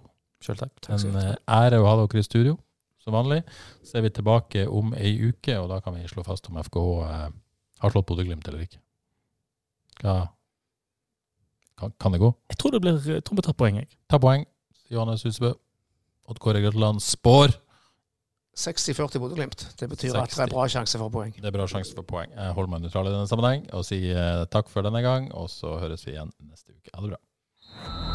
[0.45, 0.87] Selv takk.
[0.89, 2.55] En eh, ære å ha dere i studio,
[3.03, 3.41] som vanlig.
[3.85, 6.87] Så er vi tilbake om ei uke, og da kan vi slå fast om FKH
[7.83, 8.79] har slått Bodø-Glimt eller ikke.
[10.01, 10.15] Hva
[11.79, 12.31] kan, kan det gå?
[12.51, 13.89] Jeg tror det blir jeg tror vi tar poeng, jeg.
[14.11, 14.45] Ta poeng.
[14.91, 15.53] Johannes Husebø.
[16.25, 17.53] Odd Kåre Grøtland spår.
[18.55, 19.65] 60-40 Bodø-Glimt.
[19.79, 21.35] Det betyr at det er bra sjanse for poeng.
[21.35, 22.31] Det er bra sjanse for poeng.
[22.31, 25.51] Jeg holder meg nøytral i denne sammenheng og sier eh, takk for denne gang, og
[25.51, 26.93] så høres vi igjen neste uke.
[26.95, 28.14] Ha det bra.